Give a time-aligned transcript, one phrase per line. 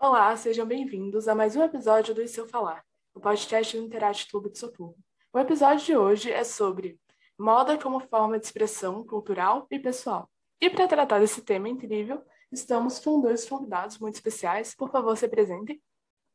[0.00, 4.48] Olá, sejam bem-vindos a mais um episódio do Seu Falar, o podcast do Interate Clube
[4.48, 4.94] de Socorro.
[5.32, 7.00] O episódio de hoje é sobre
[7.36, 10.30] moda como forma de expressão cultural e pessoal.
[10.60, 12.22] E para tratar desse tema incrível,
[12.52, 14.72] estamos com dois convidados muito especiais.
[14.72, 15.80] Por favor, se apresentem.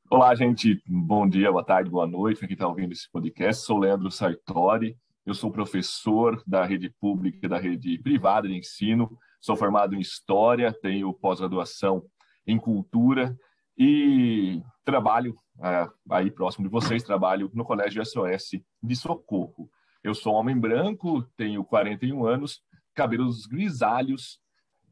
[0.09, 0.84] Olá, gente.
[0.86, 3.64] Bom dia, boa tarde, boa noite quem está ouvindo esse podcast.
[3.64, 9.18] Sou Leandro Sartori, eu sou professor da rede pública e da rede privada de ensino.
[9.39, 12.04] Sou formado em História, tenho pós-graduação
[12.45, 13.34] em Cultura
[13.78, 19.70] e trabalho é, aí próximo de vocês, trabalho no Colégio SOS de Socorro.
[20.04, 22.61] Eu sou homem branco, tenho 41 anos,
[22.94, 24.39] cabelos grisalhos,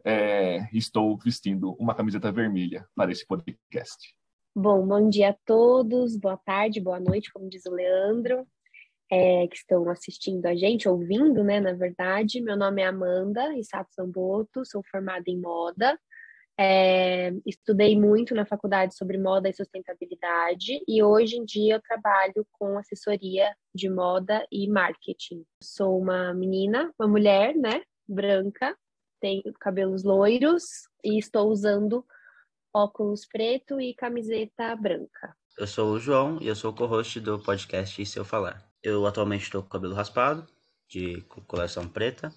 [0.04, 4.16] é, estou vestindo uma camiseta vermelha para esse podcast.
[4.56, 8.46] Bom, bom dia a todos, boa tarde, boa noite, como diz o Leandro,
[9.10, 12.42] é, que estão assistindo a gente, ouvindo, né, na verdade.
[12.42, 15.98] Meu nome é Amanda Isato Samboto, sou formada em moda,
[16.64, 22.46] é, estudei muito na faculdade sobre moda e sustentabilidade e hoje em dia eu trabalho
[22.52, 25.44] com assessoria de moda e marketing.
[25.64, 28.78] Sou uma menina, uma mulher, né, branca,
[29.20, 30.64] tenho cabelos loiros
[31.04, 32.06] e estou usando
[32.72, 35.36] óculos preto e camiseta branca.
[35.58, 38.64] Eu sou o João e eu sou o co-host do podcast Se Eu Falar.
[38.84, 40.46] Eu atualmente estou com cabelo raspado,
[40.88, 42.32] de coloração preta,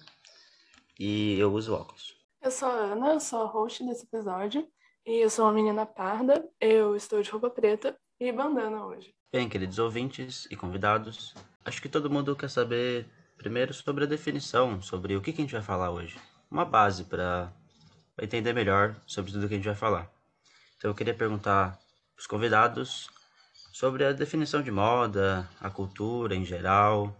[0.99, 2.14] e eu uso óculos.
[2.45, 4.67] Eu sou a Ana, eu sou a host desse episódio
[5.03, 9.15] e eu sou uma menina parda, eu estou de roupa preta e bandana hoje.
[9.33, 11.33] Bem, queridos ouvintes e convidados,
[11.65, 15.43] acho que todo mundo quer saber primeiro sobre a definição, sobre o que, que a
[15.43, 16.19] gente vai falar hoje.
[16.51, 17.51] Uma base para
[18.21, 20.07] entender melhor sobre tudo que a gente vai falar.
[20.77, 23.09] Então eu queria perguntar para os convidados
[23.73, 27.11] sobre a definição de moda, a cultura em geral,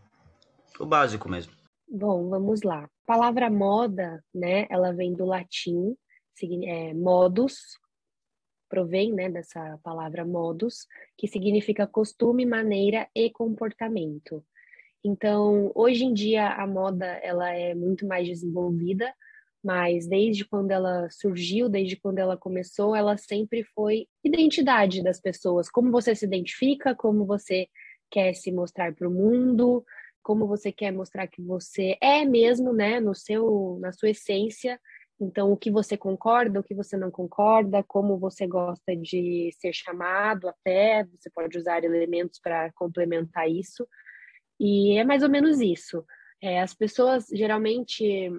[0.79, 1.51] o básico mesmo.
[1.89, 2.87] Bom, vamos lá.
[3.07, 5.95] A palavra moda, né, ela vem do latim,
[6.63, 7.77] é, modus,
[8.67, 14.43] provém, né, dessa palavra modus, que significa costume, maneira e comportamento.
[15.03, 19.13] Então, hoje em dia a moda ela é muito mais desenvolvida,
[19.63, 25.69] mas desde quando ela surgiu, desde quando ela começou, ela sempre foi identidade das pessoas,
[25.69, 27.67] como você se identifica, como você
[28.09, 29.85] quer se mostrar para o mundo,
[30.25, 34.81] como você quer mostrar que você é mesmo, né, no seu, na sua essência.
[35.22, 39.72] Então, o que você concorda, o que você não concorda, como você gosta de ser
[39.72, 43.88] chamado, até você pode usar elementos para complementar isso.
[44.59, 46.03] E é mais ou menos isso.
[46.42, 48.31] É, as pessoas geralmente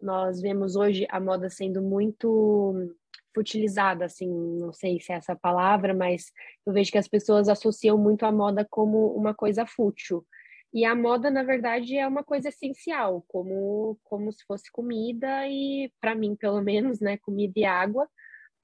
[0.00, 2.88] nós vemos hoje a moda sendo muito
[3.34, 6.26] futilizada, assim, não sei se é essa palavra, mas
[6.64, 10.24] eu vejo que as pessoas associam muito a moda como uma coisa fútil.
[10.72, 15.92] E a moda, na verdade, é uma coisa essencial, como, como se fosse comida e,
[16.00, 18.08] para mim, pelo menos, né, comida e água,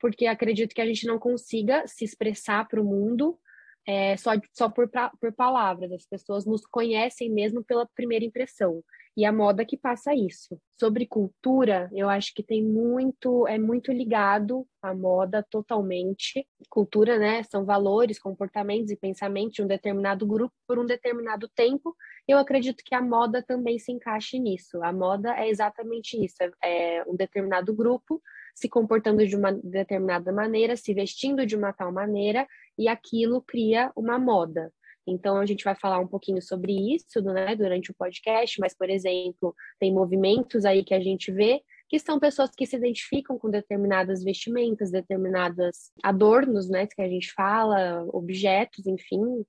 [0.01, 3.39] porque acredito que a gente não consiga se expressar para o mundo
[3.87, 5.93] é, só, só por, por palavras.
[5.93, 8.83] As pessoas nos conhecem mesmo pela primeira impressão
[9.19, 10.61] e a moda que passa isso.
[10.79, 16.47] Sobre cultura, eu acho que tem muito, é muito ligado à moda totalmente.
[16.71, 21.97] Cultura, né, são valores, comportamentos e pensamentos de um determinado grupo por um determinado tempo.
[22.29, 24.81] Eu acredito que a moda também se encaixe nisso.
[24.85, 28.23] A moda é exatamente isso, é, é um determinado grupo
[28.55, 32.47] se comportando de uma determinada maneira, se vestindo de uma tal maneira,
[32.77, 34.73] e aquilo cria uma moda.
[35.11, 38.89] Então, a gente vai falar um pouquinho sobre isso né, durante o podcast, mas, por
[38.91, 43.51] exemplo, tem movimentos aí que a gente vê que são pessoas que se identificam com
[43.51, 49.43] determinadas vestimentas, determinadas adornos, né, que a gente fala, objetos, enfim,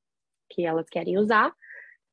[0.49, 1.53] que elas querem usar,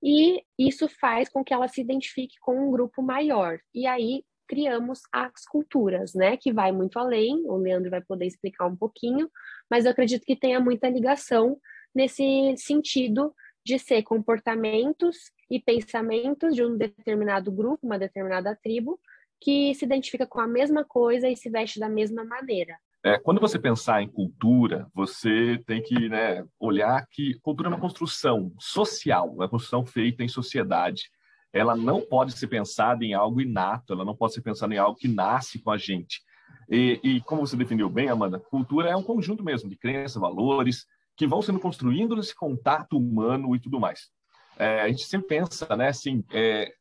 [0.03, 3.59] e isso faz com que ela se identifique com um grupo maior.
[3.75, 8.67] E aí criamos as culturas, né, que vai muito além, o Leandro vai poder explicar
[8.67, 9.31] um pouquinho,
[9.71, 11.59] mas eu acredito que tenha muita ligação
[11.97, 13.35] nesse sentido
[13.65, 15.17] de ser comportamentos
[15.51, 19.01] e pensamentos de um determinado grupo, uma determinada tribo,
[19.41, 22.77] que se identifica com a mesma coisa e se veste da mesma maneira.
[23.03, 27.81] É, quando você pensar em cultura, você tem que né, olhar que cultura é uma
[27.81, 31.05] construção social, uma construção feita em sociedade.
[31.53, 34.99] Ela não pode ser pensada em algo inato, ela não pode ser pensada em algo
[34.99, 36.21] que nasce com a gente.
[36.69, 40.85] E, e como você definiu bem, Amanda, cultura é um conjunto mesmo de crenças, valores,
[41.17, 44.11] que vão sendo construindo nesse contato humano e tudo mais.
[44.59, 46.73] É, a gente sempre pensa, né, assim, é,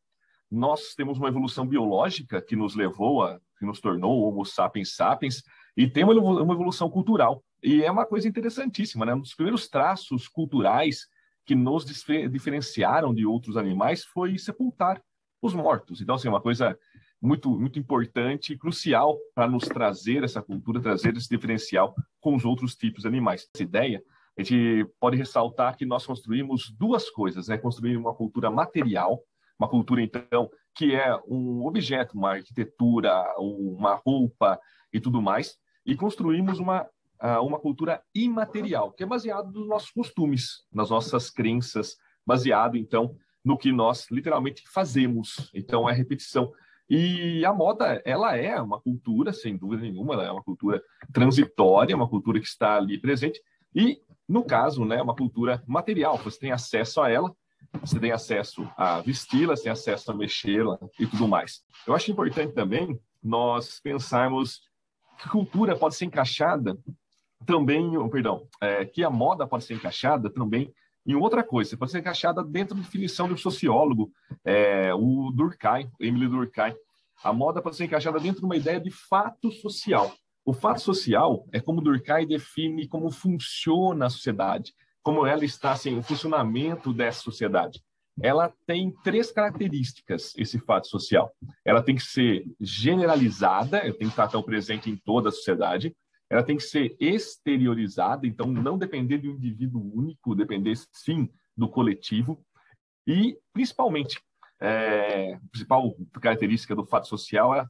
[0.50, 5.42] nós temos uma evolução biológica que nos levou a, que nos tornou Homo sapiens sapiens,
[5.76, 7.42] e tem uma, uma evolução cultural.
[7.62, 9.14] E é uma coisa interessantíssima, né?
[9.14, 11.06] Um dos primeiros traços culturais
[11.44, 15.00] que nos diferenciaram de outros animais foi sepultar
[15.40, 16.00] os mortos.
[16.00, 16.78] Então, assim, é uma coisa
[17.20, 22.44] muito, muito importante e crucial para nos trazer essa cultura, trazer esse diferencial com os
[22.44, 23.48] outros tipos de animais.
[23.54, 24.02] Essa ideia,
[24.38, 27.56] a gente pode ressaltar que nós construímos duas coisas, né?
[27.56, 29.22] Construir uma cultura material,
[29.58, 34.60] uma cultura, então, que é um objeto, uma arquitetura, uma roupa
[34.92, 35.56] e tudo mais,
[35.86, 36.86] e construímos uma,
[37.42, 41.96] uma cultura imaterial, que é baseado nos nossos costumes, nas nossas crenças,
[42.26, 45.50] baseado, então, no que nós literalmente fazemos.
[45.54, 46.52] Então, é repetição.
[46.90, 50.82] E a moda, ela é uma cultura, sem dúvida nenhuma, ela é uma cultura
[51.12, 53.40] transitória, uma cultura que está ali presente.
[53.74, 57.34] E, no caso, né, uma cultura material, você tem acesso a ela,
[57.80, 61.62] você tem acesso a vesti-la, você tem acesso a mexê-la e tudo mais.
[61.86, 64.60] Eu acho importante também nós pensarmos
[65.18, 66.78] que cultura pode ser encaixada
[67.44, 70.72] também, perdão, é, que a moda pode ser encaixada também
[71.06, 71.76] em outra coisa.
[71.76, 74.10] Pode ser encaixada dentro da definição do sociólogo,
[74.44, 76.74] é, o Durkheim, Emily Durkheim.
[77.22, 80.12] A moda pode ser encaixada dentro de uma ideia de fato social.
[80.46, 84.72] O fato social é como Durkheim define como funciona a sociedade,
[85.02, 87.82] como ela está, assim, o funcionamento dessa sociedade.
[88.22, 91.34] Ela tem três características, esse fato social.
[91.64, 95.92] Ela tem que ser generalizada, ela tem que estar tão presente em toda a sociedade,
[96.30, 101.68] ela tem que ser exteriorizada, então não depender de um indivíduo único, depender sim do
[101.68, 102.40] coletivo,
[103.04, 104.20] e principalmente,
[104.60, 107.66] é, a principal característica do fato social é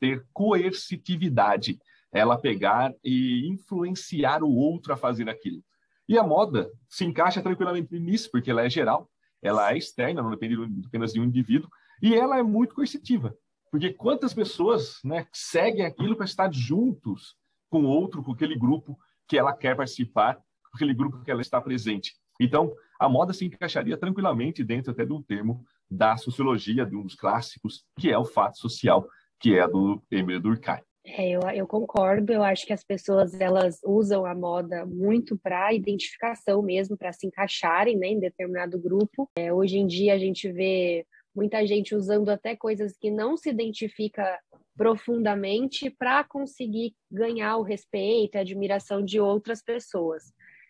[0.00, 1.78] ter coercitividade,
[2.12, 5.62] ela pegar e influenciar o outro a fazer aquilo.
[6.08, 9.10] E a moda se encaixa tranquilamente nisso, porque ela é geral,
[9.42, 10.56] ela é externa, não depende
[10.86, 11.68] apenas de um indivíduo,
[12.00, 13.36] e ela é muito coercitiva.
[13.70, 17.36] Porque quantas pessoas né, seguem aquilo para estar juntos
[17.68, 21.60] com outro, com aquele grupo que ela quer participar, com aquele grupo que ela está
[21.60, 22.14] presente.
[22.40, 27.02] Então, a moda se encaixaria tranquilamente dentro até de um termo da sociologia, de um
[27.02, 29.06] dos clássicos, que é o fato social,
[29.40, 30.80] que é do Emile Durkheim.
[31.08, 35.72] É, eu, eu concordo, eu acho que as pessoas elas usam a moda muito para
[35.72, 39.30] identificação mesmo, para se encaixarem né, em determinado grupo.
[39.36, 43.50] É, hoje em dia a gente vê muita gente usando até coisas que não se
[43.50, 44.40] identifica
[44.76, 50.24] profundamente para conseguir ganhar o respeito e admiração de outras pessoas.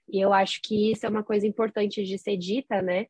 [0.08, 3.06] E eu acho que isso é uma coisa importante de ser dita, né?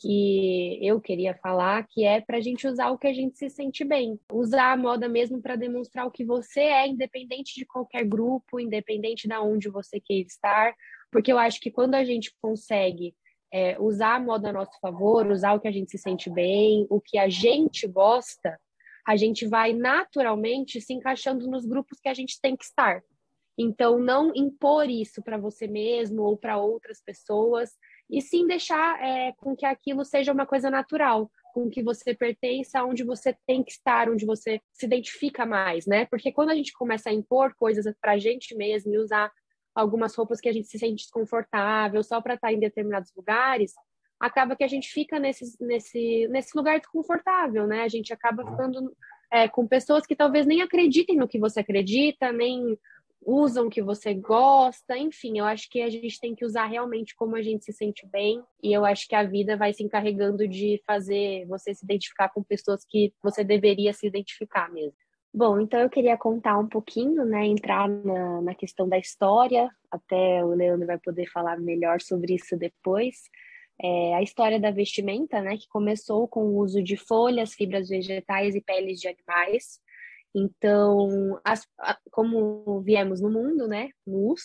[0.00, 3.50] Que eu queria falar, que é para a gente usar o que a gente se
[3.50, 4.18] sente bem.
[4.32, 9.28] Usar a moda mesmo para demonstrar o que você é, independente de qualquer grupo, independente
[9.28, 10.74] de onde você queira estar.
[11.10, 13.14] Porque eu acho que quando a gente consegue
[13.52, 16.86] é, usar a moda a nosso favor, usar o que a gente se sente bem,
[16.88, 18.58] o que a gente gosta,
[19.06, 23.02] a gente vai naturalmente se encaixando nos grupos que a gente tem que estar.
[23.58, 27.70] Então, não impor isso para você mesmo ou para outras pessoas,
[28.12, 32.78] e sim deixar é, com que aquilo seja uma coisa natural, com que você pertença
[32.78, 36.04] aonde você tem que estar, onde você se identifica mais, né?
[36.04, 39.32] Porque quando a gente começa a impor coisas para a gente mesmo e usar
[39.74, 43.72] algumas roupas que a gente se sente desconfortável só para estar em determinados lugares,
[44.20, 47.82] acaba que a gente fica nesse, nesse, nesse lugar desconfortável, né?
[47.82, 48.94] A gente acaba ficando
[49.32, 52.78] é, com pessoas que talvez nem acreditem no que você acredita, nem
[53.24, 57.14] usam o que você gosta, enfim, eu acho que a gente tem que usar realmente
[57.14, 60.46] como a gente se sente bem, e eu acho que a vida vai se encarregando
[60.48, 64.94] de fazer você se identificar com pessoas que você deveria se identificar mesmo.
[65.34, 70.44] Bom, então eu queria contar um pouquinho, né, entrar na, na questão da história, até
[70.44, 73.30] o Leandro vai poder falar melhor sobre isso depois,
[73.80, 78.54] é, a história da vestimenta, né, que começou com o uso de folhas, fibras vegetais
[78.54, 79.80] e peles de animais.
[80.34, 81.66] Então, as,
[82.10, 84.42] como viemos no mundo, né, nus,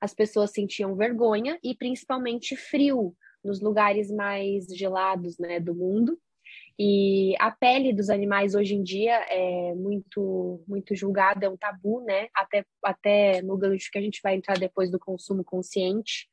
[0.00, 3.14] as pessoas sentiam vergonha e principalmente frio
[3.44, 6.18] nos lugares mais gelados, né, do mundo.
[6.78, 12.04] E a pele dos animais hoje em dia é muito muito julgada, é um tabu,
[12.04, 12.28] né?
[12.34, 16.28] Até, até no gancho que a gente vai entrar depois do consumo consciente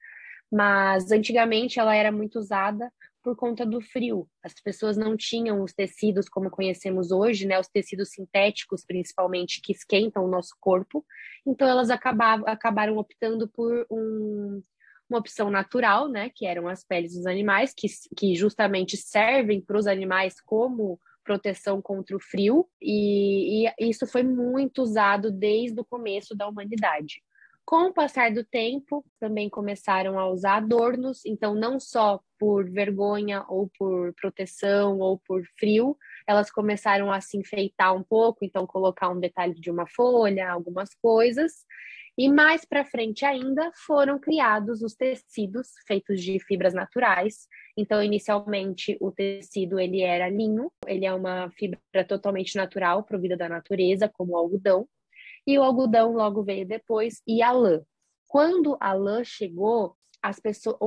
[0.54, 2.92] mas antigamente ela era muito usada
[3.24, 4.28] por conta do frio.
[4.44, 9.72] As pessoas não tinham os tecidos como conhecemos hoje, né, os tecidos sintéticos principalmente que
[9.72, 11.06] esquentam o nosso corpo.
[11.46, 14.62] Então elas acabavam, acabaram optando por um,
[15.10, 17.88] uma opção natural, né, que eram as peles dos animais, que,
[18.18, 24.24] que justamente servem para os animais como proteção contra o frio, e, e isso foi
[24.24, 27.22] muito usado desde o começo da humanidade.
[27.66, 33.46] Com o passar do tempo, também começaram a usar adornos, então não só por vergonha
[33.48, 39.10] ou por proteção ou por frio, elas começaram a se enfeitar um pouco, então colocar
[39.10, 41.66] um detalhe de uma folha, algumas coisas.
[42.18, 47.48] E mais para frente ainda foram criados os tecidos feitos de fibras naturais.
[47.78, 53.50] Então, inicialmente o tecido ele era linho, ele é uma fibra totalmente natural, provida da
[53.50, 54.88] natureza, como o algodão
[55.46, 57.82] e o algodão logo veio depois, e a lã.
[58.28, 60.78] quando a lã chegou, as pessoas,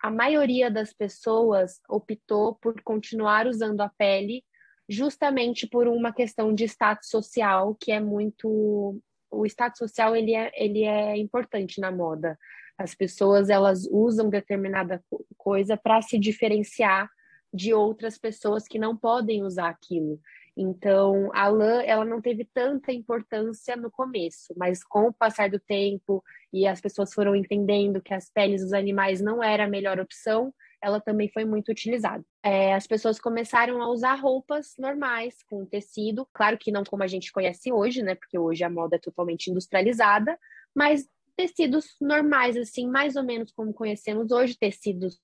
[0.00, 4.44] a maioria das pessoas optou por continuar usando a pele
[4.88, 10.50] justamente por uma questão de status social que é muito o status social ele é,
[10.54, 12.38] ele é importante na moda
[12.76, 15.02] as pessoas elas usam determinada
[15.36, 17.08] coisa para se diferenciar
[17.54, 20.20] de outras pessoas que não podem usar aquilo
[20.56, 25.58] então, a lã, ela não teve tanta importância no começo, mas com o passar do
[25.58, 29.98] tempo e as pessoas foram entendendo que as peles dos animais não era a melhor
[29.98, 32.24] opção, ela também foi muito utilizada.
[32.42, 37.06] É, as pessoas começaram a usar roupas normais, com tecido, claro que não como a
[37.06, 38.14] gente conhece hoje, né?
[38.14, 40.38] Porque hoje a moda é totalmente industrializada,
[40.74, 45.18] mas tecidos normais, assim, mais ou menos como conhecemos hoje, tecidos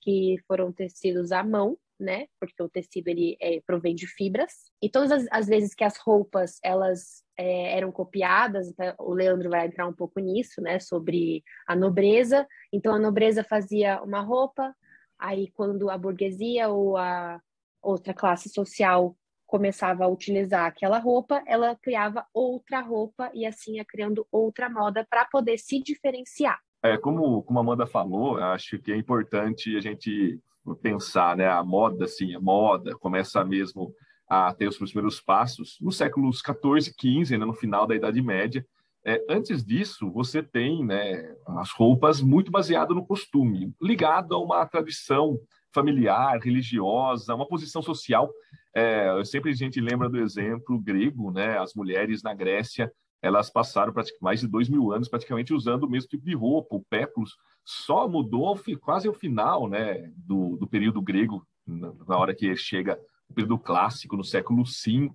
[0.00, 2.26] que foram tecidos à mão, né?
[2.40, 4.52] Porque o tecido ele é, provém de fibras.
[4.82, 9.50] E todas as, as vezes que as roupas elas é, eram copiadas, então, o Leandro
[9.50, 10.78] vai entrar um pouco nisso, né?
[10.80, 12.46] Sobre a nobreza.
[12.72, 14.74] Então a nobreza fazia uma roupa,
[15.18, 17.40] aí quando a burguesia ou a
[17.82, 23.84] outra classe social começava a utilizar aquela roupa, ela criava outra roupa e assim ia
[23.84, 26.58] criando outra moda para poder se diferenciar.
[26.84, 30.38] É, como, como a Amanda falou, acho que é importante a gente
[30.82, 33.90] pensar, né, a moda, assim, a moda começa mesmo
[34.28, 38.66] a ter os primeiros passos nos séculos 14 15, né, no final da Idade Média.
[39.02, 44.66] É, antes disso, você tem né, as roupas muito baseadas no costume, ligado a uma
[44.66, 45.40] tradição
[45.72, 48.30] familiar, religiosa, uma posição social.
[48.76, 52.92] É, sempre a gente lembra do exemplo grego, né, as mulheres na Grécia
[53.24, 56.84] elas passaram mais de dois mil anos praticamente usando o mesmo tipo de roupa, o
[56.84, 63.00] péplus, só mudou quase ao final né, do, do período grego, na hora que chega
[63.26, 65.10] o período clássico, no século V.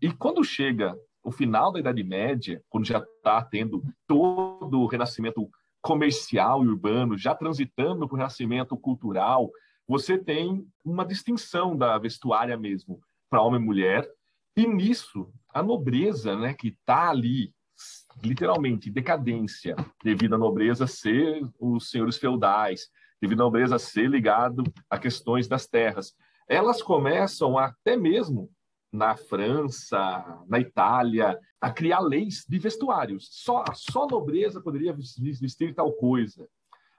[0.00, 5.50] E quando chega o final da Idade Média, quando já está tendo todo o renascimento
[5.82, 9.50] comercial e urbano, já transitando para o renascimento cultural,
[9.88, 14.08] você tem uma distinção da vestuária mesmo para homem e mulher,
[14.56, 17.52] e nisso, a nobreza, né, que está ali,
[18.22, 22.88] literalmente, decadência, devido à nobreza ser os senhores feudais,
[23.20, 26.14] devido à nobreza ser ligado a questões das terras,
[26.48, 28.50] elas começam até mesmo
[28.92, 33.28] na França, na Itália, a criar leis de vestuários.
[33.30, 36.48] Só, só a nobreza poderia vestir tal coisa.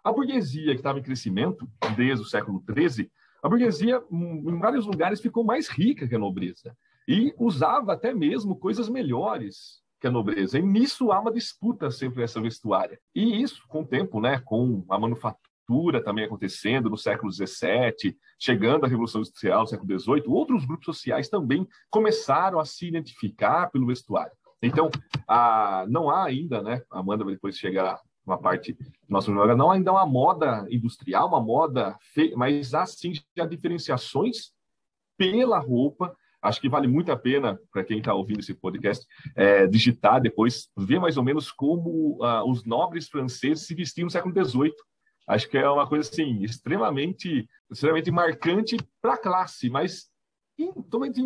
[0.03, 3.11] A burguesia, que estava em crescimento desde o século XIII,
[3.43, 6.75] a burguesia, em vários lugares, ficou mais rica que a nobreza
[7.07, 10.57] e usava até mesmo coisas melhores que a nobreza.
[10.57, 12.99] E nisso há uma disputa sempre essa vestuária.
[13.13, 18.85] E isso, com o tempo, né, com a manufatura também acontecendo no século XVII, chegando
[18.85, 24.33] à Revolução Industrial século XVIII, outros grupos sociais também começaram a se identificar pelo vestuário.
[24.61, 24.89] Então,
[25.27, 29.71] a, não há ainda, né, a Amanda depois chegar uma parte do nosso programa, não
[29.71, 32.33] há ainda uma moda industrial, uma moda, fe...
[32.35, 34.51] mas há sim já diferenciações
[35.17, 39.05] pela roupa Acho que vale muito a pena para quem está ouvindo esse podcast
[39.35, 44.11] é, digitar depois, ver mais ou menos como uh, os nobres franceses se vestiam no
[44.11, 44.73] século XVIII.
[45.27, 50.09] Acho que é uma coisa assim extremamente, extremamente marcante para a classe, mas
[50.73, 51.21] totalmente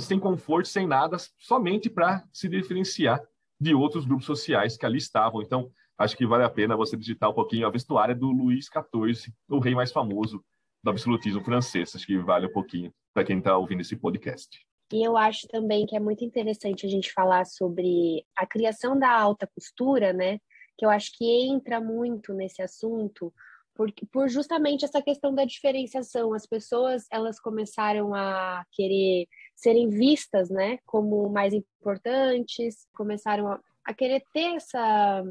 [0.00, 3.20] sem conforto, sem nada, somente para se diferenciar
[3.60, 5.42] de outros grupos sociais que ali estavam.
[5.42, 9.32] Então, acho que vale a pena você digitar um pouquinho a vestuária do Luís XIV,
[9.48, 10.44] o rei mais famoso
[10.84, 11.96] do absolutismo francês.
[11.96, 14.64] Acho que vale um pouquinho para quem está ouvindo esse podcast.
[14.92, 19.10] E eu acho também que é muito interessante a gente falar sobre a criação da
[19.10, 20.38] alta costura, né?
[20.76, 23.32] Que eu acho que entra muito nesse assunto,
[23.74, 26.34] por, por justamente essa questão da diferenciação.
[26.34, 29.26] As pessoas elas começaram a querer
[29.56, 35.24] serem vistas, né, como mais importantes, começaram a, a querer ter essa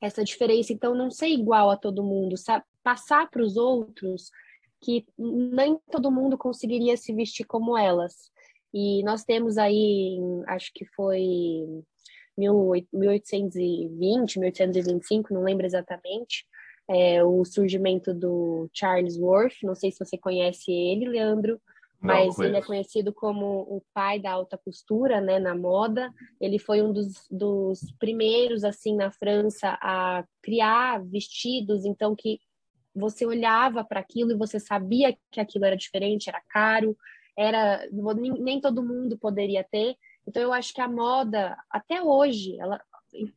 [0.00, 2.64] essa diferença, então não ser igual a todo mundo, sabe?
[2.88, 4.30] passar para os outros
[4.80, 8.30] que nem todo mundo conseguiria se vestir como elas.
[8.72, 11.66] E nós temos aí, acho que foi
[12.36, 16.46] 1820, 1825, não lembro exatamente,
[16.88, 19.56] é, o surgimento do Charles Worth.
[19.62, 21.60] Não sei se você conhece ele, Leandro,
[22.00, 26.12] mas ele é conhecido como o pai da alta costura, né, na moda.
[26.40, 32.38] Ele foi um dos, dos primeiros, assim, na França a criar vestidos, então, que
[32.98, 36.96] você olhava para aquilo e você sabia que aquilo era diferente, era caro,
[37.36, 37.86] era
[38.38, 39.96] nem todo mundo poderia ter.
[40.26, 42.80] Então eu acho que a moda até hoje, ela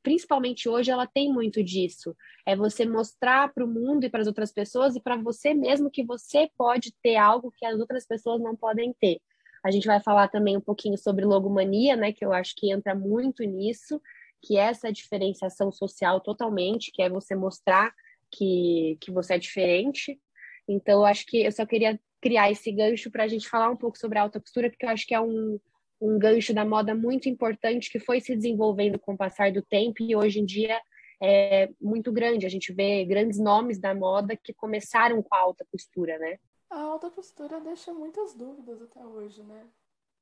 [0.03, 2.13] principalmente hoje ela tem muito disso.
[2.46, 5.89] É você mostrar para o mundo e para as outras pessoas e para você mesmo
[5.89, 9.22] que você pode ter algo que as outras pessoas não podem ter.
[9.63, 12.94] A gente vai falar também um pouquinho sobre logomania, né, que eu acho que entra
[12.96, 14.01] muito nisso.
[14.41, 17.94] que é essa diferenciação social totalmente, que é você mostrar
[18.31, 20.19] que, que você é diferente.
[20.67, 23.75] Então, eu acho que eu só queria criar esse gancho para a gente falar um
[23.75, 25.59] pouco sobre a alta costura, porque eu acho que é um,
[26.00, 30.01] um gancho da moda muito importante que foi se desenvolvendo com o passar do tempo
[30.01, 30.79] e hoje em dia
[31.21, 32.45] é muito grande.
[32.45, 36.38] A gente vê grandes nomes da moda que começaram com a alta costura, né?
[36.69, 39.67] A alta costura deixa muitas dúvidas até hoje, né?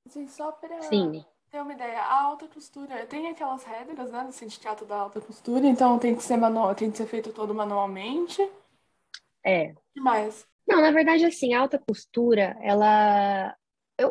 [0.05, 1.23] Assim, só para Sim.
[1.49, 5.65] Ter uma ideia, a alta costura tem aquelas regras, né, do sindicato da alta costura,
[5.65, 8.41] então tem que ser manual, tem que ser feito todo manualmente.
[9.43, 9.71] É.
[9.71, 10.45] O que mais?
[10.67, 13.55] Não, na verdade, assim, a alta costura, ela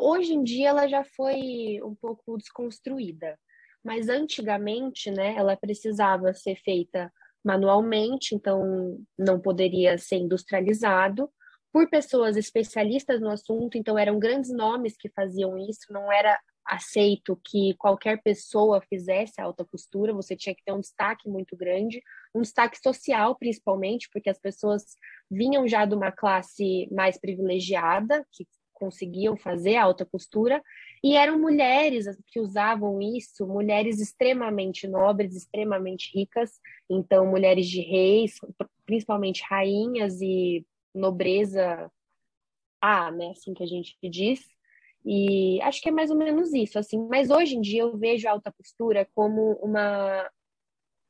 [0.00, 3.38] hoje em dia ela já foi um pouco desconstruída,
[3.82, 7.12] mas antigamente, né, ela precisava ser feita
[7.44, 11.30] manualmente, então não poderia ser industrializado
[11.72, 17.40] por pessoas especialistas no assunto, então eram grandes nomes que faziam isso, não era aceito
[17.42, 22.02] que qualquer pessoa fizesse alta costura, você tinha que ter um destaque muito grande,
[22.34, 24.84] um destaque social principalmente, porque as pessoas
[25.30, 30.62] vinham já de uma classe mais privilegiada, que conseguiam fazer alta costura,
[31.02, 38.36] e eram mulheres que usavam isso, mulheres extremamente nobres, extremamente ricas, então mulheres de reis,
[38.86, 41.90] principalmente rainhas e nobreza
[42.80, 44.46] A, né, assim que a gente diz,
[45.10, 46.98] e acho que é mais ou menos isso, assim.
[47.08, 50.30] Mas hoje em dia eu vejo a alta costura como uma,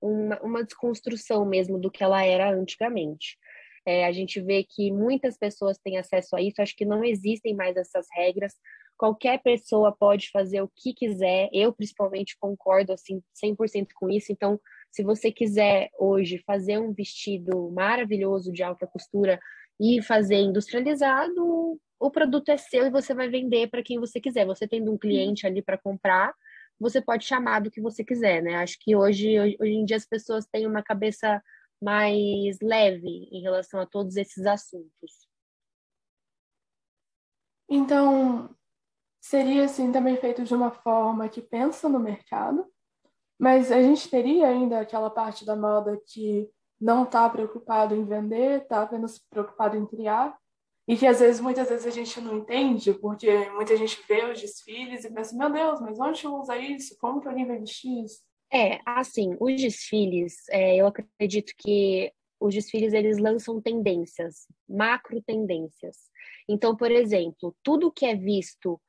[0.00, 3.36] uma, uma desconstrução mesmo do que ela era antigamente.
[3.84, 7.56] É, a gente vê que muitas pessoas têm acesso a isso, acho que não existem
[7.56, 8.54] mais essas regras.
[8.96, 11.48] Qualquer pessoa pode fazer o que quiser.
[11.52, 14.30] Eu, principalmente, concordo assim 100% com isso.
[14.30, 14.60] Então,
[14.92, 19.40] se você quiser hoje fazer um vestido maravilhoso de alta costura
[19.80, 24.46] e fazer industrializado, o produto é seu e você vai vender para quem você quiser.
[24.46, 26.34] Você tendo um cliente ali para comprar,
[26.78, 28.56] você pode chamar do que você quiser, né?
[28.56, 31.42] Acho que hoje, hoje em dia as pessoas têm uma cabeça
[31.80, 35.28] mais leve em relação a todos esses assuntos.
[37.68, 38.54] Então,
[39.20, 42.64] seria assim também feito de uma forma que pensa no mercado,
[43.38, 48.62] mas a gente teria ainda aquela parte da moda que não está preocupado em vender,
[48.62, 50.36] está apenas preocupado em criar,
[50.86, 54.40] e que às vezes, muitas vezes a gente não entende, porque muita gente vê os
[54.40, 56.96] desfiles e pensa, meu Deus, mas onde usa isso?
[56.98, 58.22] Como que alguém vai vestir isso?
[58.50, 62.10] É, assim, os desfiles, é, eu acredito que
[62.40, 65.96] os desfiles eles lançam tendências, macro tendências.
[66.48, 68.80] Então, por exemplo, tudo que é visto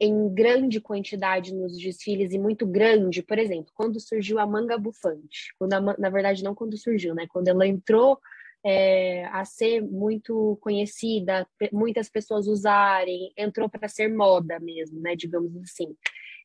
[0.00, 5.54] em grande quantidade nos desfiles e muito grande, por exemplo, quando surgiu a manga bufante,
[5.58, 7.26] quando a, na verdade não quando surgiu, né?
[7.28, 8.18] Quando ela entrou
[8.64, 15.56] é, a ser muito conhecida, muitas pessoas usarem, entrou para ser moda mesmo, né, digamos
[15.56, 15.94] assim.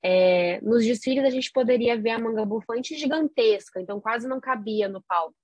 [0.03, 4.89] É, nos desfiles a gente poderia ver a manga bufante gigantesca, então quase não cabia
[4.89, 5.35] no palco.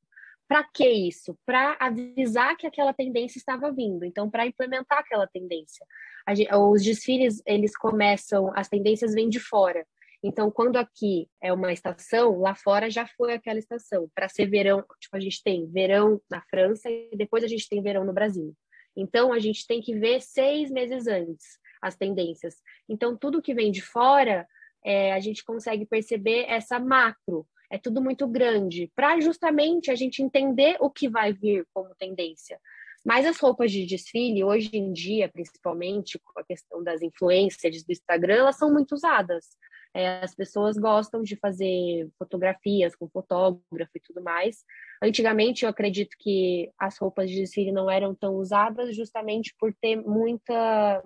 [0.50, 1.38] Para que isso?
[1.46, 5.86] Para avisar que aquela tendência estava vindo, então para implementar aquela tendência.
[6.34, 9.86] Gente, os desfiles eles começam, as tendências vêm de fora.
[10.24, 14.10] Então, quando aqui é uma estação, lá fora já foi aquela estação.
[14.14, 17.82] Para ser verão, tipo, a gente tem verão na França e depois a gente tem
[17.82, 18.54] verão no Brasil.
[18.98, 22.56] Então, a gente tem que ver seis meses antes as tendências.
[22.90, 24.46] Então, tudo que vem de fora,
[24.84, 27.48] é, a gente consegue perceber essa macro.
[27.72, 32.60] É tudo muito grande, para justamente a gente entender o que vai vir como tendência.
[33.06, 37.92] Mas as roupas de desfile, hoje em dia, principalmente com a questão das influências do
[37.92, 39.46] Instagram, elas são muito usadas.
[39.94, 44.64] É, as pessoas gostam de fazer fotografias com fotógrafo e tudo mais.
[45.02, 49.96] Antigamente, eu acredito que as roupas de desfile não eram tão usadas justamente por ter
[49.96, 51.04] muita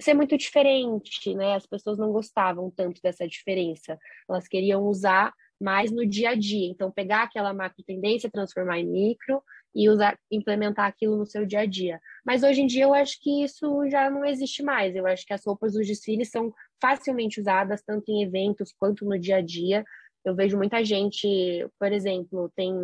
[0.00, 1.54] ser muito diferente, né?
[1.54, 3.98] As pessoas não gostavam tanto dessa diferença.
[4.28, 6.68] Elas queriam usar mais no dia a dia.
[6.68, 9.42] Então, pegar aquela macro tendência, transformar em micro
[9.74, 12.00] e usar, implementar aquilo no seu dia a dia.
[12.24, 14.94] Mas hoje em dia eu acho que isso já não existe mais.
[14.94, 19.18] Eu acho que as roupas dos desfiles são facilmente usadas tanto em eventos quanto no
[19.18, 19.84] dia a dia.
[20.24, 22.74] Eu vejo muita gente, por exemplo, tem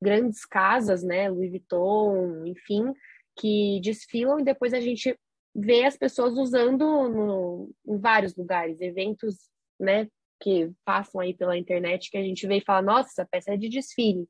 [0.00, 2.92] grandes casas, né, Louis Vuitton, enfim,
[3.36, 5.14] que desfilam e depois a gente
[5.54, 10.08] vê as pessoas usando no, em vários lugares, eventos, né,
[10.40, 13.56] que passam aí pela internet que a gente vê e fala, nossa, essa peça é
[13.56, 14.26] de desfile.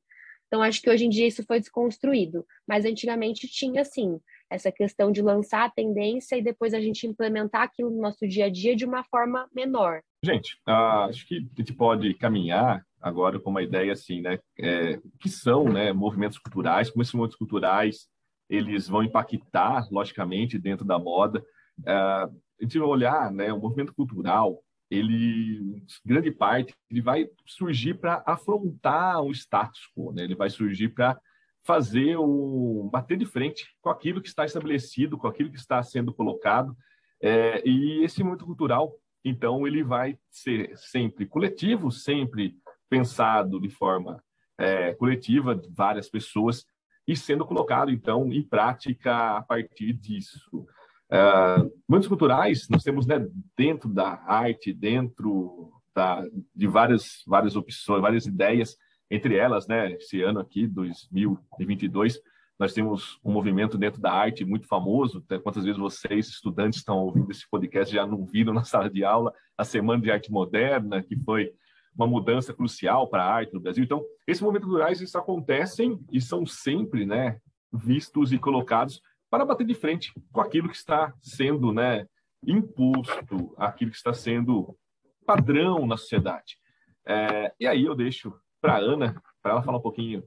[0.47, 2.45] Então, acho que hoje em dia isso foi desconstruído.
[2.67, 4.19] Mas antigamente tinha, sim,
[4.51, 8.47] essa questão de lançar a tendência e depois a gente implementar aquilo no nosso dia
[8.47, 10.03] a dia de uma forma menor.
[10.25, 14.41] Gente, uh, acho que a gente pode caminhar agora com uma ideia assim, né?
[14.59, 18.09] É, que são né, movimentos culturais, como esses movimentos culturais
[18.49, 21.41] eles vão impactar, logicamente, dentro da moda.
[21.79, 24.61] Uh, a gente vai olhar, né, o movimento cultural,
[24.91, 30.25] ele, grande parte, ele vai surgir para afrontar o status quo, né?
[30.25, 31.19] Ele vai surgir para
[31.63, 36.13] fazer o bater de frente com aquilo que está estabelecido, com aquilo que está sendo
[36.13, 36.77] colocado.
[37.23, 38.93] É, e esse momento cultural,
[39.25, 42.57] então, ele vai ser sempre coletivo, sempre
[42.89, 44.23] pensado de forma
[44.59, 46.67] é, coletiva, de várias pessoas,
[47.07, 50.67] e sendo colocado, então, em prática a partir disso.
[51.13, 58.01] Uh, momentos culturais, nós temos né, dentro da arte, dentro da, de várias, várias opções,
[58.01, 58.77] várias ideias,
[59.11, 62.21] entre elas, né, esse ano aqui, 2022,
[62.61, 65.25] nós temos um movimento dentro da arte muito famoso.
[65.43, 69.33] Quantas vezes vocês, estudantes, estão ouvindo esse podcast já não viram na sala de aula
[69.57, 71.51] a Semana de Arte Moderna, que foi
[71.97, 73.83] uma mudança crucial para a arte no Brasil.
[73.83, 77.41] Então, esses movimentos culturais eles acontecem e são sempre, né,
[77.73, 82.07] vistos e colocados para bater de frente com aquilo que está sendo, né,
[82.45, 84.77] imposto, aquilo que está sendo
[85.25, 86.59] padrão na sociedade.
[87.07, 90.25] É, e aí eu deixo para Ana, para ela falar um pouquinho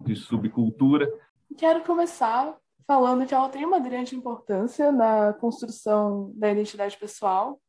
[0.00, 1.08] de subcultura.
[1.56, 7.60] Quero começar falando que ela tem uma grande importância na construção da identidade pessoal,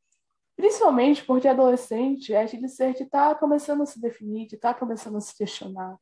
[0.56, 5.18] principalmente porque adolescente é aquele ser que está começando a se definir, que está começando
[5.18, 5.98] a se questionar,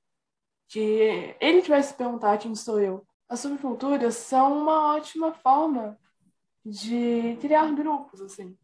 [0.69, 3.05] que ele vai se perguntar quem sou eu.
[3.27, 5.97] As subculturas são uma ótima forma
[6.63, 8.57] de criar grupos, assim.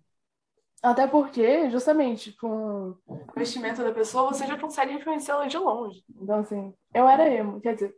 [0.82, 6.04] Até porque, justamente, com o vestimento da pessoa, você já consegue reconhecê-la de longe.
[6.20, 7.62] Então, assim, eu era emo.
[7.62, 7.96] Quer dizer,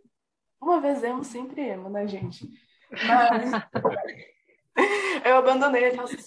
[0.61, 2.45] uma vez emo, sempre emo, né, gente?
[2.91, 3.51] Mas
[5.25, 6.17] eu abandonei a calça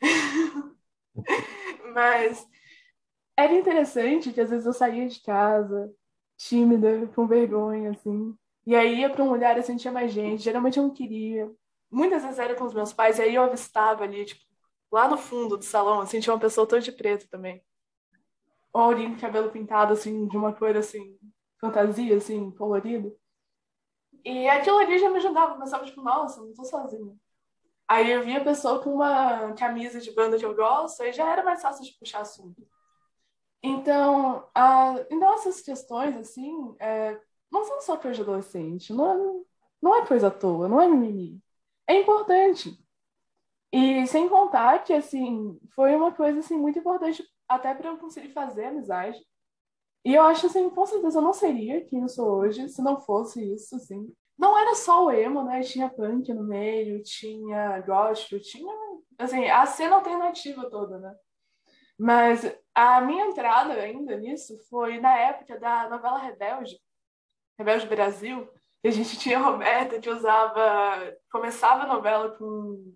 [1.94, 2.46] Mas
[3.36, 5.90] era interessante que às vezes eu saía de casa,
[6.36, 8.36] tímida, com vergonha, assim.
[8.66, 10.42] E aí ia para um lugar e sentia mais gente.
[10.42, 11.50] Geralmente eu não queria.
[11.90, 14.44] Muitas vezes era com os meus pais, e aí eu avistava ali, tipo,
[14.90, 17.64] lá no fundo do salão, assim, tinha uma pessoa toda de preto também.
[18.72, 21.16] Ou alguém com cabelo pintado, assim, de uma cor, assim,
[21.60, 23.16] fantasia, assim, colorido.
[24.24, 27.14] E aquilo ali já me ajudava, mas pensava, tipo, nossa, não tô sozinha.
[27.88, 31.30] Aí eu via a pessoa com uma camisa de banda que eu gosto, aí já
[31.30, 32.66] era mais fácil de puxar assunto.
[33.62, 37.20] Então, a, então essas questões, assim, é,
[37.50, 39.44] não são só coisa de adolescente, não é,
[39.82, 41.40] não é coisa à toa, não é mimimi.
[41.86, 42.78] É importante.
[43.72, 48.30] E sem contar que, assim, foi uma coisa, assim, muito importante até para eu conseguir
[48.30, 49.18] fazer amizade.
[50.04, 53.00] E eu acho, assim, com certeza eu não seria quem eu sou hoje se não
[53.00, 54.12] fosse isso, assim.
[54.38, 55.62] Não era só o emo, né?
[55.62, 58.72] Tinha punk no meio, tinha gospel, tinha,
[59.18, 61.14] assim, a cena alternativa toda, né?
[61.98, 66.78] Mas a minha entrada ainda nisso foi na época da novela Rebelde,
[67.58, 68.48] Rebelde Brasil,
[68.82, 72.94] que a gente tinha a Roberta que usava, começava a novela com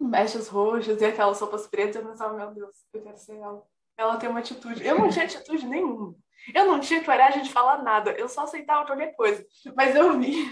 [0.00, 3.62] mechas roxas e aquelas roupas pretas, eu pensava, meu Deus, eu quero ser ela.
[3.96, 4.86] Ela tem uma atitude.
[4.86, 6.14] Eu não tinha atitude nenhuma.
[6.54, 8.12] Eu não tinha coragem de falar nada.
[8.12, 9.44] Eu só aceitava qualquer coisa.
[9.76, 10.48] Mas eu vi.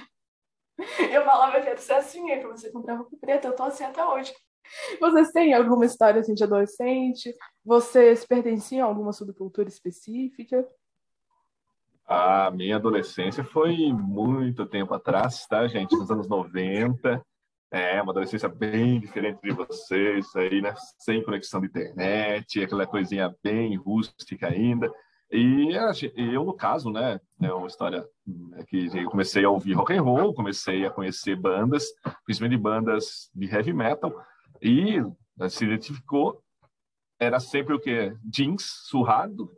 [1.11, 2.31] Eu falava, eu quero ser assim.
[2.31, 3.49] Aí comecei a comprar roupa preta.
[3.49, 4.35] Eu tô assim até hoje.
[5.01, 7.35] Vocês têm alguma história assim de adolescente?
[7.65, 10.69] Vocês pertenciam a alguma subcultura específica?
[12.07, 15.97] A minha adolescência foi muito tempo atrás, tá, gente?
[15.97, 17.21] Nos anos 90.
[17.73, 20.73] É, uma adolescência bem diferente de vocês, aí, né?
[20.99, 24.89] Sem conexão de internet, aquela coisinha bem rústica ainda.
[25.31, 25.71] E
[26.15, 30.03] eu, no caso, né, é uma história né, que eu comecei a ouvir rock and
[30.03, 31.85] roll, comecei a conhecer bandas,
[32.25, 34.15] principalmente bandas de heavy metal,
[34.63, 35.03] e
[35.49, 36.41] se identificou,
[37.19, 38.15] era sempre o que?
[38.25, 39.51] Jeans surrado,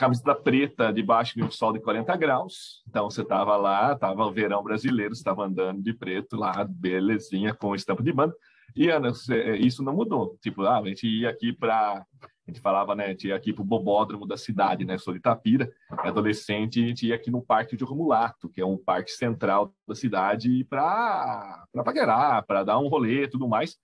[0.00, 2.82] camiseta preta debaixo de um sol de 40 graus.
[2.88, 7.74] Então você estava lá, estava o verão brasileiro, estava andando de preto lá, belezinha, com
[7.74, 8.34] estampa de banda.
[8.74, 10.38] E Ana, é, isso não mudou.
[10.40, 12.06] Tipo, ah, a gente ia aqui para
[12.48, 15.12] a gente falava, né, a gente ia aqui para o bobódromo da cidade, né, sou
[15.12, 19.12] de Itapira, adolescente, a gente ia aqui no Parque de Romulato, que é um parque
[19.12, 23.76] central da cidade, para paquerar, para dar um rolê tudo mais,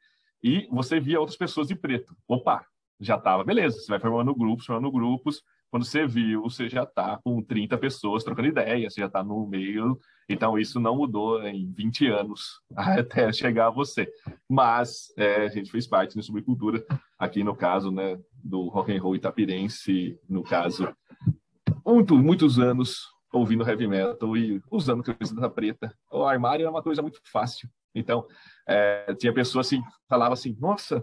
[0.43, 2.17] e você via outras pessoas de preto.
[2.27, 2.67] Opa,
[2.99, 7.19] já estava, beleza, você vai formando grupos, formando grupos, quando você viu, você já está
[7.23, 9.99] com 30 pessoas trocando ideia, você já está no meio.
[10.29, 14.09] Então, isso não mudou em 20 anos até chegar a você.
[14.49, 16.85] Mas é, a gente fez parte da subcultura,
[17.19, 20.89] aqui no caso né, do rock and roll itapirense, no caso,
[21.85, 25.95] muito, muitos anos ouvindo heavy metal e usando camiseta preta.
[26.11, 27.69] O armário era uma coisa muito fácil.
[27.95, 28.27] Então,
[28.69, 31.03] é, tinha pessoas assim, falava assim, nossa,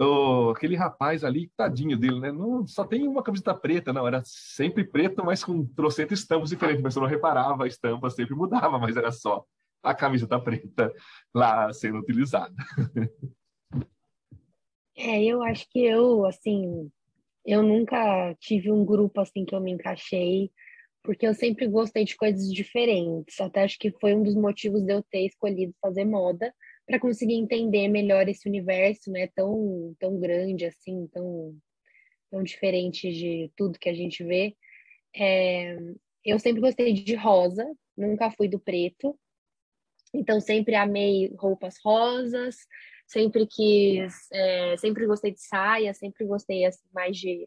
[0.00, 2.32] oh, aquele rapaz ali, tadinho dele, né?
[2.32, 6.80] Não, só tem uma camiseta preta, não, era sempre preto, mas com trocentas estampas diferentes.
[6.80, 9.44] A pessoa não reparava, a estampa sempre mudava, mas era só
[9.82, 10.92] a camiseta preta
[11.34, 12.54] lá sendo utilizada.
[14.96, 16.90] É, eu acho que eu, assim,
[17.46, 20.50] eu nunca tive um grupo assim que eu me encaixei,
[21.02, 23.40] porque eu sempre gostei de coisas diferentes.
[23.40, 26.52] Até acho que foi um dos motivos de eu ter escolhido fazer moda,
[26.88, 31.54] para conseguir entender melhor esse universo, né, tão tão grande assim, tão
[32.30, 34.56] tão diferente de tudo que a gente vê.
[35.14, 35.76] É,
[36.24, 37.64] eu sempre gostei de rosa,
[37.96, 39.18] nunca fui do preto.
[40.14, 42.56] Então sempre amei roupas rosas,
[43.06, 47.46] sempre quis, é, sempre gostei de saia, sempre gostei assim, mais de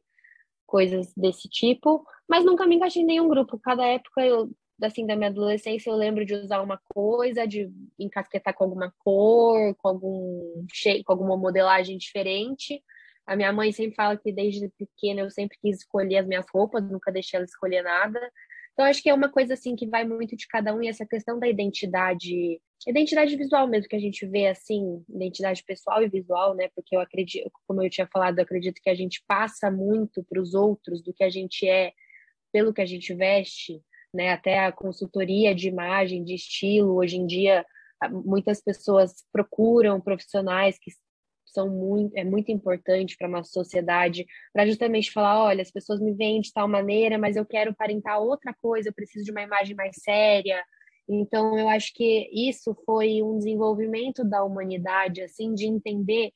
[0.67, 3.59] coisas desse tipo, mas nunca me encaixei em nenhum grupo.
[3.59, 4.49] Cada época eu,
[4.87, 9.75] assim, da minha adolescência, eu lembro de usar uma coisa, de encasquetar com alguma cor,
[9.75, 12.83] com algum shape, com alguma modelagem diferente.
[13.25, 16.83] A minha mãe sempre fala que desde pequena eu sempre quis escolher as minhas roupas,
[16.83, 18.19] nunca deixei ela escolher nada.
[18.73, 21.05] Então, acho que é uma coisa assim que vai muito de cada um e essa
[21.05, 26.55] questão da identidade, identidade visual mesmo, que a gente vê assim, identidade pessoal e visual,
[26.55, 26.69] né?
[26.73, 30.41] Porque eu acredito, como eu tinha falado, eu acredito que a gente passa muito para
[30.41, 31.93] os outros do que a gente é
[32.51, 33.81] pelo que a gente veste,
[34.13, 34.31] né?
[34.31, 37.65] Até a consultoria de imagem, de estilo, hoje em dia
[38.09, 40.91] muitas pessoas procuram profissionais que
[41.45, 46.13] são muito, é muito importante para uma sociedade, para justamente falar, olha, as pessoas me
[46.13, 49.75] veem de tal maneira, mas eu quero parentar outra coisa, eu preciso de uma imagem
[49.75, 50.63] mais séria.
[51.09, 56.31] Então, eu acho que isso foi um desenvolvimento da humanidade, assim, de entender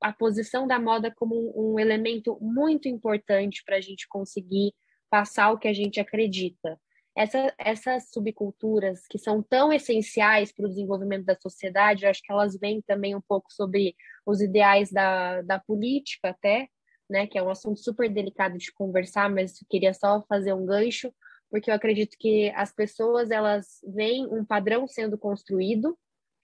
[0.00, 4.72] a posição da moda como um, um elemento muito importante para a gente conseguir
[5.10, 6.78] passar o que a gente acredita.
[7.18, 12.30] Essa, essas subculturas que são tão essenciais para o desenvolvimento da sociedade, eu acho que
[12.30, 16.68] elas vêm também um pouco sobre os ideais da, da política até,
[17.10, 21.12] né, que é um assunto super delicado de conversar, mas queria só fazer um gancho,
[21.50, 25.98] porque eu acredito que as pessoas elas veem um padrão sendo construído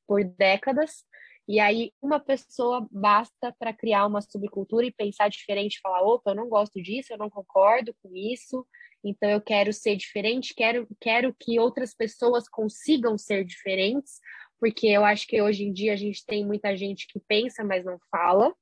[0.08, 1.04] por décadas,
[1.46, 6.34] e aí uma pessoa basta para criar uma subcultura e pensar diferente, falar, opa, eu
[6.34, 8.66] não gosto disso, eu não concordo com isso,
[9.04, 14.18] então eu quero ser diferente, quero, quero que outras pessoas consigam ser diferentes,
[14.58, 17.84] porque eu acho que hoje em dia a gente tem muita gente que pensa, mas
[17.84, 18.54] não fala.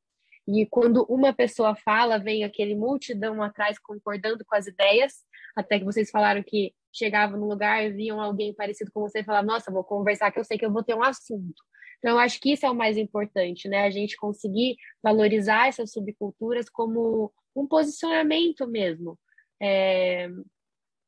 [0.48, 5.84] E quando uma pessoa fala, vem aquele multidão atrás concordando com as ideias, até que
[5.84, 9.70] vocês falaram que chegavam no lugar e viam alguém parecido com você e falavam, nossa,
[9.70, 11.62] vou conversar que eu sei que eu vou ter um assunto.
[12.02, 13.84] Então, eu acho que isso é o mais importante, né?
[13.84, 19.16] A gente conseguir valorizar essas subculturas como um posicionamento mesmo
[19.62, 20.28] é,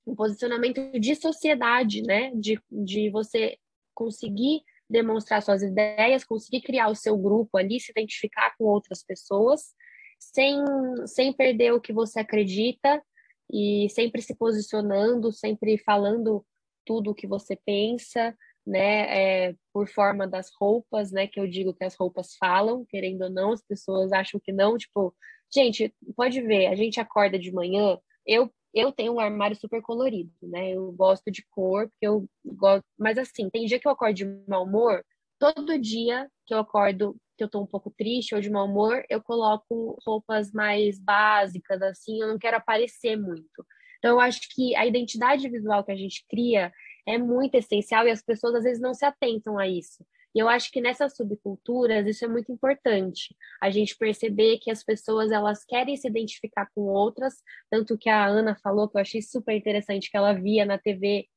[0.07, 2.31] um posicionamento de sociedade, né?
[2.37, 3.59] De, de você
[3.93, 9.75] conseguir demonstrar suas ideias, conseguir criar o seu grupo ali, se identificar com outras pessoas,
[10.21, 10.63] sem,
[11.07, 13.03] sem perder o que você acredita
[13.51, 16.45] e sempre se posicionando, sempre falando
[16.85, 21.75] tudo o que você pensa, né, é, por forma das roupas, né, que eu digo
[21.75, 25.15] que as roupas falam, querendo ou não, as pessoas acham que não, tipo,
[25.53, 30.33] gente, pode ver, a gente acorda de manhã, eu eu tenho um armário super colorido,
[30.43, 30.73] né?
[30.73, 32.85] Eu gosto de cor, porque eu gosto.
[32.99, 35.05] Mas assim, tem dia que eu acordo de mau humor,
[35.39, 39.05] todo dia que eu acordo que eu tô um pouco triste ou de mau humor,
[39.09, 43.67] eu coloco roupas mais básicas, assim, eu não quero aparecer muito.
[43.99, 46.73] Então, eu acho que a identidade visual que a gente cria
[47.07, 50.05] é muito essencial e as pessoas às vezes não se atentam a isso.
[50.35, 53.37] E eu acho que nessas subculturas isso é muito importante.
[53.63, 57.35] A gente perceber que as pessoas elas querem se identificar com outras,
[57.71, 61.29] tanto que a Ana falou que eu achei super interessante que ela via na TV,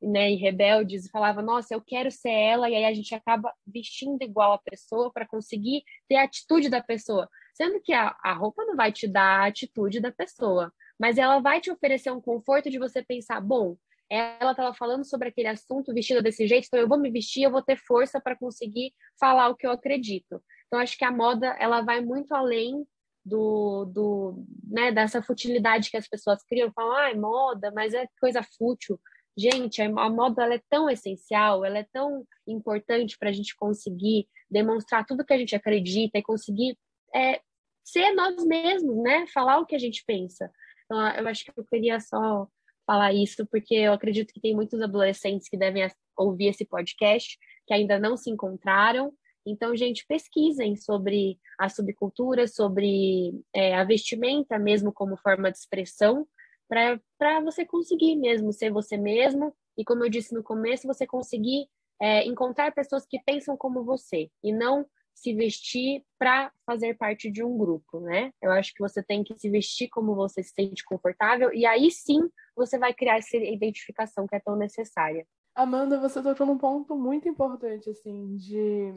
[0.00, 3.52] né, e rebeldes e falava: "Nossa, eu quero ser ela", e aí a gente acaba
[3.66, 8.32] vestindo igual a pessoa para conseguir ter a atitude da pessoa, sendo que a, a
[8.34, 12.20] roupa não vai te dar a atitude da pessoa, mas ela vai te oferecer um
[12.20, 13.76] conforto de você pensar: "Bom,
[14.10, 17.50] ela estava falando sobre aquele assunto vestida desse jeito, então eu vou me vestir, eu
[17.50, 20.42] vou ter força para conseguir falar o que eu acredito.
[20.66, 22.86] Então acho que a moda ela vai muito além
[23.24, 28.06] do, do né, dessa futilidade que as pessoas criam, falam, ah, é moda, mas é
[28.20, 29.00] coisa fútil.
[29.36, 34.28] Gente, a moda ela é tão essencial, ela é tão importante para a gente conseguir
[34.48, 36.78] demonstrar tudo que a gente acredita e conseguir
[37.14, 37.40] é,
[37.82, 39.26] ser nós mesmos, né?
[39.28, 40.50] Falar o que a gente pensa.
[40.84, 42.46] Então, eu acho que eu queria só
[42.86, 47.74] falar isso, porque eu acredito que tem muitos adolescentes que devem ouvir esse podcast que
[47.74, 49.12] ainda não se encontraram.
[49.46, 56.26] Então, gente, pesquisem sobre a subcultura, sobre é, a vestimenta mesmo como forma de expressão,
[56.68, 61.68] para você conseguir mesmo ser você mesmo e, como eu disse no começo, você conseguir
[62.00, 67.42] é, encontrar pessoas que pensam como você e não se vestir para fazer parte de
[67.44, 68.32] um grupo, né?
[68.42, 71.90] Eu acho que você tem que se vestir como você se sente confortável e aí
[71.90, 72.20] sim
[72.56, 75.26] você vai criar essa identificação que é tão necessária.
[75.54, 78.94] Amanda, você tocou num ponto muito importante, assim, de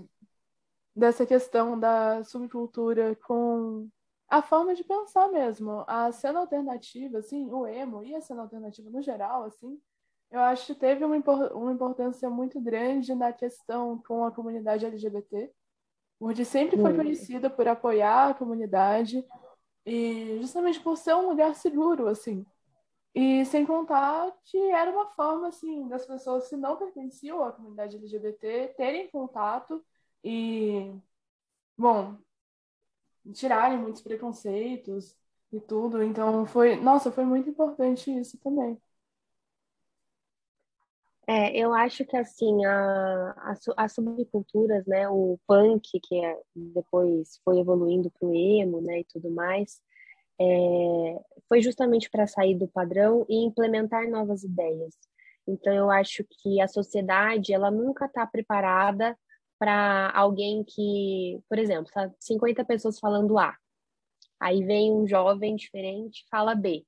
[0.95, 3.87] dessa questão da subcultura com
[4.27, 5.83] a forma de pensar mesmo.
[5.87, 9.79] A cena alternativa, assim, o emo e a cena alternativa no geral, assim,
[10.29, 11.15] eu acho que teve uma,
[11.53, 15.51] uma importância muito grande na questão com a comunidade LGBT.
[16.19, 19.23] O Woody sempre foi conhecida por apoiar a comunidade
[19.85, 22.45] e justamente por ser um lugar seguro, assim.
[23.15, 27.97] E sem contar que era uma forma, assim, das pessoas que não pertenciam à comunidade
[27.97, 29.83] LGBT terem contato
[30.23, 30.93] e,
[31.77, 32.17] bom,
[33.33, 35.15] tirarem muitos preconceitos
[35.51, 36.03] e tudo.
[36.03, 38.79] Então foi, nossa, foi muito importante isso também.
[41.29, 42.63] É, eu acho que assim
[43.75, 49.03] as subculturas, né, o punk que é, depois foi evoluindo para o emo, né, e
[49.03, 49.81] tudo mais,
[50.39, 54.95] é, foi justamente para sair do padrão e implementar novas ideias.
[55.47, 59.17] Então eu acho que a sociedade ela nunca está preparada
[59.59, 63.55] para alguém que, por exemplo, 50 pessoas falando A,
[64.39, 66.85] aí vem um jovem diferente fala B.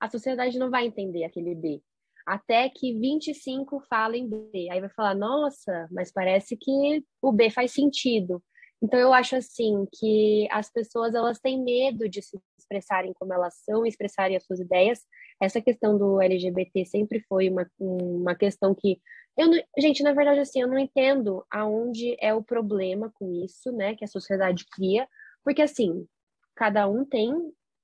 [0.00, 1.82] A sociedade não vai entender aquele B
[2.28, 4.68] até que 25 falem B.
[4.70, 8.42] Aí vai falar, nossa, mas parece que o B faz sentido.
[8.82, 13.54] Então eu acho assim que as pessoas elas têm medo de se expressarem como elas
[13.64, 15.00] são, expressarem as suas ideias.
[15.40, 19.00] Essa questão do LGBT sempre foi uma, uma questão que
[19.36, 23.70] eu não, gente, na verdade assim, eu não entendo aonde é o problema com isso,
[23.70, 25.08] né, que a sociedade cria,
[25.44, 26.06] porque assim,
[26.56, 27.32] cada um tem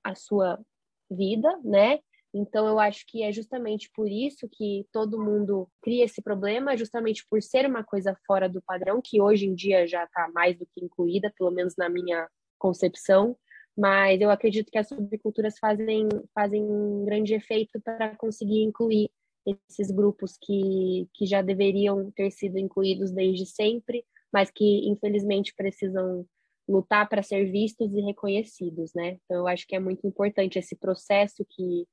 [0.03, 0.59] a sua
[1.09, 1.99] vida, né?
[2.37, 7.25] Então, eu acho que é justamente por isso que todo mundo cria esse problema, justamente
[7.29, 10.65] por ser uma coisa fora do padrão, que hoje em dia já está mais do
[10.65, 12.27] que incluída, pelo menos na minha
[12.59, 13.37] concepção.
[13.77, 19.09] Mas eu acredito que as subculturas fazem, fazem um grande efeito para conseguir incluir
[19.45, 26.25] esses grupos que, que já deveriam ter sido incluídos desde sempre, mas que infelizmente precisam
[26.67, 29.19] lutar para ser vistos e reconhecidos, né?
[29.23, 31.85] Então eu acho que é muito importante esse processo que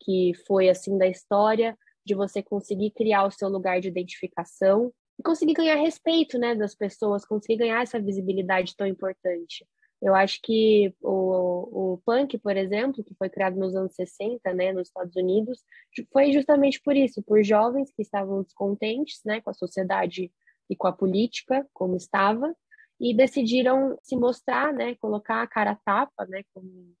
[0.00, 5.22] que foi assim da história, de você conseguir criar o seu lugar de identificação e
[5.22, 9.66] conseguir ganhar respeito, né, das pessoas, conseguir ganhar essa visibilidade tão importante.
[10.04, 14.70] Eu acho que o, o punk, por exemplo, que foi criado nos anos 60, né,
[14.70, 15.64] nos Estados Unidos,
[16.12, 20.30] foi justamente por isso, por jovens que estavam descontentes, né, com a sociedade
[20.68, 22.54] e com a política como estava,
[23.00, 26.94] e decidiram se mostrar, né, colocar a cara a tapa, né, como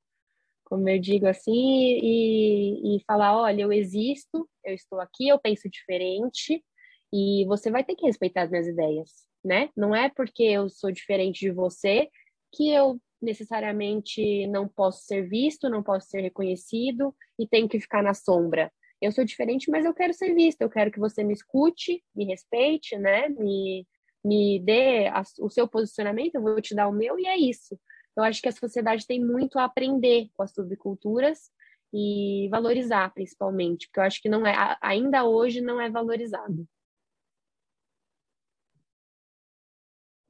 [0.64, 5.68] como eu digo assim, e, e falar: olha, eu existo, eu estou aqui, eu penso
[5.68, 6.64] diferente,
[7.12, 9.10] e você vai ter que respeitar as minhas ideias,
[9.44, 9.68] né?
[9.76, 12.08] Não é porque eu sou diferente de você
[12.54, 18.02] que eu necessariamente não posso ser visto, não posso ser reconhecido e tenho que ficar
[18.02, 18.70] na sombra.
[19.00, 22.24] Eu sou diferente, mas eu quero ser vista, eu quero que você me escute, me
[22.24, 23.28] respeite, né?
[23.28, 23.86] Me,
[24.24, 27.78] me dê a, o seu posicionamento, eu vou te dar o meu, e é isso.
[28.16, 31.50] Eu acho que a sociedade tem muito a aprender com as subculturas
[31.92, 36.66] e valorizar, principalmente, porque eu acho que não é, ainda hoje não é valorizado.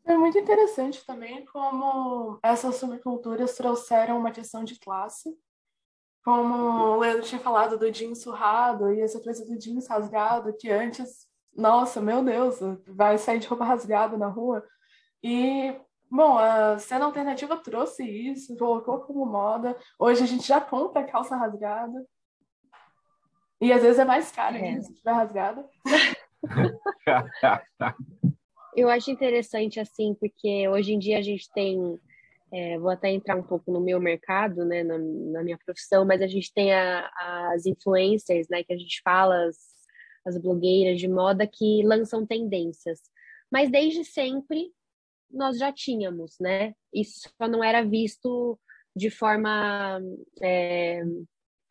[0.06, 5.34] É muito interessante também como essas subculturas trouxeram uma questão de classe.
[6.22, 10.70] Como o Leandro tinha falado do jeans surrado e essa coisa do jeans rasgado, que
[10.70, 14.64] antes, nossa, meu Deus, vai sair de roupa rasgada na rua.
[15.22, 15.74] E
[16.10, 19.76] Bom, a cena alternativa trouxe isso, colocou como moda.
[19.98, 22.06] Hoje a gente já compra calça rasgada.
[23.60, 24.80] E às vezes é mais caro é.
[24.80, 25.68] se tiver rasgada.
[28.76, 31.98] Eu acho interessante, assim, porque hoje em dia a gente tem.
[32.52, 36.22] É, vou até entrar um pouco no meu mercado, né, na, na minha profissão, mas
[36.22, 37.10] a gente tem a,
[37.52, 39.56] as influencers, né, que a gente fala, as,
[40.24, 43.00] as blogueiras de moda que lançam tendências.
[43.50, 44.70] Mas desde sempre
[45.30, 46.74] nós já tínhamos, né?
[46.92, 48.58] Isso só não era visto
[48.94, 50.00] de forma
[50.40, 51.02] é,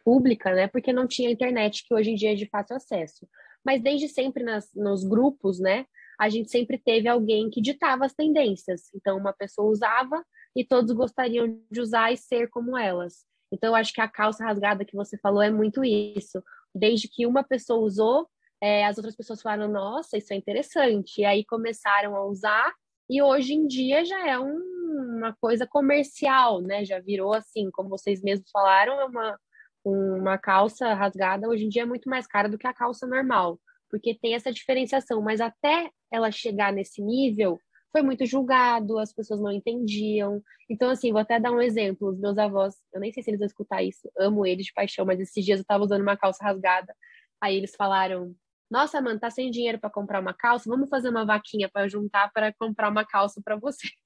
[0.03, 0.67] pública, né?
[0.67, 3.27] Porque não tinha internet, que hoje em dia é de fácil acesso.
[3.65, 5.85] Mas desde sempre nas, nos grupos, né?
[6.19, 8.89] A gente sempre teve alguém que ditava as tendências.
[8.95, 10.23] Então, uma pessoa usava
[10.55, 13.25] e todos gostariam de usar e ser como elas.
[13.51, 16.43] Então, eu acho que a calça rasgada que você falou é muito isso.
[16.73, 18.27] Desde que uma pessoa usou,
[18.61, 21.21] é, as outras pessoas falaram, nossa, isso é interessante.
[21.21, 22.73] E aí começaram a usar
[23.09, 24.57] e hoje em dia já é um,
[25.17, 26.85] uma coisa comercial, né?
[26.85, 29.39] Já virou assim, como vocês mesmos falaram, é uma,
[29.85, 33.59] uma calça rasgada hoje em dia é muito mais cara do que a calça normal,
[33.93, 37.59] porque tem essa diferenciação, mas até ela chegar nesse nível,
[37.91, 40.41] foi muito julgado, as pessoas não entendiam.
[40.67, 42.09] Então, assim, vou até dar um exemplo.
[42.09, 45.05] Os meus avós, eu nem sei se eles vão escutar isso, amo eles de paixão,
[45.05, 46.91] mas esses dias eu estava usando uma calça rasgada.
[47.39, 48.35] Aí eles falaram:
[48.67, 50.67] nossa, mano, tá sem dinheiro para comprar uma calça?
[50.67, 53.87] Vamos fazer uma vaquinha para juntar para comprar uma calça para você.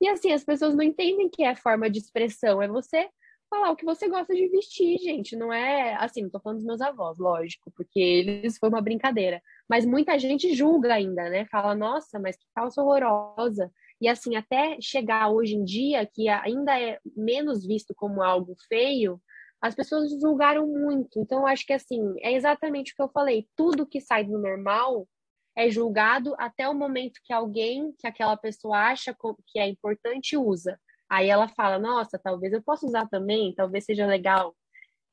[0.00, 3.10] E assim, as pessoas não entendem que é forma de expressão, é você
[3.48, 5.36] falar o que você gosta de vestir, gente.
[5.36, 9.42] Não é assim, não tô falando dos meus avós, lógico, porque eles foi uma brincadeira.
[9.68, 11.46] Mas muita gente julga ainda, né?
[11.46, 13.70] Fala, nossa, mas que calça horrorosa.
[14.00, 19.20] E assim, até chegar hoje em dia, que ainda é menos visto como algo feio,
[19.60, 21.18] as pessoas julgaram muito.
[21.18, 23.48] Então, eu acho que assim, é exatamente o que eu falei.
[23.56, 25.08] Tudo que sai do normal
[25.56, 29.16] é julgado até o momento que alguém, que aquela pessoa acha
[29.46, 30.78] que é importante, usa.
[31.08, 34.54] Aí ela fala, nossa, talvez eu possa usar também, talvez seja legal.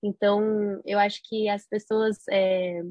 [0.04, 2.82] Então, eu acho que as pessoas é,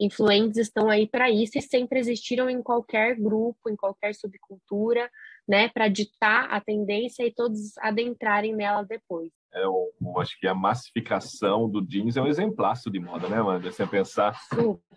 [0.00, 5.10] influentes estão aí para isso e sempre existiram em qualquer grupo, em qualquer subcultura,
[5.48, 9.30] né, para ditar a tendência e todos adentrarem nela depois.
[9.56, 13.38] É, eu, eu, acho que a massificação do jeans é um exemplaço de moda, né,
[13.38, 13.72] Amanda?
[13.72, 14.38] Você pensar,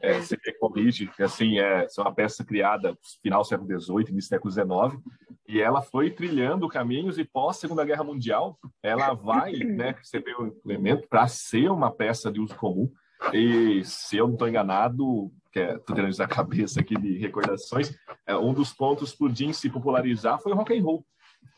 [0.01, 4.38] é, você corrige, assim, é, é uma peça criada no final do século XVIII, início
[4.38, 5.01] do século XIX,
[5.47, 10.43] e ela foi trilhando caminhos e pós Segunda Guerra Mundial, ela vai, né, receber o
[10.43, 12.91] um implemento para ser uma peça de uso comum.
[13.34, 17.95] E se eu não estou enganado, que é, tô tendo a cabeça aqui de recordações,
[18.28, 21.05] é, um dos pontos para o jeans se popularizar foi o rock and roll.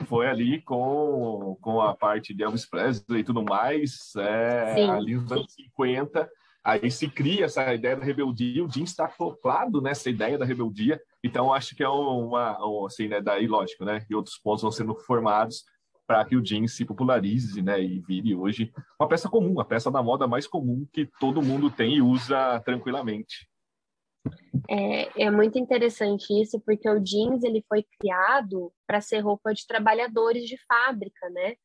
[0.06, 5.32] Foi ali com, com a parte de Elvis Presley e tudo mais, é, ali nos
[5.32, 6.30] anos 50,
[6.64, 11.00] aí se cria essa ideia da rebeldia, o jeans está acoplado nessa ideia da rebeldia,
[11.24, 14.96] então acho que é uma, assim, né, daí lógico, né, e outros pontos vão sendo
[14.96, 15.64] formados
[16.08, 19.90] para que o jeans se popularize, né, e vire hoje uma peça comum, a peça
[19.90, 23.51] da moda mais comum que todo mundo tem e usa tranquilamente.
[24.74, 29.68] É, é muito interessante isso, porque o jeans ele foi criado para ser roupa de
[29.68, 31.56] trabalhadores de fábrica, né?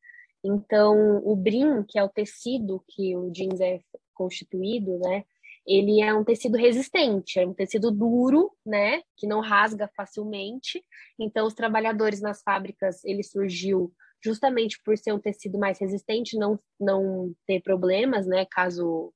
[0.43, 3.79] Então, o brim, que é o tecido que o jeans é
[4.13, 5.23] constituído, né?
[5.65, 9.01] Ele é um tecido resistente, é um tecido duro, né?
[9.15, 10.83] Que não rasga facilmente.
[11.17, 16.59] Então, os trabalhadores nas fábricas, ele surgiu justamente por ser um tecido mais resistente, não,
[16.77, 18.45] não ter problemas, né?
[18.51, 19.13] Caso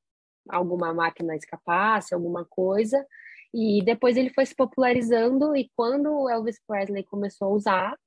[0.49, 3.05] alguma máquina escapasse, alguma coisa.
[3.53, 7.97] E depois ele foi se popularizando e quando o Elvis Presley começou a usar,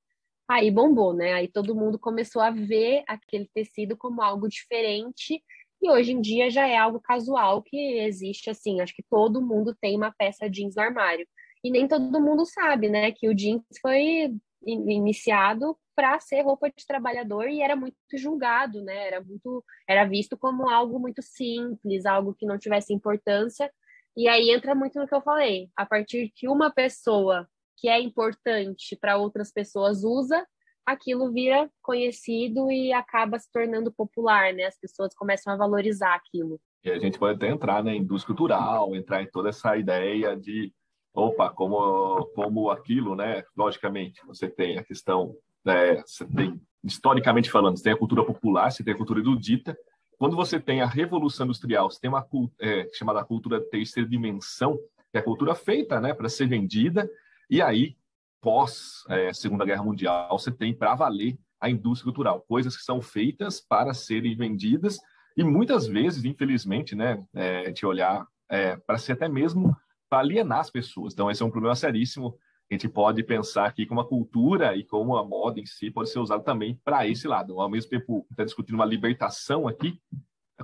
[0.49, 1.35] aí bombou, né?
[1.35, 5.43] Aí todo mundo começou a ver aquele tecido como algo diferente
[5.83, 9.77] e hoje em dia já é algo casual que existe assim, acho que todo mundo
[9.81, 11.27] tem uma peça jeans no armário.
[11.63, 14.35] E nem todo mundo sabe, né, que o jeans foi
[14.67, 19.07] iniciado para ser roupa de trabalhador e era muito julgado, né?
[19.07, 23.71] Era muito era visto como algo muito simples, algo que não tivesse importância
[24.17, 25.69] e aí entra muito no que eu falei.
[25.77, 30.47] A partir que uma pessoa que é importante para outras pessoas usa,
[30.87, 34.65] aquilo vira conhecido e acaba se tornando popular, né?
[34.65, 36.61] As pessoas começam a valorizar aquilo.
[36.85, 40.73] E a gente pode até entrar na indústria cultural, entrar em toda essa ideia de,
[41.15, 43.43] opa, como, como aquilo, né?
[43.57, 45.35] Logicamente, você tem a questão,
[45.65, 46.03] né?
[46.07, 49.77] você tem, historicamente falando, você tem a cultura popular, você tem a cultura erudita,
[50.25, 52.27] quando você tem a Revolução Industrial, você tem uma
[52.59, 54.79] é, chamada cultura terceira dimensão,
[55.13, 57.07] que é a cultura feita né, para ser vendida,
[57.51, 57.95] e aí,
[58.41, 63.03] pós é, Segunda Guerra Mundial, você tem para valer a indústria cultural, coisas que são
[63.03, 64.99] feitas para serem vendidas,
[65.37, 69.77] e muitas vezes, infelizmente, né, é, de olhar é, para ser até mesmo
[70.09, 71.13] para alienar as pessoas.
[71.13, 72.35] Então, esse é um problema seríssimo
[72.77, 76.19] gente pode pensar aqui como a cultura e como a moda em si pode ser
[76.19, 77.61] usado também para esse lado.
[77.61, 79.99] Ao mesmo tempo, está discutindo uma libertação aqui,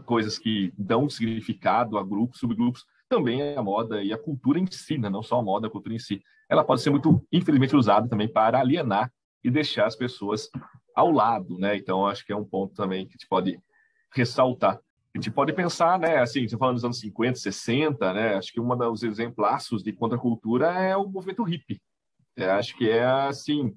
[0.05, 4.97] coisas que dão significado a grupos, subgrupos, também a moda e a cultura em si,
[4.97, 5.09] né?
[5.09, 6.23] não só a moda, a cultura em si.
[6.49, 10.49] Ela pode ser muito, infelizmente, usada também para alienar e deixar as pessoas
[10.95, 11.77] ao lado, né?
[11.77, 13.59] Então, acho que é um ponto também que a gente pode
[14.13, 14.81] ressaltar.
[15.15, 18.61] A gente pode pensar, né, assim, você falando dos anos 50, 60, né, acho que
[18.61, 21.81] um dos exemplaços de contracultura é o movimento hippie,
[22.45, 23.75] eu acho que é assim,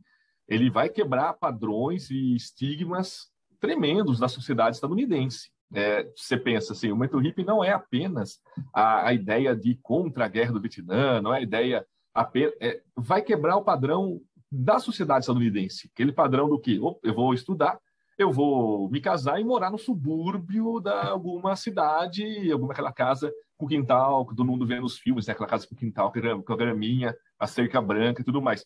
[0.47, 5.51] ele vai quebrar padrões e estigmas tremendos da sociedade estadunidense.
[5.73, 8.39] É, você pensa assim, o movimento hippie não é apenas
[8.73, 12.79] a, a, ideia de contra a guerra do Vietnã, não é a ideia apenas, é,
[12.95, 17.79] vai quebrar o padrão da sociedade estadunidense, aquele padrão do que oh, eu vou estudar,
[18.19, 23.67] eu vou me casar e morar no subúrbio da alguma cidade, alguma aquela casa com
[23.67, 25.33] quintal, todo mundo vê nos filmes, né?
[25.33, 26.11] aquela casa com quintal,
[26.45, 28.65] com a graminha, a cerca branca e tudo mais.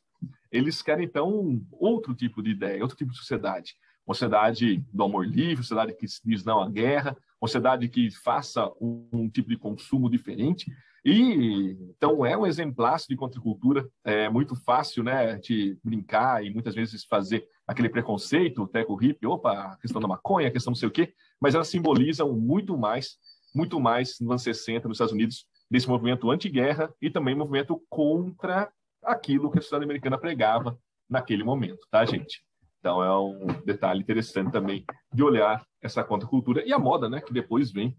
[0.51, 3.75] Eles querem, então, outro tipo de ideia, outro tipo de sociedade.
[4.05, 8.09] Uma sociedade do amor livre, uma sociedade que diz não à guerra, uma sociedade que
[8.11, 10.71] faça um, um tipo de consumo diferente.
[11.03, 16.75] E então é um exemplar de contracultura, é muito fácil, né, de brincar e muitas
[16.75, 20.87] vezes fazer aquele preconceito, o hippie, opa, a questão da maconha, a questão não sei
[20.87, 23.17] o quê, mas elas simbolizam muito mais,
[23.55, 28.71] muito mais nos anos 60 nos Estados Unidos desse movimento anti-guerra e também movimento contra
[29.03, 30.77] aquilo que a sociedade americana pregava
[31.09, 32.43] naquele momento, tá, gente?
[32.79, 37.33] Então é um detalhe interessante também de olhar essa contracultura e a moda, né, que
[37.33, 37.97] depois vem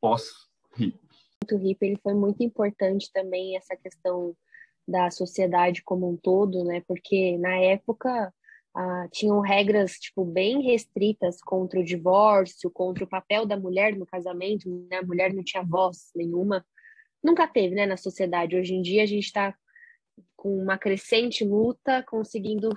[0.00, 0.98] pós-hip.
[1.52, 4.34] O hip ele foi muito importante também essa questão
[4.86, 6.82] da sociedade como um todo, né?
[6.86, 8.32] Porque na época
[8.74, 14.06] ah, tinham regras tipo bem restritas contra o divórcio, contra o papel da mulher no
[14.06, 14.98] casamento, né?
[14.98, 16.64] A mulher não tinha voz nenhuma,
[17.22, 17.86] nunca teve, né?
[17.86, 18.56] Na sociedade.
[18.56, 19.54] Hoje em dia a gente está
[20.36, 22.70] com uma crescente luta, conseguindo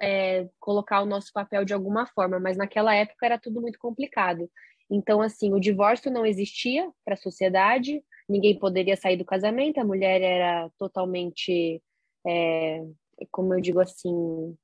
[0.00, 4.50] é, colocar o nosso papel de alguma forma, mas naquela época era tudo muito complicado.
[4.90, 9.84] Então, assim, o divórcio não existia para a sociedade, ninguém poderia sair do casamento, a
[9.84, 11.82] mulher era totalmente,
[12.26, 12.82] é,
[13.30, 14.56] como eu digo assim,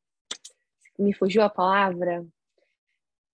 [0.98, 2.24] me fugiu a palavra,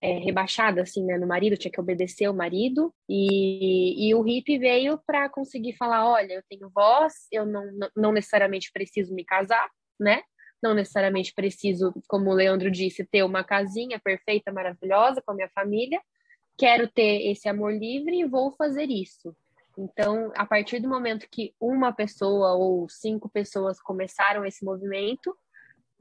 [0.01, 4.57] é, rebaixada assim, né, no marido, tinha que obedecer o marido, e, e o hippie
[4.57, 7.63] veio para conseguir falar, olha, eu tenho voz, eu não,
[7.95, 9.69] não necessariamente preciso me casar,
[9.99, 10.21] né,
[10.61, 15.49] não necessariamente preciso, como o Leandro disse, ter uma casinha perfeita, maravilhosa com a minha
[15.49, 16.01] família,
[16.57, 19.35] quero ter esse amor livre e vou fazer isso.
[19.77, 25.37] Então, a partir do momento que uma pessoa ou cinco pessoas começaram esse movimento,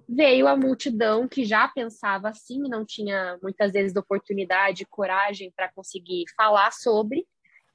[0.08, 6.24] veio a multidão que já pensava assim, não tinha muitas vezes oportunidade, coragem para conseguir
[6.36, 7.26] falar sobre.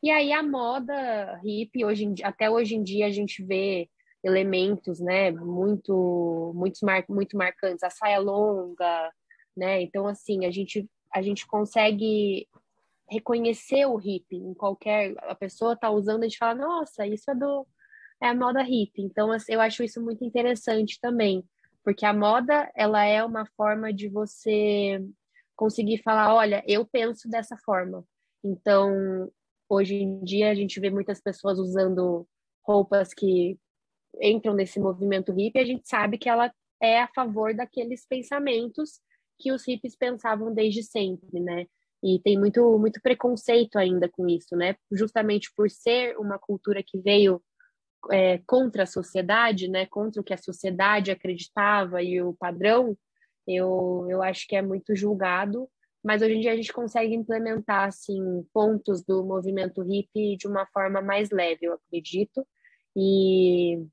[0.01, 3.89] E aí a moda hippie, hoje até hoje em dia a gente vê
[4.23, 9.11] elementos, né, muito, muito, mar, muito marcantes, a saia longa,
[9.55, 12.47] né, então assim, a gente, a gente consegue
[13.09, 17.35] reconhecer o hippie em qualquer, a pessoa tá usando, a gente fala, nossa, isso é
[17.35, 17.67] do,
[18.21, 21.43] é a moda hippie, então assim, eu acho isso muito interessante também,
[21.83, 25.03] porque a moda ela é uma forma de você
[25.55, 28.03] conseguir falar, olha, eu penso dessa forma.
[28.43, 29.31] Então,
[29.69, 32.27] hoje em dia a gente vê muitas pessoas usando
[32.65, 33.57] roupas que
[34.21, 36.51] entram nesse movimento hippie, a gente sabe que ela
[36.81, 38.99] é a favor daqueles pensamentos
[39.39, 41.65] que os hippies pensavam desde sempre, né?
[42.03, 44.75] E tem muito muito preconceito ainda com isso, né?
[44.91, 47.41] Justamente por ser uma cultura que veio
[48.09, 52.97] é, contra a sociedade, né, contra o que a sociedade acreditava e o padrão,
[53.47, 55.69] eu, eu acho que é muito julgado,
[56.03, 60.65] mas hoje em dia a gente consegue implementar assim pontos do movimento hippie de uma
[60.67, 62.45] forma mais leve, eu acredito,
[62.95, 63.85] e,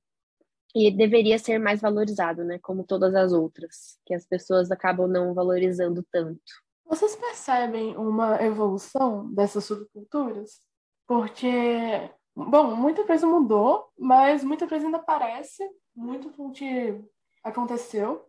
[0.75, 5.35] e deveria ser mais valorizado, né, como todas as outras, que as pessoas acabam não
[5.35, 6.41] valorizando tanto.
[6.87, 10.61] Vocês percebem uma evolução dessas subculturas?
[11.07, 12.11] Porque
[12.47, 15.61] Bom, muita coisa mudou, mas muita coisa ainda parece
[15.95, 16.31] muito
[17.43, 18.25] aconteceu.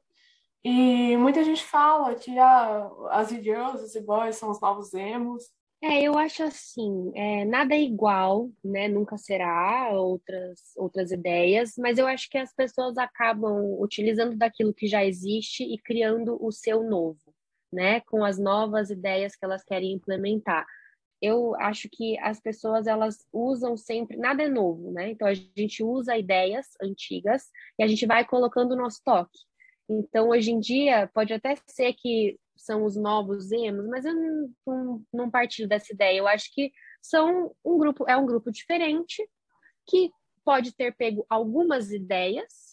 [0.64, 5.44] E muita gente fala que ah, as girls, os boys são os novos emos.
[5.82, 8.88] É, eu acho assim, é, nada é igual, né?
[8.88, 14.88] Nunca será outras outras ideias, mas eu acho que as pessoas acabam utilizando daquilo que
[14.88, 17.32] já existe e criando o seu novo,
[17.72, 18.02] né?
[18.02, 20.66] Com as novas ideias que elas querem implementar
[21.22, 25.10] eu acho que as pessoas elas usam sempre, nada é novo, né?
[25.12, 29.40] Então a gente usa ideias antigas e a gente vai colocando o nosso toque.
[29.90, 34.54] Então hoje em dia pode até ser que são os novos emos, mas eu não,
[34.68, 36.18] não, não partilho dessa ideia.
[36.18, 39.28] Eu acho que são um grupo, é um grupo diferente
[39.88, 40.12] que
[40.44, 42.69] pode ter pego algumas ideias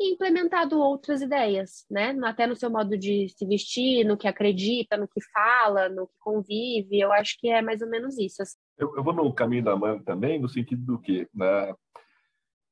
[0.00, 2.16] e implementado outras ideias, né?
[2.24, 6.14] Até no seu modo de se vestir, no que acredita, no que fala, no que
[6.18, 6.98] convive.
[6.98, 8.40] Eu acho que é mais ou menos isso.
[8.40, 8.56] Assim.
[8.78, 11.74] Eu, eu, vou no caminho da mãe também, no sentido do que, né?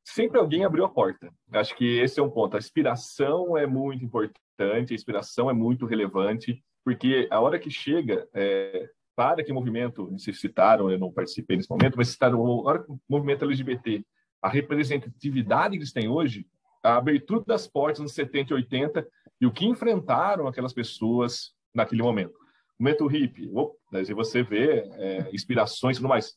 [0.02, 1.30] Sempre alguém abriu a porta.
[1.52, 2.56] Acho que esse é um ponto.
[2.56, 8.26] A inspiração é muito importante, a inspiração é muito relevante, porque a hora que chega,
[8.32, 12.82] é, para que movimento, vocês citaram, eu não participei nesse momento, mas citaram, a hora
[12.82, 14.02] que o movimento LGBT,
[14.40, 16.46] a representatividade que eles têm hoje,
[16.82, 19.08] a abertura das portas nos 70 e 80
[19.40, 22.34] e o que enfrentaram aquelas pessoas naquele momento.
[22.78, 23.50] O momento hippie,
[23.92, 26.34] aí você vê é, inspirações e tudo mais.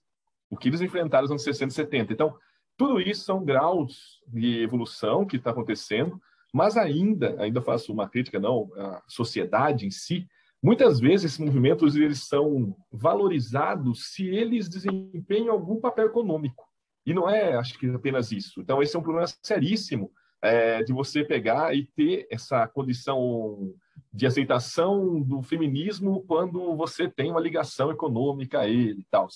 [0.49, 2.13] O que eles enfrentaram nos anos 60 e 70.
[2.13, 2.35] Então,
[2.77, 6.19] tudo isso são graus de evolução que está acontecendo,
[6.53, 10.27] mas ainda, ainda faço uma crítica, não, a sociedade em si,
[10.61, 16.65] muitas vezes esses movimentos eles são valorizados se eles desempenham algum papel econômico.
[17.05, 18.61] E não é, acho que apenas isso.
[18.61, 20.11] Então, esse é um problema seríssimo
[20.41, 23.73] é, de você pegar e ter essa condição
[24.13, 29.27] de aceitação do feminismo quando você tem uma ligação econômica a ele e tal.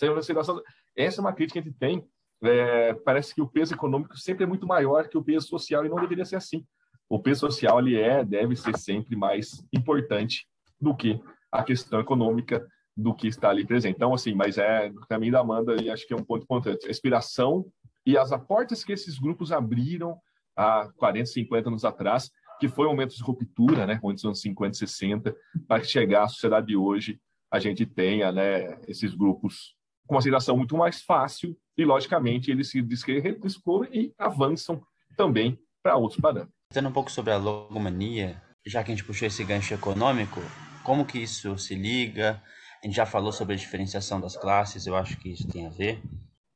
[0.95, 2.05] Essa é uma crítica que a gente tem.
[2.43, 5.89] É, parece que o peso econômico sempre é muito maior que o peso social e
[5.89, 6.65] não deveria ser assim.
[7.07, 10.47] O peso social ele é, deve ser sempre mais importante
[10.79, 12.65] do que a questão econômica
[12.97, 13.95] do que está ali presente.
[13.95, 16.87] Então, assim, mas é o caminho da Amanda e acho que é um ponto importante.
[16.87, 17.65] A inspiração
[18.05, 20.17] e as portas que esses grupos abriram
[20.55, 24.41] há 40, 50 anos atrás, que foi um momento de ruptura, né, momentos dos anos
[24.41, 25.35] 50 e 60,
[25.67, 27.19] para chegar à sociedade de hoje,
[27.51, 29.75] a gente tenha né, esses grupos
[30.07, 34.81] com uma aceitação muito mais fácil e, logicamente, eles se descobrem e avançam
[35.17, 36.53] também para outros parâmetros.
[36.71, 40.41] Tendo um pouco sobre a logomania, já que a gente puxou esse gancho econômico,
[40.83, 42.41] como que isso se liga?
[42.83, 45.69] A gente já falou sobre a diferenciação das classes, eu acho que isso tem a
[45.69, 46.01] ver.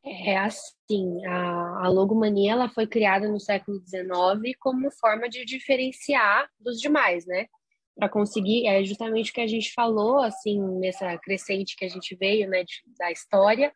[0.06, 6.48] É assim, a, a logomania ela foi criada no século XIX como forma de diferenciar
[6.60, 7.48] dos demais, né?
[7.96, 12.16] Para conseguir, é justamente o que a gente falou, assim, nessa crescente que a gente
[12.16, 13.74] veio, né, de, da história,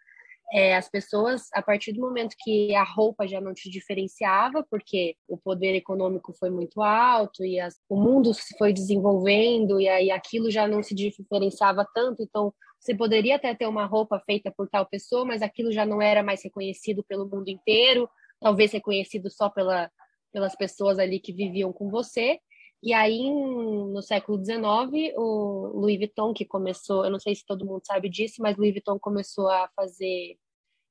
[0.52, 5.16] é, as pessoas, a partir do momento que a roupa já não te diferenciava, porque
[5.28, 10.12] o poder econômico foi muito alto e as, o mundo se foi desenvolvendo e aí
[10.12, 14.68] aquilo já não se diferenciava tanto, então você poderia até ter uma roupa feita por
[14.70, 18.10] tal pessoa, mas aquilo já não era mais reconhecido pelo mundo inteiro,
[18.42, 19.90] talvez reconhecido só pela,
[20.34, 22.40] pelas pessoas ali que viviam com você.
[22.86, 27.66] E aí, no século XIX, o Louis Vuitton, que começou, eu não sei se todo
[27.66, 30.36] mundo sabe disso, mas Louis Vuitton começou a fazer,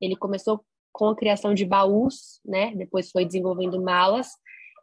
[0.00, 2.74] ele começou com a criação de baús, né?
[2.74, 4.28] Depois foi desenvolvendo malas,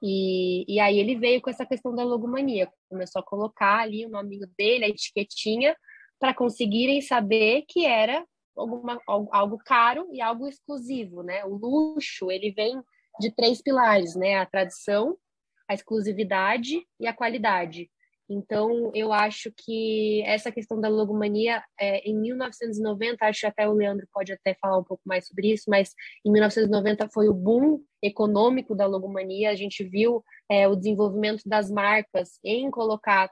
[0.03, 4.09] e, e aí ele veio com essa questão da logomania, começou a colocar ali o
[4.09, 5.75] nome dele, a etiquetinha,
[6.19, 8.23] para conseguirem saber que era
[8.55, 11.43] alguma, algo caro e algo exclusivo, né?
[11.43, 12.79] O luxo, ele vem
[13.19, 14.35] de três pilares, né?
[14.35, 15.17] A tradição,
[15.69, 17.89] a exclusividade e a qualidade.
[18.29, 23.73] Então, eu acho que essa questão da logomania, é, em 1990, acho que até o
[23.73, 25.93] Leandro pode até falar um pouco mais sobre isso, mas
[26.23, 29.49] em 1990 foi o boom econômico da logomania.
[29.49, 33.31] A gente viu é, o desenvolvimento das marcas em colocar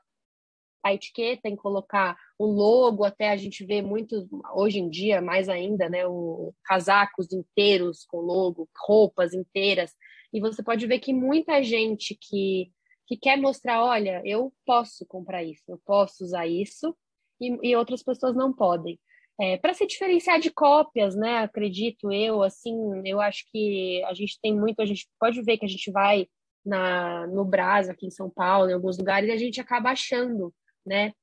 [0.87, 5.49] a etiqueta, em colocar o logo, até a gente vê muito, hoje em dia, mais
[5.49, 9.93] ainda, né, o, casacos inteiros com logo, roupas inteiras,
[10.33, 12.71] e você pode ver que muita gente que,
[13.07, 16.95] que quer mostrar, olha, eu posso comprar isso, eu posso usar isso,
[17.39, 18.99] e, e outras pessoas não podem.
[19.39, 21.37] É, para se diferenciar de cópias, né?
[21.39, 22.73] Acredito eu, assim,
[23.05, 26.27] eu acho que a gente tem muito, a gente pode ver que a gente vai
[26.65, 30.53] na, no Brás, aqui em São Paulo, em alguns lugares, e a gente acaba achando,
[30.87, 31.13] né?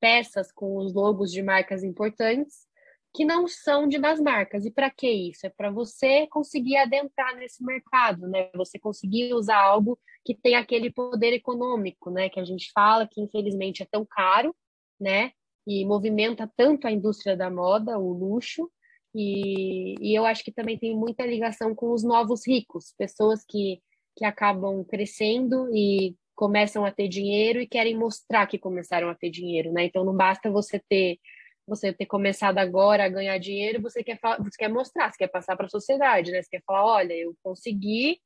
[0.00, 2.70] Peças com os logos de marcas importantes
[3.14, 4.64] que não são de das marcas.
[4.64, 5.46] E para que isso?
[5.46, 8.50] É para você conseguir adentrar nesse mercado, né?
[8.54, 12.28] Você conseguir usar algo que tem aquele poder econômico, né?
[12.28, 14.54] Que a gente fala que infelizmente é tão caro,
[14.98, 15.32] né?
[15.66, 18.70] E movimenta tanto a indústria da moda, o luxo.
[19.14, 23.82] E, e eu acho que também tem muita ligação com os novos ricos, pessoas que,
[24.16, 29.28] que acabam crescendo e começam a ter dinheiro e querem mostrar que começaram a ter
[29.28, 29.84] dinheiro, né?
[29.84, 31.18] Então não basta você ter
[31.66, 35.54] você ter começado agora a ganhar dinheiro, você quer, você quer mostrar, você quer passar
[35.54, 36.40] para a sociedade, né?
[36.42, 38.18] Você quer falar, olha, eu consegui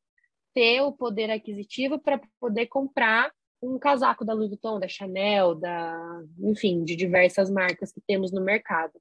[0.55, 6.23] ter o poder aquisitivo para poder comprar um casaco da Louis Vuitton, da Chanel, da,
[6.39, 8.93] enfim, de diversas marcas que temos no mercado.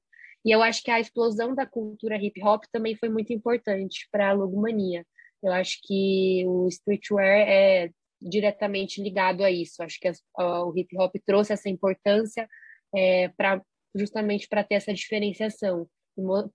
[0.44, 4.30] E eu acho que a explosão da cultura hip hop também foi muito importante para
[4.30, 5.06] a logomania.
[5.40, 7.90] Eu acho que o streetwear é
[8.24, 9.82] diretamente ligado a isso.
[9.82, 12.48] Acho que a, o hip hop trouxe essa importância
[12.94, 13.62] é, para
[13.94, 15.86] justamente para ter essa diferenciação.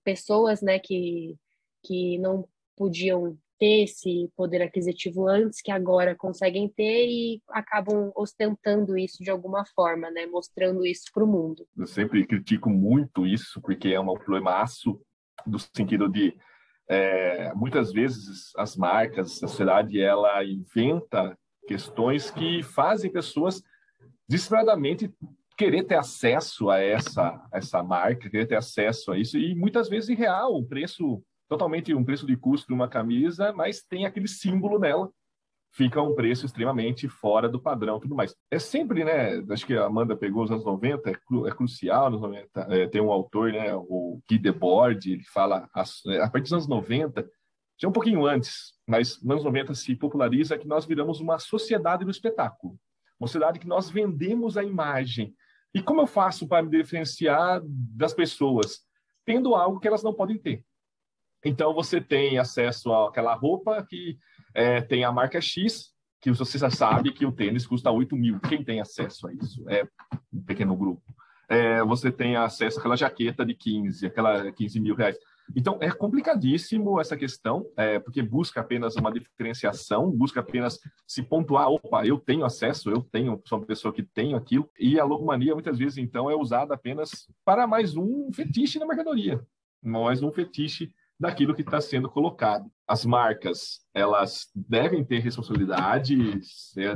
[0.04, 1.36] Pessoas né, que,
[1.84, 2.46] que não
[2.76, 9.30] podiam ter esse poder aquisitivo antes, que agora conseguem ter e acabam ostentando isso de
[9.30, 10.26] alguma forma, né?
[10.26, 11.66] mostrando isso para o mundo.
[11.76, 14.98] Eu sempre critico muito isso, porque é um problemaço
[15.46, 16.34] do sentido de
[16.88, 23.62] é, muitas vezes as marcas, a sociedade, ela inventa questões que fazem pessoas
[24.28, 25.12] desesperadamente
[25.56, 30.16] querer ter acesso a essa, essa marca, querer ter acesso a isso, e muitas vezes
[30.16, 34.78] real, um preço totalmente um preço de custo de uma camisa, mas tem aquele símbolo
[34.78, 35.10] dela,
[35.72, 38.34] fica um preço extremamente fora do padrão tudo mais.
[38.50, 39.44] É sempre, né?
[39.50, 42.60] Acho que a Amanda pegou os anos 90, é, cru, é crucial nos 90.
[42.70, 43.74] É, tem um autor, né?
[43.74, 47.28] O Guy Debord, ele fala a, a partir dos anos 90,
[47.80, 52.10] já um pouquinho antes, nos anos 90 se populariza que nós viramos uma sociedade do
[52.10, 52.78] espetáculo.
[53.18, 55.34] Uma sociedade que nós vendemos a imagem,
[55.74, 58.80] e como eu faço para me diferenciar das pessoas?
[59.24, 60.64] Tendo algo que elas não podem ter.
[61.44, 64.18] Então, você tem acesso àquela roupa que
[64.54, 68.40] é, tem a marca X, que você já sabe que o tênis custa 8 mil.
[68.40, 69.68] Quem tem acesso a isso?
[69.68, 69.86] É
[70.32, 71.02] um pequeno grupo.
[71.48, 75.16] É, você tem acesso àquela jaqueta de 15, aquela 15 mil reais.
[75.56, 81.68] Então, é complicadíssimo essa questão, é, porque busca apenas uma diferenciação, busca apenas se pontuar,
[81.68, 85.54] opa, eu tenho acesso, eu tenho, sou uma pessoa que tenho aquilo, e a logomania,
[85.54, 89.44] muitas vezes, então, é usada apenas para mais um fetiche na mercadoria,
[89.82, 92.70] mais um fetiche daquilo que está sendo colocado.
[92.88, 96.40] As marcas, elas devem ter responsabilidade,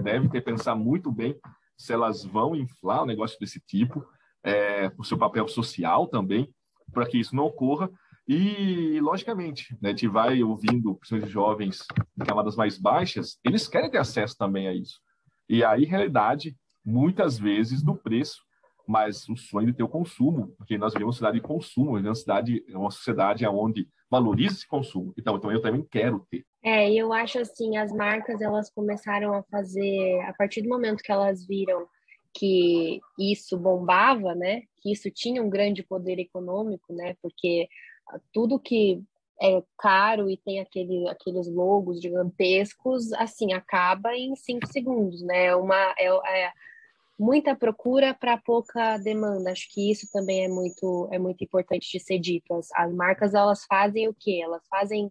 [0.02, 1.38] devem ter pensar muito bem
[1.76, 4.06] se elas vão inflar um negócio desse tipo,
[4.42, 6.48] é, o seu papel social também,
[6.92, 7.90] para que isso não ocorra.
[8.26, 11.86] E, logicamente, né, a gente vai ouvindo, principalmente jovens
[12.18, 14.98] em camadas mais baixas, eles querem ter acesso também a isso.
[15.48, 18.38] E aí, realidade, muitas vezes, do preço,
[18.86, 22.14] mas o sonho de ter o consumo, porque nós vivemos uma cidade de consumo, uma
[22.14, 25.12] cidade, uma sociedade onde valoriza esse consumo.
[25.18, 26.44] Então, então eu também quero ter.
[26.62, 31.12] É, eu acho assim, as marcas elas começaram a fazer a partir do momento que
[31.12, 31.86] elas viram
[32.36, 34.62] que isso bombava, né?
[34.80, 37.14] Que isso tinha um grande poder econômico, né?
[37.22, 37.68] Porque
[38.32, 39.02] tudo que
[39.40, 45.46] é caro e tem aquele, aqueles logos gigantescos, assim, acaba em cinco segundos, né?
[45.46, 46.52] É uma, é, é
[47.18, 49.50] muita procura para pouca demanda.
[49.50, 52.54] Acho que isso também é muito, é muito importante de ser dito.
[52.54, 54.40] As, as marcas, elas fazem o quê?
[54.42, 55.10] Elas fazem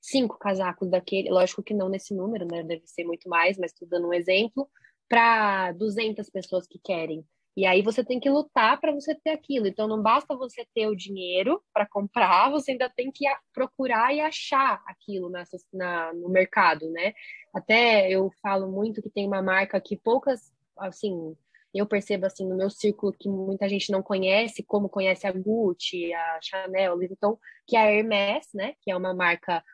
[0.00, 2.62] cinco casacos daquele, lógico que não nesse número, né?
[2.62, 4.68] Deve ser muito mais, mas estou dando um exemplo,
[5.08, 7.24] para 200 pessoas que querem.
[7.58, 9.66] E aí você tem que lutar para você ter aquilo.
[9.66, 14.20] Então não basta você ter o dinheiro para comprar, você ainda tem que procurar e
[14.20, 17.12] achar aquilo nessa, na, no mercado, né?
[17.52, 21.36] Até eu falo muito que tem uma marca que poucas, assim,
[21.74, 26.14] eu percebo assim no meu círculo que muita gente não conhece, como conhece a Gucci,
[26.14, 27.36] a Chanel, Louis Vuitton,
[27.66, 28.74] que é a Hermès, né?
[28.82, 29.64] Que é uma marca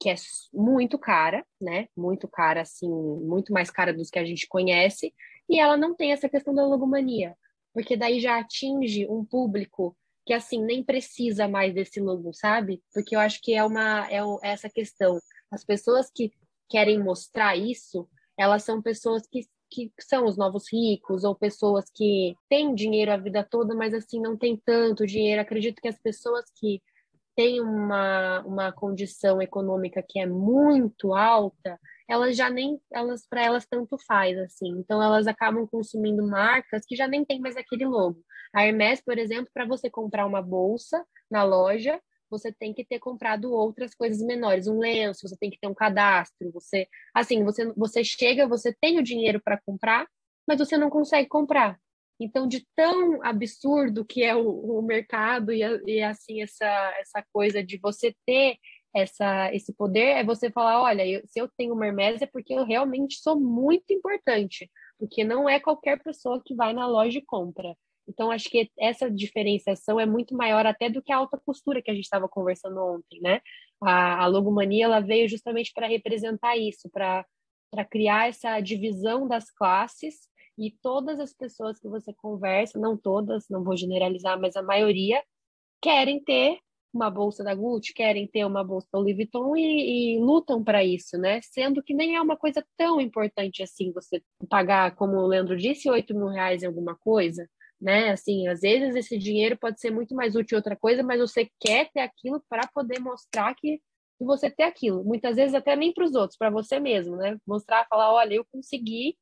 [0.00, 0.14] que é
[0.54, 1.88] muito cara, né?
[1.94, 5.12] Muito cara, assim, muito mais cara dos que a gente conhece,
[5.48, 7.36] e ela não tem essa questão da logomania,
[7.72, 12.82] porque daí já atinge um público que assim nem precisa mais desse logo, sabe?
[12.92, 15.18] Porque eu acho que é uma é, é essa questão.
[15.50, 16.32] As pessoas que
[16.68, 22.36] querem mostrar isso, elas são pessoas que que são os novos ricos ou pessoas que
[22.48, 25.42] têm dinheiro a vida toda, mas assim não tem tanto dinheiro.
[25.42, 26.80] Acredito que as pessoas que
[27.34, 31.78] têm uma, uma condição econômica que é muito alta,
[32.08, 34.70] elas já nem elas para elas tanto faz assim.
[34.78, 38.22] Então elas acabam consumindo marcas que já nem tem mais aquele logo.
[38.54, 42.00] A Hermès, por exemplo, para você comprar uma bolsa na loja,
[42.30, 45.74] você tem que ter comprado outras coisas menores, um lenço, você tem que ter um
[45.74, 50.06] cadastro, você assim, você você chega, você tem o dinheiro para comprar,
[50.46, 51.78] mas você não consegue comprar.
[52.18, 54.48] Então, de tão absurdo que é o,
[54.78, 56.66] o mercado e, e assim essa
[56.98, 58.56] essa coisa de você ter
[58.94, 62.64] essa, esse poder é você falar, olha, eu, se eu tenho uma é porque eu
[62.64, 67.76] realmente sou muito importante, porque não é qualquer pessoa que vai na loja e compra.
[68.08, 71.90] Então, acho que essa diferenciação é muito maior até do que a alta costura que
[71.90, 73.40] a gente estava conversando ontem, né?
[73.82, 77.26] A, a logomania, ela veio justamente para representar isso, para
[77.90, 83.62] criar essa divisão das classes e todas as pessoas que você conversa, não todas, não
[83.62, 85.22] vou generalizar, mas a maioria,
[85.82, 86.58] querem ter
[86.92, 90.84] uma bolsa da Gucci, querem ter uma bolsa da Louis Vuitton e, e lutam para
[90.84, 91.40] isso, né?
[91.42, 95.90] Sendo que nem é uma coisa tão importante assim você pagar, como o Leandro disse,
[95.90, 97.48] 8 mil reais em alguma coisa,
[97.80, 98.10] né?
[98.10, 101.48] Assim, às vezes esse dinheiro pode ser muito mais útil em outra coisa, mas você
[101.60, 103.80] quer ter aquilo para poder mostrar que,
[104.18, 105.04] você tem aquilo.
[105.04, 107.36] Muitas vezes até nem para os outros, para você mesmo, né?
[107.46, 109.14] Mostrar, falar, olha, eu consegui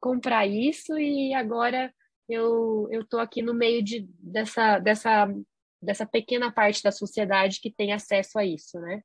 [0.00, 1.92] comprar isso e agora
[2.28, 5.28] eu eu tô aqui no meio de dessa dessa
[5.86, 9.00] dessa pequena parte da sociedade que tem acesso a isso, né?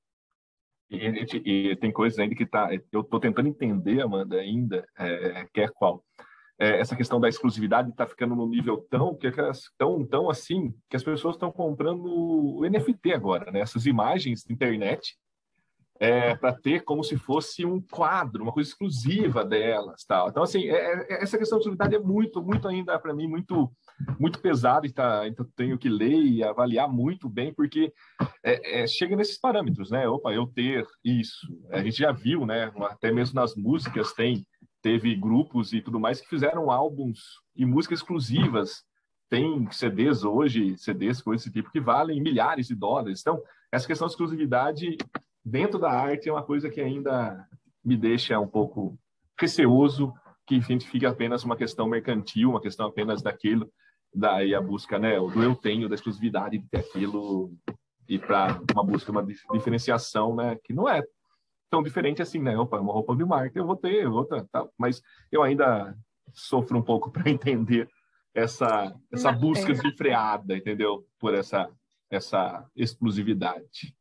[0.90, 5.48] E, e, e tem coisas ainda que tá, eu estou tentando entender, Amanda, ainda, é,
[5.54, 6.04] que é qual.
[6.60, 9.32] É, essa questão da exclusividade está ficando no nível tão, que é
[9.78, 13.62] tão, tão assim, que as pessoas estão comprando o NFT agora, né?
[13.62, 15.16] Essas imagens de internet
[16.02, 20.30] é, para ter como se fosse um quadro, uma coisa exclusiva delas, tal.
[20.30, 23.72] Então, assim, é, é, essa questão de exclusividade é muito, muito ainda para mim muito,
[24.20, 24.92] muito pesado.
[24.92, 27.94] Tá, então tenho que ler e avaliar muito bem, porque
[28.44, 30.08] é, é, chega nesses parâmetros, né?
[30.08, 31.48] Opa, eu ter isso.
[31.72, 32.72] A gente já viu, né?
[32.90, 34.46] Até mesmo nas músicas tem
[34.82, 37.20] teve grupos e tudo mais que fizeram álbuns
[37.56, 38.84] e músicas exclusivas.
[39.30, 43.22] Tem CDs hoje, CDs com esse tipo que valem milhares de dólares.
[43.22, 43.42] Então,
[43.72, 44.98] essa questão de exclusividade
[45.46, 47.48] dentro da arte é uma coisa que ainda
[47.86, 48.98] me deixa um pouco
[49.40, 50.14] receoso
[50.52, 53.72] que enfim fique apenas uma questão mercantil, uma questão apenas daquilo,
[54.14, 57.54] daí a busca, né, do eu tenho, da exclusividade de ter aquilo
[58.08, 61.02] e para uma busca, uma diferenciação, né, que não é
[61.70, 65.02] tão diferente assim, né, opa, uma roupa de marca eu vou ter, outra, tá, mas
[65.32, 65.96] eu ainda
[66.34, 67.88] sofro um pouco para entender
[68.34, 71.70] essa essa busca desenfreada, entendeu, por essa
[72.10, 73.96] essa exclusividade.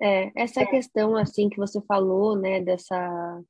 [0.00, 3.42] É, essa questão, assim, que você falou, né, dessa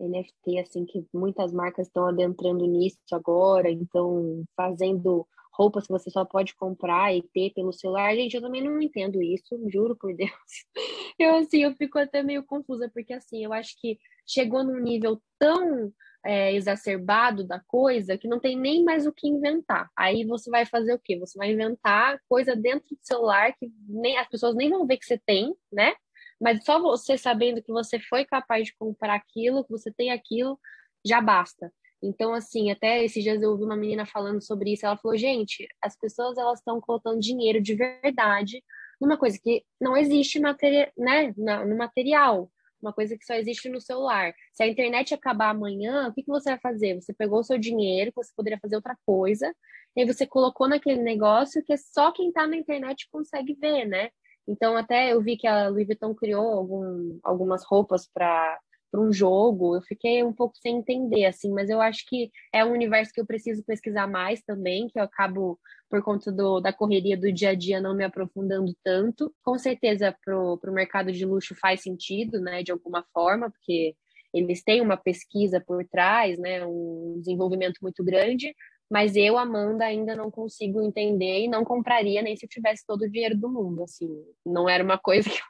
[0.00, 6.24] NFT, assim, que muitas marcas estão adentrando nisso agora, então fazendo roupas que você só
[6.24, 8.14] pode comprar e ter pelo celular.
[8.14, 10.30] Gente, eu também não entendo isso, juro por Deus.
[11.18, 15.20] Eu, assim, eu fico até meio confusa, porque, assim, eu acho que chegou num nível
[15.38, 15.92] tão
[16.24, 19.90] é, exacerbado da coisa que não tem nem mais o que inventar.
[19.96, 21.18] Aí você vai fazer o quê?
[21.18, 25.04] Você vai inventar coisa dentro do celular que nem as pessoas nem vão ver que
[25.04, 25.94] você tem, né?
[26.40, 30.58] Mas só você sabendo que você foi capaz de comprar aquilo, que você tem aquilo,
[31.04, 31.72] já basta.
[32.02, 34.86] Então, assim, até esses dias eu ouvi uma menina falando sobre isso.
[34.86, 38.62] Ela falou: gente, as pessoas elas estão colocando dinheiro de verdade
[39.00, 42.50] numa coisa que não existe materia, né, no material,
[42.82, 44.34] uma coisa que só existe no celular.
[44.52, 46.94] Se a internet acabar amanhã, o que, que você vai fazer?
[46.94, 49.54] Você pegou o seu dinheiro, você poderia fazer outra coisa,
[49.96, 54.10] e você colocou naquele negócio que só quem está na internet consegue ver, né?
[54.46, 58.58] Então, até eu vi que a Louis Vuitton criou algum, algumas roupas para
[58.90, 62.64] para um jogo, eu fiquei um pouco sem entender, assim, mas eu acho que é
[62.64, 66.72] um universo que eu preciso pesquisar mais também, que eu acabo, por conta do, da
[66.72, 69.32] correria do dia a dia, não me aprofundando tanto.
[69.42, 73.94] Com certeza, para o mercado de luxo faz sentido, né, de alguma forma, porque
[74.32, 78.54] eles têm uma pesquisa por trás, né, um desenvolvimento muito grande,
[78.90, 83.02] mas eu, Amanda, ainda não consigo entender e não compraria nem se eu tivesse todo
[83.02, 84.08] o dinheiro do mundo, assim,
[84.44, 85.40] não era uma coisa que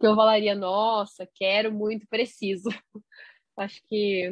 [0.00, 2.68] que eu falaria, nossa, quero muito, preciso.
[3.56, 4.28] Acho que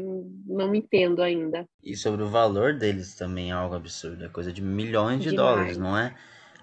[0.47, 1.65] não entendo ainda.
[1.83, 5.37] E sobre o valor deles também é algo absurdo, é coisa de milhões de Demais.
[5.37, 6.15] dólares, não é?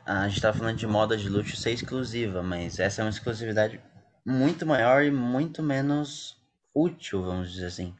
[0.05, 3.79] A gente tá falando de moda de luxo ser exclusiva, mas essa é uma exclusividade
[4.25, 6.37] muito maior e muito menos
[6.73, 7.95] útil, vamos dizer assim.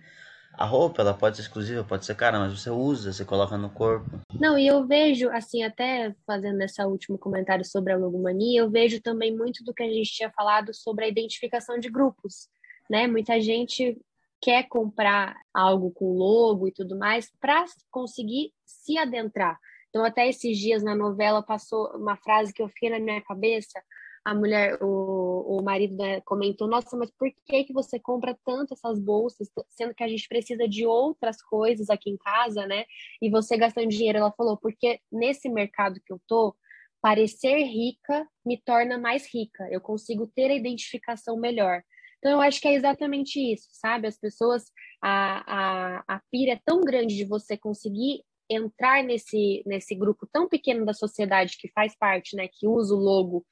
[0.60, 3.70] A roupa, ela pode ser exclusiva, pode ser cara, mas você usa, você coloca no
[3.70, 4.20] corpo.
[4.38, 9.02] Não, e eu vejo, assim, até fazendo esse último comentário sobre a logomania, eu vejo
[9.02, 12.50] também muito do que a gente tinha falado sobre a identificação de grupos,
[12.90, 13.08] né?
[13.08, 13.98] Muita gente
[14.42, 19.58] quer comprar algo com logo e tudo mais para conseguir se adentrar.
[19.88, 23.82] Então, até esses dias na novela passou uma frase que eu fiquei na minha cabeça,
[24.26, 28.74] a mulher, o, o marido né, comentou, nossa, mas por que que você compra tanto
[28.74, 32.86] essas bolsas, sendo que a gente precisa de outras coisas aqui em casa, né?
[33.22, 36.56] E você gastando dinheiro, ela falou, porque nesse mercado que eu tô,
[37.02, 41.82] parecer rica me torna mais rica, eu consigo ter a identificação melhor.
[42.18, 44.06] Então, eu acho que é exatamente isso, sabe?
[44.08, 44.66] As pessoas,
[45.02, 50.50] a, a, a pira é tão grande de você conseguir entrar nesse, nesse grupo tão
[50.50, 53.46] pequeno da sociedade que faz parte, né, que usa o logo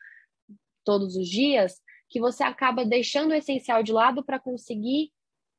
[0.88, 5.12] todos os dias, que você acaba deixando o essencial de lado para conseguir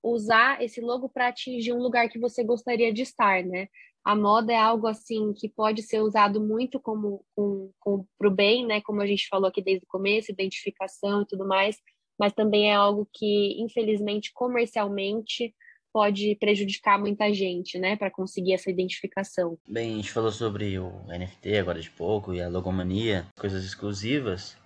[0.03, 3.68] usar esse logo para atingir um lugar que você gostaria de estar, né?
[4.03, 8.31] A moda é algo assim que pode ser usado muito como com, com para o
[8.31, 8.81] bem, né?
[8.81, 11.76] Como a gente falou aqui desde o começo, identificação e tudo mais,
[12.18, 15.55] mas também é algo que, infelizmente, comercialmente
[15.93, 19.59] pode prejudicar muita gente, né, para conseguir essa identificação.
[19.66, 24.57] Bem, a gente falou sobre o NFT agora de pouco e a logomania, coisas exclusivas.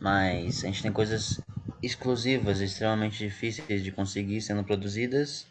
[0.00, 1.40] Mas a gente tem coisas
[1.82, 5.46] exclusivas, extremamente difíceis de conseguir sendo produzidas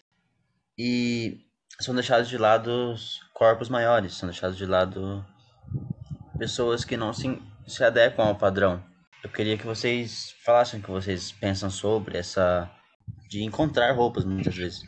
[0.77, 1.41] e
[1.79, 2.95] são deixados de lado
[3.33, 5.25] corpos maiores, são deixados de lado
[6.37, 8.83] pessoas que não se, se adequam ao padrão.
[9.23, 12.69] Eu queria que vocês falassem o que vocês pensam sobre essa
[13.29, 14.83] de encontrar roupas muitas vezes.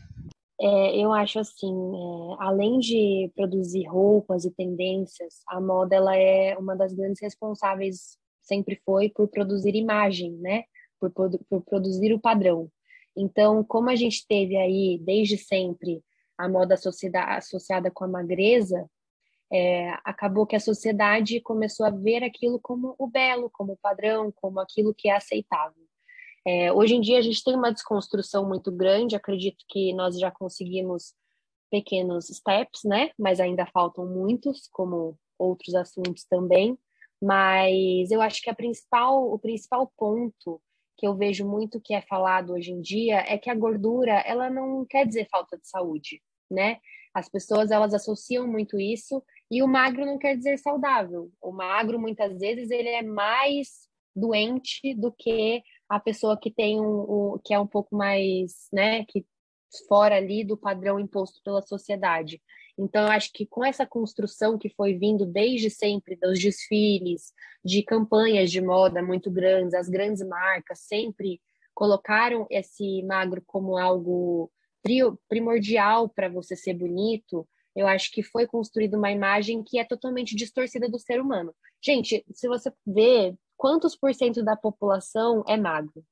[0.59, 6.57] É, eu acho assim, é, além de produzir roupas e tendências, a moda ela é
[6.57, 8.17] uma das grandes responsáveis
[8.47, 10.63] sempre foi por produzir imagem, né?
[10.99, 12.71] Por, por, produzir o padrão.
[13.15, 16.03] Então, como a gente teve aí desde sempre
[16.37, 18.89] a moda associada com a magreza,
[19.51, 24.31] é, acabou que a sociedade começou a ver aquilo como o belo, como o padrão,
[24.35, 25.83] como aquilo que é aceitável.
[26.45, 30.31] É, hoje em dia a gente tem uma desconstrução muito grande, acredito que nós já
[30.31, 31.13] conseguimos
[31.69, 33.11] pequenos steps, né?
[33.17, 36.77] Mas ainda faltam muitos, como outros assuntos também.
[37.21, 40.61] Mas eu acho que a principal, o principal ponto
[40.97, 44.49] que eu vejo muito que é falado hoje em dia é que a gordura, ela
[44.49, 46.79] não quer dizer falta de saúde, né?
[47.13, 51.31] As pessoas, elas associam muito isso e o magro não quer dizer saudável.
[51.41, 57.33] O magro, muitas vezes, ele é mais doente do que a pessoa que tem um,
[57.33, 59.25] um que é um pouco mais, né, que
[59.87, 62.41] fora ali do padrão imposto pela sociedade.
[62.77, 67.33] Então, eu acho que com essa construção que foi vindo desde sempre dos desfiles,
[67.65, 71.41] de campanhas de moda muito grandes, as grandes marcas sempre
[71.73, 74.51] colocaram esse magro como algo
[75.27, 77.47] primordial para você ser bonito.
[77.75, 81.53] Eu acho que foi construída uma imagem que é totalmente distorcida do ser humano.
[81.83, 86.03] Gente, se você vê quantos por cento da população é magro,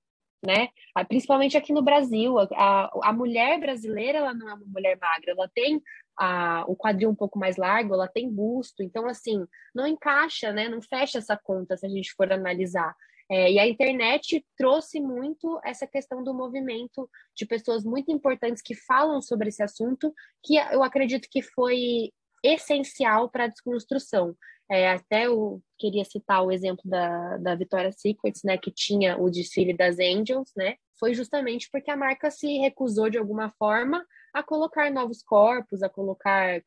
[0.46, 0.70] né?
[1.08, 5.50] Principalmente aqui no Brasil, a, a mulher brasileira ela não é uma mulher magra, ela
[5.56, 5.82] tem
[6.18, 10.70] a, o quadril um pouco mais largo, ela tem busto, então assim, não encaixa, né?
[10.70, 12.96] Não fecha essa conta se a gente for analisar.
[13.30, 18.76] É, e a internet trouxe muito essa questão do movimento de pessoas muito importantes que
[18.76, 20.14] falam sobre esse assunto,
[20.44, 22.12] que eu acredito que foi
[22.44, 24.36] essencial para a desconstrução.
[24.70, 29.30] É, até eu queria citar o exemplo da, da Victoria's Secrets, né, que tinha o
[29.30, 34.04] desfile das Angels, né, foi justamente porque a marca se recusou de alguma forma
[34.34, 36.62] a colocar novos corpos, a colocar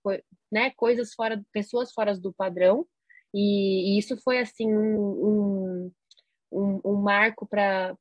[0.50, 2.86] né, coisas fora, pessoas fora do padrão,
[3.34, 5.92] e, e isso foi assim um, um
[6.50, 7.96] um, um marco para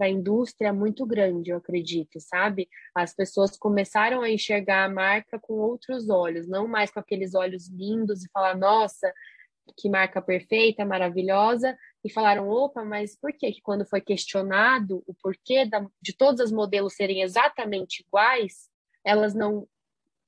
[0.00, 2.68] a indústria muito grande, eu acredito, sabe?
[2.94, 7.68] As pessoas começaram a enxergar a marca com outros olhos, não mais com aqueles olhos
[7.68, 9.12] lindos e falar, nossa,
[9.76, 15.14] que marca perfeita, maravilhosa, e falaram, opa, mas por que que quando foi questionado o
[15.14, 18.68] porquê da, de todos os modelos serem exatamente iguais,
[19.04, 19.66] elas não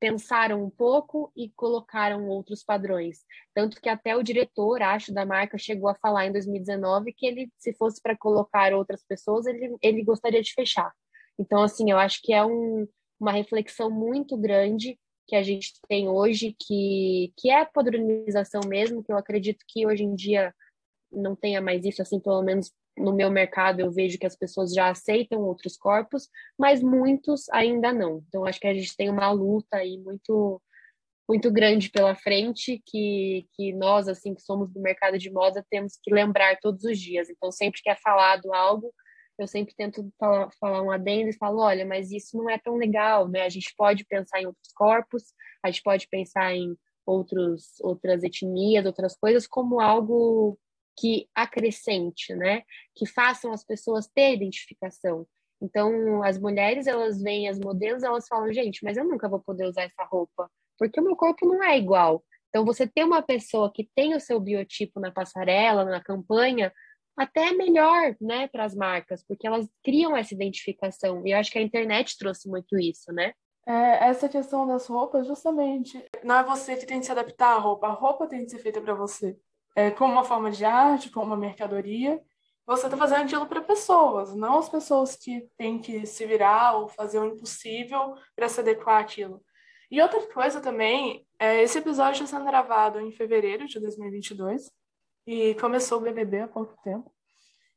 [0.00, 3.18] pensaram um pouco e colocaram outros padrões.
[3.54, 7.52] Tanto que até o diretor, acho, da marca chegou a falar em 2019 que ele,
[7.58, 10.90] se fosse para colocar outras pessoas, ele, ele gostaria de fechar.
[11.38, 12.88] Então, assim, eu acho que é um,
[13.20, 19.04] uma reflexão muito grande que a gente tem hoje, que, que é a padronização mesmo,
[19.04, 20.52] que eu acredito que hoje em dia
[21.12, 24.72] não tenha mais isso, assim, pelo menos no meu mercado eu vejo que as pessoas
[24.72, 26.28] já aceitam outros corpos,
[26.58, 28.22] mas muitos ainda não.
[28.28, 30.60] Então acho que a gente tem uma luta aí muito
[31.28, 35.96] muito grande pela frente que, que nós assim que somos do mercado de moda temos
[36.02, 37.30] que lembrar todos os dias.
[37.30, 38.92] Então sempre que é falado algo,
[39.38, 42.76] eu sempre tento falar, falar um adendo e falo, olha, mas isso não é tão
[42.76, 43.42] legal, né?
[43.42, 45.32] A gente pode pensar em outros corpos,
[45.62, 46.76] a gente pode pensar em
[47.06, 50.58] outros outras etnias, outras coisas como algo
[51.00, 52.62] que acrescente, né?
[52.94, 55.26] Que façam as pessoas ter identificação.
[55.62, 59.66] Então, as mulheres, elas veem as modelos, elas falam, gente, mas eu nunca vou poder
[59.66, 62.22] usar essa roupa, porque o meu corpo não é igual.
[62.48, 66.72] Então, você ter uma pessoa que tem o seu biotipo na passarela, na campanha,
[67.16, 71.26] até é melhor, né, para as marcas, porque elas criam essa identificação.
[71.26, 73.32] E eu acho que a internet trouxe muito isso, né?
[73.66, 77.58] É, essa questão das roupas, justamente, não é você que tem que se adaptar à
[77.58, 79.38] roupa, a roupa tem que ser feita para você
[79.74, 82.20] é, como uma forma de arte, como uma mercadoria,
[82.66, 86.88] você está fazendo aquilo para pessoas, não as pessoas que têm que se virar ou
[86.88, 89.42] fazer o impossível para se adequar àquilo.
[89.90, 94.70] E outra coisa também, é, esse episódio está sendo gravado em fevereiro de 2022
[95.26, 97.12] e começou o BBB há pouco tempo.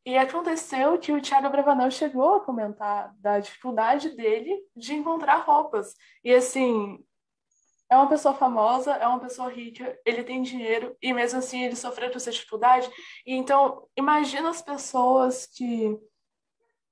[0.05, 5.95] E aconteceu que o Thiago Bravanel chegou a comentar da dificuldade dele de encontrar roupas.
[6.23, 7.03] E assim,
[7.93, 11.75] é uma pessoa famosa, é uma pessoa rica, ele tem dinheiro e mesmo assim ele
[11.75, 12.89] sofreu com essa dificuldade.
[13.25, 15.97] E então, imagina as pessoas que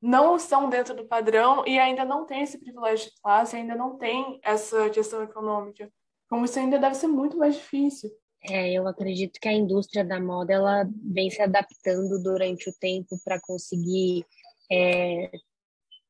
[0.01, 3.97] não estão dentro do padrão e ainda não têm esse privilégio de classe, ainda não
[3.97, 5.91] têm essa questão econômica.
[6.29, 8.09] Como isso ainda deve ser muito mais difícil.
[8.43, 13.15] É, eu acredito que a indústria da moda ela vem se adaptando durante o tempo
[13.23, 14.25] para conseguir
[14.71, 15.31] é,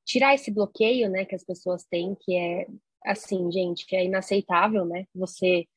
[0.06, 2.68] tirar esse bloqueio, né, que as pessoas têm, que é
[3.06, 5.06] assim, gente, é inaceitável, né?
[5.16, 5.68] Você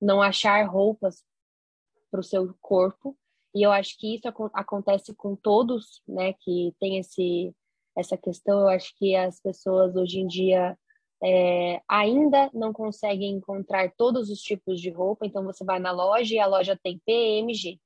[0.00, 1.24] não achar roupas
[2.10, 3.16] para o seu corpo.
[3.54, 6.32] E eu acho que isso ac acontece com todos, né?
[6.34, 7.54] Que tem esse
[7.96, 8.60] essa questão.
[8.60, 10.76] Eu acho que as pessoas hoje em dia
[11.22, 15.26] é, ainda não conseguem encontrar todos os tipos de roupa.
[15.26, 17.78] Então você vai na loja e a loja tem PMG,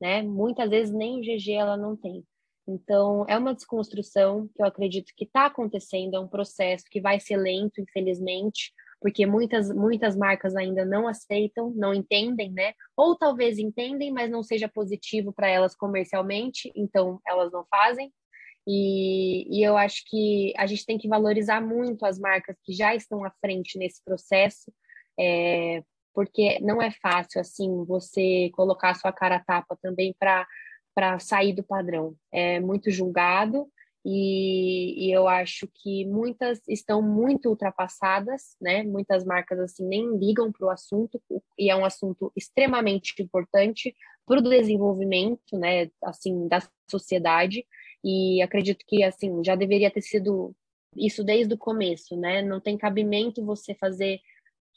[0.00, 0.22] né?
[0.22, 2.24] Muitas vezes nem o GG ela não tem.
[2.70, 7.18] Então, é uma desconstrução que eu acredito que está acontecendo, é um processo que vai
[7.18, 12.74] ser lento, infelizmente, porque muitas, muitas marcas ainda não aceitam, não entendem, né?
[12.96, 18.12] Ou talvez entendem, mas não seja positivo para elas comercialmente, então elas não fazem.
[18.68, 22.94] E, e eu acho que a gente tem que valorizar muito as marcas que já
[22.94, 24.72] estão à frente nesse processo,
[25.18, 25.82] é,
[26.14, 30.46] porque não é fácil, assim, você colocar a sua cara a tapa também para
[30.94, 32.14] para sair do padrão.
[32.32, 33.66] É muito julgado
[34.04, 38.82] e, e, eu acho que muitas estão muito ultrapassadas, né?
[38.82, 41.20] Muitas marcas assim nem ligam para o assunto
[41.58, 43.94] e é um assunto extremamente importante
[44.26, 45.90] para o desenvolvimento, né?
[46.02, 46.60] Assim da
[46.90, 47.66] sociedade
[48.02, 50.54] e acredito que assim já deveria ter sido
[50.96, 52.40] isso desde o começo, né?
[52.40, 54.18] Não tem cabimento você fazer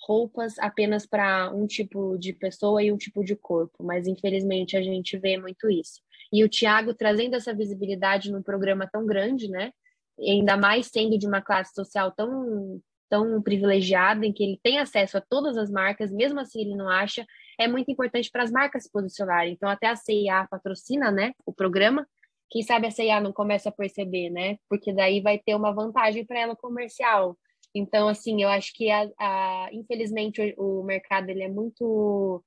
[0.05, 4.81] roupas apenas para um tipo de pessoa e um tipo de corpo, mas infelizmente a
[4.81, 6.01] gente vê muito isso.
[6.31, 9.71] E o Tiago trazendo essa visibilidade num programa tão grande, né?
[10.19, 15.17] ainda mais sendo de uma classe social tão tão privilegiada em que ele tem acesso
[15.17, 17.23] a todas as marcas, mesmo assim ele não acha,
[17.59, 19.53] é muito importante para as marcas se posicionarem.
[19.53, 22.07] Então até a CIA patrocina, né, o programa.
[22.49, 24.57] Quem sabe a CIA não começa a perceber, né?
[24.67, 27.37] Porque daí vai ter uma vantagem para ela comercial
[27.73, 32.43] Então, assim, eu acho que, a, a infelizmente, o, o, mercado ele é muito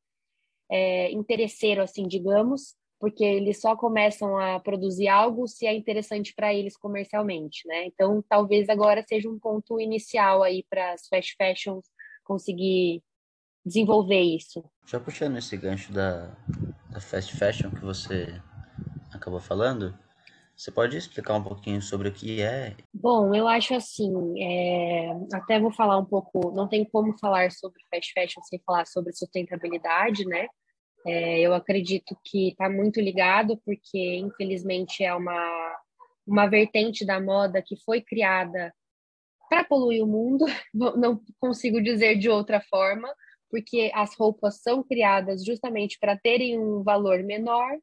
[0.70, 6.55] é, interesseiro, assim, digamos, porque eles só começam a produzir algo se é interessante para
[6.55, 7.85] eles comercialmente, né?
[7.87, 11.85] Então, talvez agora seja um ponto inicial aí para as fast fashions
[12.24, 13.03] conseguir
[13.64, 14.64] desenvolver isso.
[14.87, 16.37] Já puxando esse gancho da,
[16.89, 18.41] da fast fashion que você
[19.12, 19.99] acabou falando,
[20.57, 22.74] você pode explicar um pouquinho sobre o que é?
[22.94, 24.11] Bom, eu acho assim,
[24.42, 25.11] é...
[25.34, 29.12] até vou falar um pouco, não tem como falar sobre fast fashion sem falar sobre
[29.12, 30.48] sustentabilidade, né?
[31.07, 35.76] É, eu acredito que está muito ligado, porque infelizmente é uma,
[36.26, 38.74] uma vertente da moda que foi criada
[39.48, 43.09] para poluir o mundo, não consigo dizer de outra forma,
[43.50, 47.78] porque as roupas são criadas justamente para terem um valor menor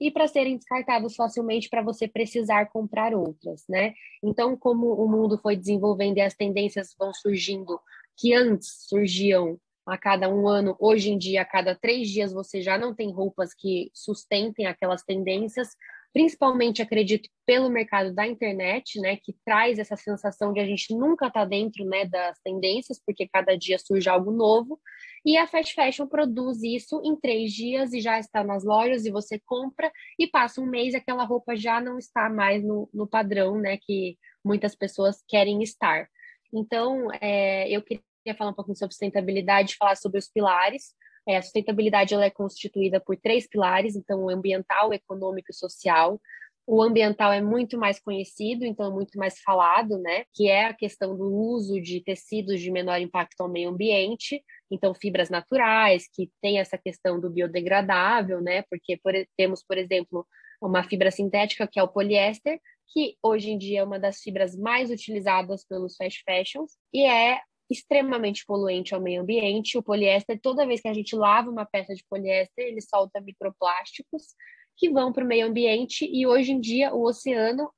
[0.00, 3.94] e para serem descartadas facilmente para você precisar comprar outras, né?
[4.22, 7.80] Então, como o mundo foi desenvolvendo e as tendências vão surgindo,
[8.16, 12.60] que antes surgiam a cada um ano, hoje em dia, a cada três dias, você
[12.60, 15.70] já não tem roupas que sustentem aquelas tendências,
[16.12, 21.26] principalmente, acredito, pelo mercado da internet, né, que traz essa sensação de a gente nunca
[21.26, 24.80] estar tá dentro, né, das tendências, porque cada dia surge algo novo,
[25.24, 29.10] e a fast fashion produz isso em três dias e já está nas lojas e
[29.10, 33.58] você compra e passa um mês aquela roupa já não está mais no, no padrão,
[33.58, 36.08] né, que muitas pessoas querem estar.
[36.52, 38.02] Então, é, eu queria
[38.36, 40.94] falar um pouquinho sobre sustentabilidade, falar sobre os pilares.
[41.28, 46.18] É, a sustentabilidade ela é constituída por três pilares, então o ambiental, econômico e social.
[46.66, 50.24] O ambiental é muito mais conhecido, então é muito mais falado, né?
[50.34, 54.94] Que é a questão do uso de tecidos de menor impacto ao meio ambiente, então
[54.94, 58.62] fibras naturais, que tem essa questão do biodegradável, né?
[58.70, 60.26] Porque por, temos, por exemplo,
[60.62, 62.58] uma fibra sintética que é o poliéster,
[62.88, 67.40] que hoje em dia é uma das fibras mais utilizadas pelos fast fashions e é
[67.70, 69.76] extremamente poluente ao meio ambiente.
[69.76, 74.34] O poliéster, toda vez que a gente lava uma peça de poliéster, ele solta microplásticos
[74.76, 77.70] que vão para o meio ambiente e hoje em dia o oceano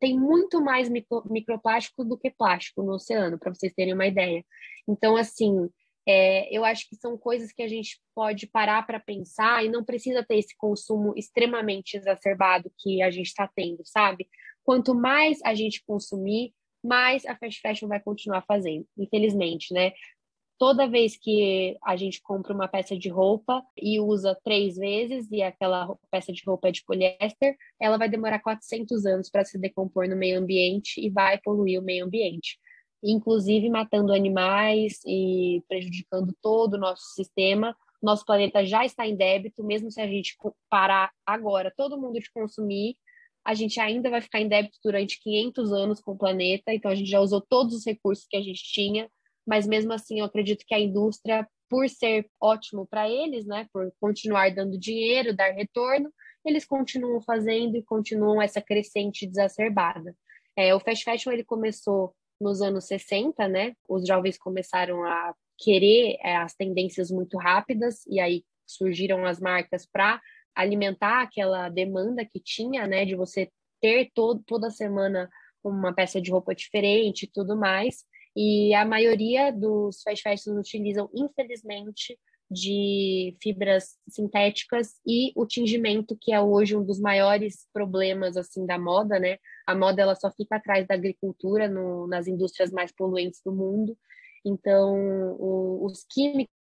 [0.00, 4.44] tem muito mais micro, microplástico do que plástico no oceano, para vocês terem uma ideia.
[4.88, 5.68] Então, assim,
[6.06, 9.84] é, eu acho que são coisas que a gente pode parar para pensar e não
[9.84, 14.28] precisa ter esse consumo extremamente exacerbado que a gente está tendo, sabe?
[14.64, 16.54] Quanto mais a gente consumir,
[16.88, 19.92] mais a fast fashion vai continuar fazendo, infelizmente, né?
[20.58, 25.40] toda vez que a gente compra uma peça de roupa e usa três vezes e
[25.40, 30.08] aquela peça de roupa é de poliéster, ela vai demorar 400 anos para se decompor
[30.08, 32.58] no meio ambiente e vai poluir o meio ambiente,
[33.02, 37.76] inclusive matando animais e prejudicando todo o nosso sistema.
[38.02, 40.36] Nosso planeta já está em débito, mesmo se a gente
[40.68, 42.96] parar agora todo mundo de consumir,
[43.44, 46.94] a gente ainda vai ficar em débito durante 500 anos com o planeta, então a
[46.94, 49.08] gente já usou todos os recursos que a gente tinha
[49.48, 53.90] mas mesmo assim eu acredito que a indústria, por ser ótimo para eles, né, por
[53.98, 56.12] continuar dando dinheiro, dar retorno,
[56.44, 60.14] eles continuam fazendo e continuam essa crescente exacerbada.
[60.54, 63.74] É, o fast fashion ele começou nos anos 60, né?
[63.88, 69.86] Os jovens começaram a querer é, as tendências muito rápidas e aí surgiram as marcas
[69.86, 70.20] para
[70.54, 75.28] alimentar aquela demanda que tinha, né, de você ter todo, toda semana
[75.62, 78.04] uma peça de roupa diferente e tudo mais.
[78.36, 82.18] E a maioria dos fast fashions utilizam, infelizmente,
[82.50, 88.78] de fibras sintéticas e o tingimento, que é hoje um dos maiores problemas assim da
[88.78, 89.36] moda, né?
[89.66, 93.96] A moda ela só fica atrás da agricultura no, nas indústrias mais poluentes do mundo.
[94.44, 94.96] Então,
[95.38, 96.54] o, os químicos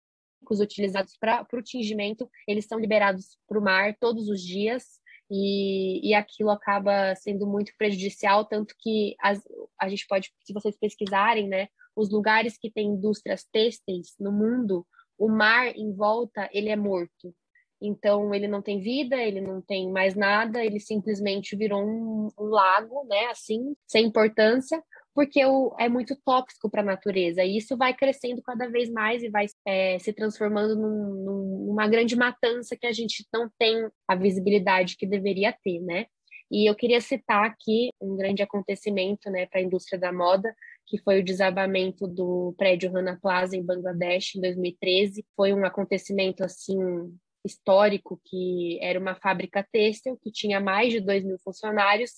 [0.60, 5.00] utilizados para o tingimento, eles são liberados para o mar todos os dias
[5.30, 9.42] e, e aquilo acaba sendo muito prejudicial, tanto que as,
[9.80, 14.86] a gente pode, se vocês pesquisarem, né, os lugares que têm indústrias têxteis no mundo,
[15.18, 17.34] o mar em volta, ele é morto.
[17.80, 22.44] Então, ele não tem vida, ele não tem mais nada, ele simplesmente virou um, um
[22.44, 24.82] lago, né, assim, sem importância,
[25.16, 27.42] porque o, é muito tóxico para a natureza.
[27.42, 32.14] E isso vai crescendo cada vez mais e vai é, se transformando num, numa grande
[32.14, 36.04] matança que a gente não tem a visibilidade que deveria ter, né?
[36.50, 40.54] E eu queria citar aqui um grande acontecimento né, para a indústria da moda,
[40.86, 45.24] que foi o desabamento do prédio Rana Plaza em Bangladesh em 2013.
[45.34, 46.76] Foi um acontecimento assim
[47.42, 52.10] histórico que era uma fábrica têxtil que tinha mais de 2 mil funcionários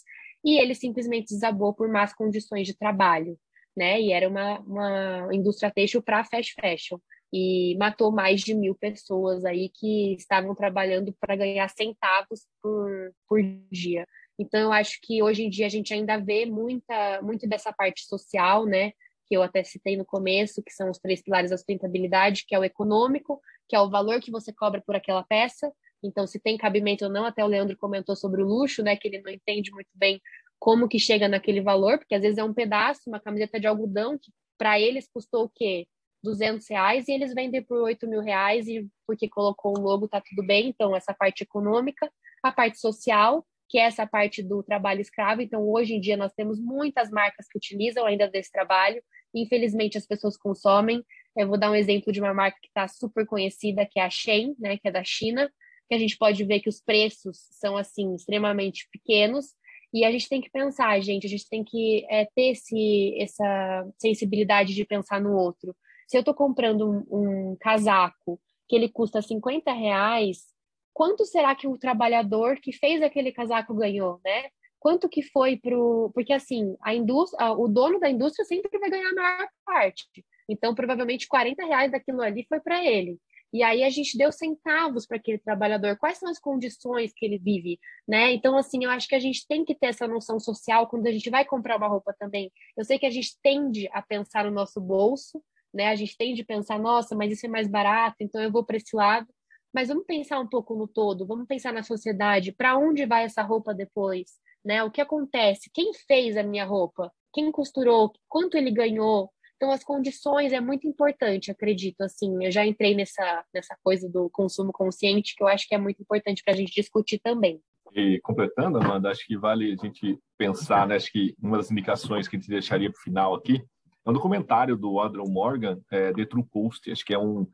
[0.45, 3.39] e ele simplesmente desabou por más condições de trabalho,
[3.77, 4.01] né?
[4.01, 6.99] E era uma, uma indústria têxtil para fast fashion
[7.33, 13.41] e matou mais de mil pessoas aí que estavam trabalhando para ganhar centavos por, por
[13.71, 14.07] dia.
[14.39, 18.05] Então, eu acho que hoje em dia a gente ainda vê muita, muito dessa parte
[18.07, 18.93] social, né?
[19.29, 22.59] que eu até citei no começo, que são os três pilares da sustentabilidade, que é
[22.59, 25.71] o econômico, que é o valor que você cobra por aquela peça.
[26.03, 29.09] Então, se tem cabimento ou não, até o Leandro comentou sobre o luxo, né, que
[29.09, 30.21] ele não entende muito bem
[30.59, 34.19] como que chega naquele valor, porque às vezes é um pedaço, uma camiseta de algodão,
[34.19, 35.87] que para eles custou o quê?
[36.23, 40.21] 200 reais e eles vendem por 8 mil reais e porque colocou um logo tá
[40.21, 40.69] tudo bem.
[40.69, 42.11] Então, essa parte econômica,
[42.43, 45.43] a parte social, que é essa parte do trabalho escravo.
[45.43, 49.03] Então, hoje em dia, nós temos muitas marcas que utilizam ainda desse trabalho.
[49.35, 51.05] Infelizmente, as pessoas consomem.
[51.37, 54.11] Eu vou dar um exemplo de uma marca que está super conhecida, que é a
[54.11, 55.51] Shein, né, que é da China,
[55.89, 59.47] que a gente pode ver que os preços são, assim, extremamente pequenos,
[59.93, 63.89] e a gente tem que pensar, gente, a gente tem que é, ter esse, essa
[63.99, 65.75] sensibilidade de pensar no outro.
[66.07, 68.39] Se eu estou comprando um, um, casaco
[68.69, 70.45] que ele custa 50 reais,
[70.93, 74.51] quanto será que o trabalhador que fez aquele casaco ganhou, né?
[74.79, 76.11] Quanto que foi pro.
[76.15, 80.07] Porque assim, a indústria, o dono da indústria sempre vai ganhar a maior parte.
[80.49, 83.19] Então, provavelmente 40 reais daquilo ali foi para ele.
[83.53, 85.97] E aí a gente deu centavos para aquele trabalhador.
[85.97, 88.33] Quais são as condições que ele vive, né?
[88.33, 91.13] Então, assim, eu acho que a gente tem que ter essa noção social quando a
[91.13, 92.53] gente vai comprar uma roupa também.
[92.77, 95.43] Eu sei que a gente tende a pensar no nosso bolso,
[95.73, 95.89] né?
[95.89, 98.77] A gente tende a pensar, nossa, mas isso é mais barato, então eu vou para
[98.77, 99.27] esse lado.
[99.73, 103.43] Mas vamos pensar um pouco no todo, vamos pensar na sociedade, para onde vai essa
[103.43, 104.33] roupa depois,
[104.65, 104.83] né?
[104.83, 105.71] O que acontece?
[105.73, 107.13] Quem fez a minha roupa?
[107.33, 108.13] Quem costurou?
[108.29, 109.31] Quanto ele ganhou?
[109.59, 112.01] Então, as condições é muito importante, acredito.
[112.03, 115.79] Assim, eu já entrei nessa, nessa coisa do consumo consciente, que eu acho que é
[115.79, 117.61] muito importante para a gente discutir também.
[117.93, 120.95] E completando, Amanda, acho que vale a gente pensar, né?
[120.95, 123.61] Acho que uma das indicações que a gente deixaria para o final aqui
[124.07, 126.47] é um documentário do Andrew Morgan, é, The True.
[126.93, 127.45] Acho que é um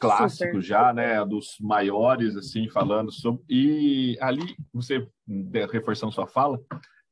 [0.00, 0.62] clássico Super.
[0.62, 1.24] já, né?
[1.24, 3.44] Dos maiores, assim, falando sobre.
[3.48, 5.06] E ali, você
[5.70, 6.60] reforçando sua fala,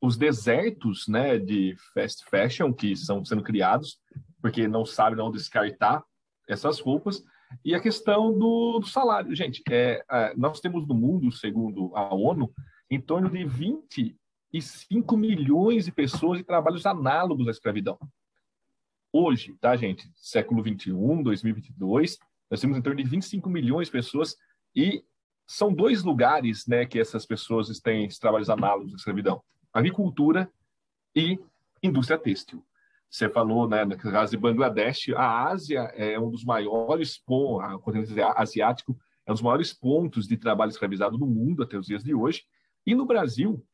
[0.05, 3.99] os desertos né, de fast fashion que estão sendo criados,
[4.43, 6.05] porque não sabe não descartar
[6.47, 7.25] essas roupas,
[7.65, 9.35] e a questão do, do salário.
[9.35, 12.53] Gente, é, é, nós temos no mundo, segundo a ONU,
[12.91, 17.99] em torno de 25 milhões de pessoas em trabalhos análogos à escravidão.
[19.11, 20.07] Hoje, tá, gente?
[20.17, 22.19] Século 21, 2022,
[22.51, 24.37] nós temos em torno de 25 milhões de pessoas
[24.77, 25.03] e
[25.47, 29.43] são dois lugares né, que essas pessoas têm trabalhos análogos à escravidão
[29.75, 30.49] agricultura
[31.15, 31.39] e
[31.83, 32.65] indústria têxtil.
[33.11, 37.79] Você falou, né, no caso de Bangladesh, a Ásia é um dos maiores pontos, o
[37.81, 38.97] continente asiático
[39.27, 42.45] é um dos maiores pontos de trabalho escravizado do mundo até os dias de hoje.
[42.87, 43.65] E no Brasil,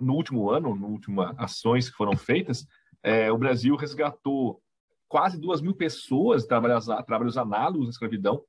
[0.00, 2.66] no último ano, no últimas ações que foram feitas,
[3.02, 4.62] é, o Brasil resgatou
[5.08, 8.42] quase duas mil pessoas de trabalhos, trabalhos análogos à escravidão.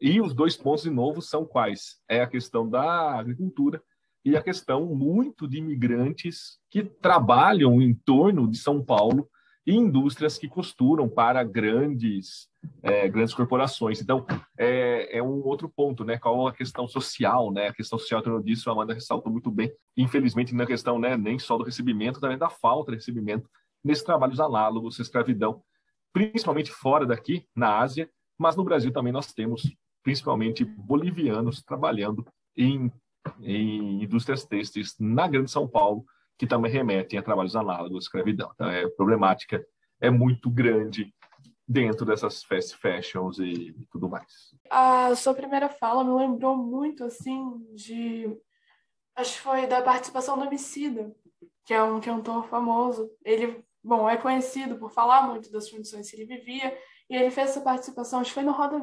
[0.00, 2.00] E os dois pontos, de novo, são quais?
[2.08, 3.82] É a questão da agricultura
[4.24, 9.28] e a questão muito de imigrantes que trabalham em torno de São Paulo
[9.66, 12.50] e indústrias que costuram para grandes
[12.82, 14.00] é, grandes corporações.
[14.00, 14.26] Então,
[14.58, 16.18] é, é, um outro ponto, né?
[16.18, 17.68] Qual a questão social, né?
[17.68, 19.72] A questão social, eu disse, a Amanda ressaltou muito bem.
[19.96, 23.48] Infelizmente, na questão, né, nem só do recebimento, também da falta de recebimento
[23.82, 25.62] nesses trabalhos análogos, escravidão,
[26.12, 29.62] principalmente fora daqui, na Ásia, mas no Brasil também nós temos,
[30.02, 32.26] principalmente, bolivianos trabalhando
[32.56, 32.92] em
[33.40, 36.04] em indústrias têxteis na Grande São Paulo,
[36.38, 38.50] que também remetem a trabalhos análogos à escravidão.
[38.54, 39.64] Então, é problemática
[40.00, 41.14] é muito grande
[41.68, 44.54] dentro dessas fast fashions e, tudo mais.
[44.70, 48.34] A sua primeira fala me lembrou muito, assim, de...
[49.14, 51.14] Acho que foi da participação do Homicida,
[51.64, 53.10] que é um cantor famoso.
[53.24, 56.76] Ele, bom, é conhecido por falar muito das condições que ele vivia,
[57.08, 58.80] e ele fez essa participação, acho que foi no Roda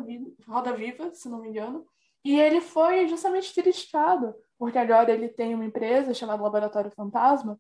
[0.48, 1.86] Roda Viva se não me engano,
[2.28, 7.58] e ele foi justamente criticado, porque agora ele tem uma empresa chamada Laboratório Fantasma,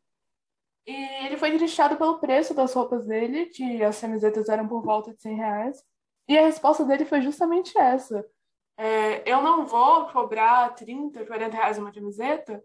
[0.85, 0.93] e
[1.25, 5.21] ele foi criticado pelo preço das roupas dele, que as camisetas eram por volta de
[5.21, 5.83] 100 reais.
[6.27, 8.25] E a resposta dele foi justamente essa.
[8.77, 12.61] É, eu não vou cobrar 30, 40 reais uma camiseta,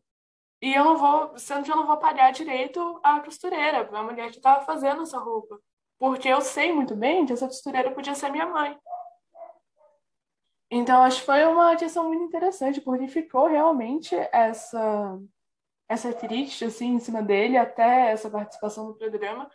[0.60, 4.28] e eu não vou, sendo que eu não vou pagar direito a costureira, a mulher
[4.32, 5.56] que estava fazendo essa roupa.
[6.00, 8.76] Porque eu sei muito bem que essa costureira podia ser minha mãe.
[10.74, 15.20] Então, acho que foi uma questão muito interessante, porque ficou realmente essa,
[15.86, 19.50] essa crítica assim, em cima dele, até essa participação no programa,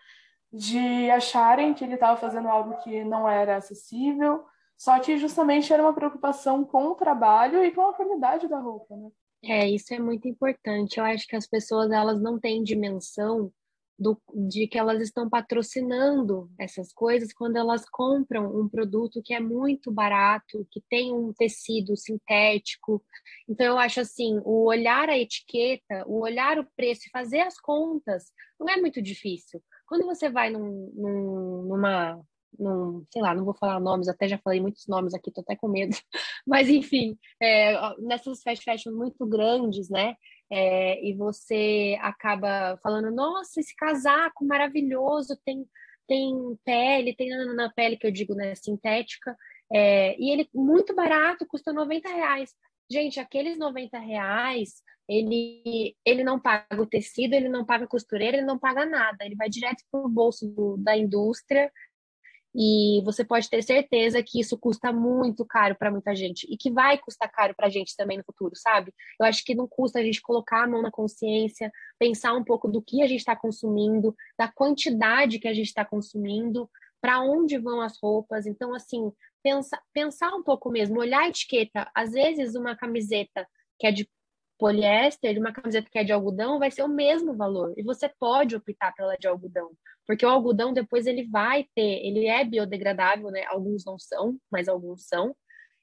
[0.53, 4.45] de acharem que ele estava fazendo algo que não era acessível,
[4.77, 8.95] só que justamente era uma preocupação com o trabalho e com a qualidade da roupa,
[8.95, 9.10] né?
[9.44, 10.99] É, isso é muito importante.
[10.99, 13.52] Eu acho que as pessoas elas não têm dimensão
[13.98, 14.19] do,
[14.49, 19.91] de que elas estão patrocinando essas coisas quando elas compram um produto que é muito
[19.91, 23.03] barato, que tem um tecido sintético.
[23.49, 27.60] Então, eu acho assim: o olhar a etiqueta, o olhar o preço e fazer as
[27.60, 29.61] contas não é muito difícil.
[29.88, 32.22] Quando você vai num, num, numa,
[32.60, 35.56] num, sei lá, não vou falar nomes, até já falei muitos nomes aqui, tô até
[35.56, 35.95] com medo,
[36.45, 40.15] mas enfim, é, nessas fast muito grandes, né?
[40.49, 45.65] É, e você acaba falando, nossa, esse casaco maravilhoso, tem,
[46.07, 46.34] tem
[46.64, 49.36] pele, tem na pele que eu digo, né, sintética,
[49.72, 52.53] é, e ele muito barato, custa 90 reais.
[52.90, 58.38] Gente, aqueles 90 reais, ele, ele não paga o tecido, ele não paga a costureira,
[58.38, 61.72] ele não paga nada, ele vai direto para o bolso do, da indústria
[62.56, 66.72] e você pode ter certeza que isso custa muito caro para muita gente e que
[66.72, 68.94] vai custar caro para a gente também no futuro, sabe?
[69.19, 72.68] Eu acho que não custa a gente colocar a mão na consciência, pensar um pouco
[72.68, 76.69] do que a gente está consumindo, da quantidade que a gente está consumindo,
[77.02, 78.45] para onde vão as roupas.
[78.45, 79.11] Então, assim,
[79.44, 81.90] pensa, pensar um pouco mesmo, olhar a etiqueta.
[81.94, 83.48] Às vezes, uma camiseta
[83.80, 84.10] que é de
[84.58, 87.74] poliéster e uma camiseta que é de algodão vai ser o mesmo valor.
[87.78, 89.72] E você pode optar pela de algodão,
[90.06, 93.44] porque o algodão depois ele vai ter, ele é biodegradável, né?
[93.48, 95.36] Alguns não são, mas alguns são.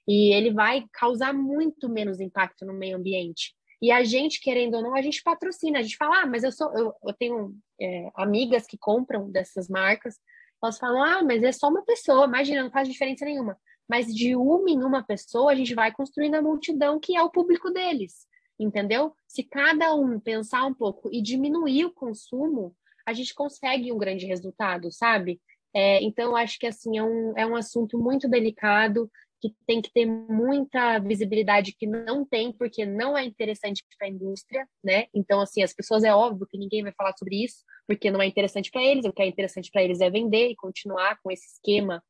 [0.07, 3.55] E ele vai causar muito menos impacto no meio ambiente.
[3.81, 6.53] E a gente, querendo ou não, a gente patrocina, a gente fala, ah, mas eu
[6.53, 10.17] sou, eu, eu tenho é, amigas que compram dessas marcas,
[10.63, 13.59] elas falam, ah, mas é só uma pessoa, imagina, não faz diferença nenhuma.
[13.89, 17.31] Mas de uma em uma pessoa, a gente vai construindo a multidão que é o
[17.31, 18.27] público deles
[18.59, 19.15] entendeu?
[19.27, 22.75] Se cada um pensar um pouco e diminuir o consumo,
[23.07, 25.41] a gente consegue um grande resultado, sabe?
[25.75, 29.11] É, então, acho que assim é um, é um assunto muito delicado
[29.41, 34.11] que tem que ter muita visibilidade que não tem, porque não é interessante para a
[34.11, 35.07] indústria, né?
[35.13, 38.27] Então, assim, as pessoas é óbvio que ninguém vai falar sobre isso, porque não é
[38.27, 41.47] interessante para eles, o que é interessante para eles é vender e continuar com esse
[41.47, 42.03] esquema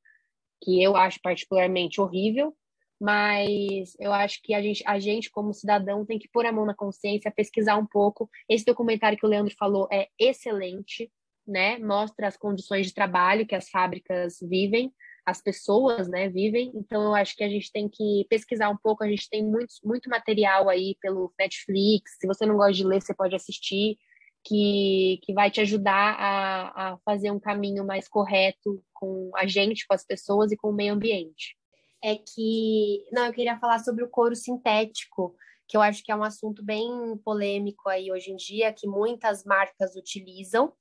[0.62, 2.54] que eu acho particularmente horrível,
[3.00, 6.64] mas eu acho que a gente, a gente, como cidadão, tem que pôr a mão
[6.64, 8.30] na consciência, pesquisar um pouco.
[8.48, 11.10] Esse documentário que o Leandro falou é excelente,
[11.46, 11.78] né?
[11.78, 14.92] Mostra as condições de trabalho que as fábricas vivem,
[15.26, 16.72] as pessoas, né, vivem.
[16.74, 19.02] Então, eu acho que a gente tem que pesquisar um pouco.
[19.02, 22.16] A gente tem muito, muito material aí pelo Netflix.
[22.20, 23.98] Se você não gosta de ler, você pode assistir,
[24.44, 29.86] que, que vai te ajudar a, a fazer um caminho mais correto com a gente,
[29.86, 31.56] com as pessoas e com o meio ambiente
[32.04, 33.06] é que.
[33.10, 35.34] Não, eu queria falar sobre o couro sintético,
[35.66, 39.42] que eu acho que é um assunto bem polêmico aí hoje em dia, que muitas
[39.42, 40.74] marcas utilizam.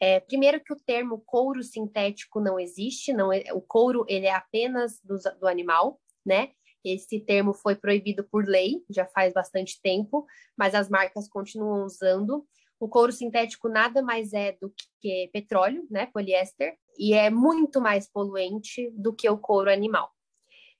[0.00, 4.32] É, primeiro que o termo couro sintético não existe, não é, o couro ele é
[4.32, 6.52] apenas do, do animal, né?
[6.84, 10.24] Esse termo foi proibido por lei, já faz bastante tempo,
[10.56, 12.46] mas as marcas continuam usando.
[12.78, 18.10] O couro sintético nada mais é do que petróleo, né, poliéster, e é muito mais
[18.10, 20.10] poluente do que o couro animal.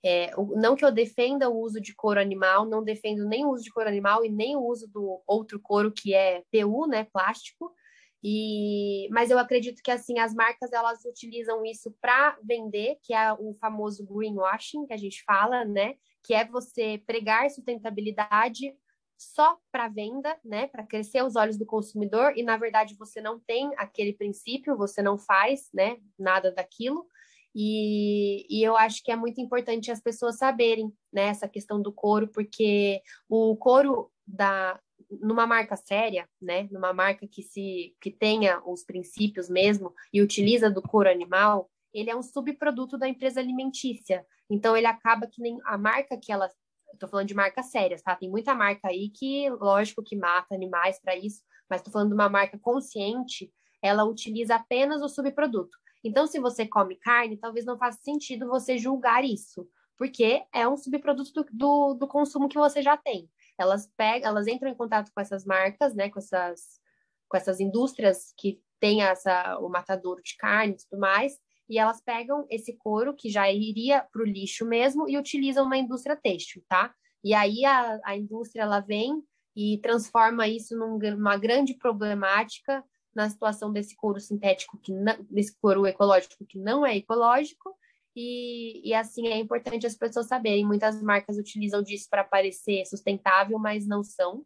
[0.05, 3.65] É, não que eu defenda o uso de couro animal, não defendo nem o uso
[3.65, 7.75] de couro animal e nem o uso do outro couro que é PU, né, plástico.
[8.23, 13.33] E, mas eu acredito que assim as marcas elas utilizam isso para vender, que é
[13.33, 15.95] o famoso greenwashing que a gente fala, né?
[16.23, 18.75] Que é você pregar sustentabilidade
[19.19, 20.67] só para venda, né?
[20.67, 25.03] Para crescer os olhos do consumidor e na verdade você não tem aquele princípio, você
[25.03, 25.97] não faz, né?
[26.19, 27.07] Nada daquilo.
[27.55, 31.93] E, e, eu acho que é muito importante as pessoas saberem né, essa questão do
[31.93, 34.79] couro, porque o couro da
[35.21, 40.71] numa marca séria, né, numa marca que se que tenha os princípios mesmo e utiliza
[40.71, 44.25] do couro animal, ele é um subproduto da empresa alimentícia.
[44.49, 46.49] Então ele acaba que nem a marca que ela
[46.93, 48.15] Estou falando de marcas sérias, tá?
[48.17, 52.15] Tem muita marca aí que, lógico, que mata animais para isso, mas estou falando de
[52.15, 53.53] uma marca consciente,
[53.83, 55.79] ela utiliza apenas o subproduto.
[56.03, 60.77] Então, se você come carne, talvez não faça sentido você julgar isso, porque é um
[60.77, 63.29] subproduto do, do, do consumo que você já tem.
[63.59, 66.81] Elas pegam, elas entram em contato com essas marcas, né, com essas,
[67.29, 72.01] com essas indústrias que têm essa, o matadouro de carne e tudo mais, e elas
[72.01, 76.65] pegam esse couro que já iria para o lixo mesmo e utilizam na indústria têxtil,
[76.67, 76.93] tá?
[77.23, 79.23] E aí a, a indústria ela vem
[79.55, 82.83] e transforma isso numa grande problemática
[83.15, 87.77] na situação desse couro sintético, que não, desse couro ecológico que não é ecológico,
[88.15, 90.67] e, e assim é importante as pessoas saberem.
[90.67, 94.45] Muitas marcas utilizam disso para parecer sustentável, mas não são.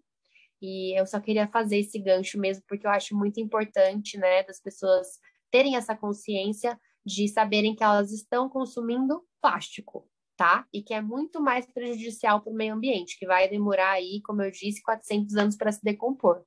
[0.60, 4.60] E eu só queria fazer esse gancho mesmo, porque eu acho muito importante, né, das
[4.60, 5.18] pessoas
[5.50, 10.66] terem essa consciência de saberem que elas estão consumindo plástico, tá?
[10.72, 14.42] E que é muito mais prejudicial para o meio ambiente, que vai demorar aí, como
[14.42, 16.44] eu disse, 400 anos para se decompor.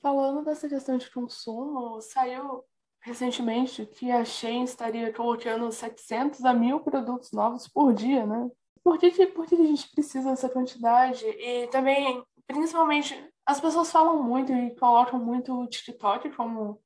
[0.00, 2.64] Falando dessa questão de consumo, saiu
[3.00, 8.50] recentemente que a Shein estaria colocando 700 a 1000 produtos novos por dia, né?
[8.82, 11.24] Por que, que, por que a gente precisa dessa quantidade?
[11.26, 13.14] E também, principalmente,
[13.44, 16.80] as pessoas falam muito e colocam muito o TikTok como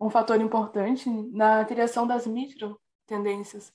[0.00, 3.72] um fator importante na criação das micro tendências.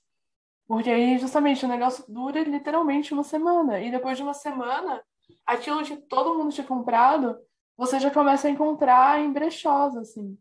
[0.67, 3.79] Porque aí, justamente, o negócio dura literalmente uma semana.
[3.79, 5.01] E depois de uma semana,
[5.45, 7.37] aquilo que todo mundo tinha comprado,
[7.77, 10.37] você já começa a encontrar em brechós, assim.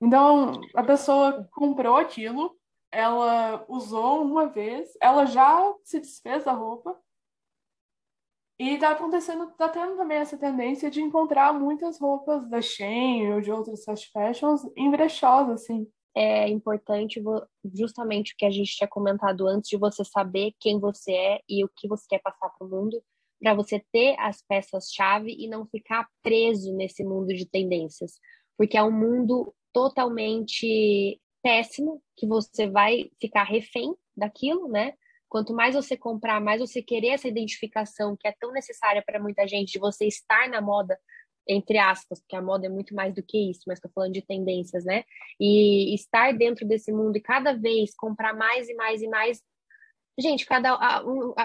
[0.00, 2.56] Então, a pessoa comprou aquilo,
[2.90, 6.98] ela usou uma vez, ela já se desfez da roupa,
[8.58, 13.40] e tá acontecendo, tá tendo também essa tendência de encontrar muitas roupas da Shein ou
[13.40, 15.90] de outras fast fashions em brechós, assim.
[16.14, 17.20] É importante
[17.74, 21.64] justamente o que a gente tinha comentado antes de você saber quem você é e
[21.64, 23.02] o que você quer passar para o mundo,
[23.42, 28.12] para você ter as peças-chave e não ficar preso nesse mundo de tendências,
[28.56, 34.94] porque é um mundo totalmente péssimo que você vai ficar refém daquilo, né?
[35.28, 39.48] Quanto mais você comprar, mais você querer essa identificação que é tão necessária para muita
[39.48, 40.96] gente de você estar na moda,
[41.48, 44.22] entre aspas, porque a moda é muito mais do que isso, mas estou falando de
[44.24, 45.02] tendências, né?
[45.40, 49.42] E estar dentro desse mundo e cada vez comprar mais e mais e mais.
[50.18, 50.76] Gente, cada,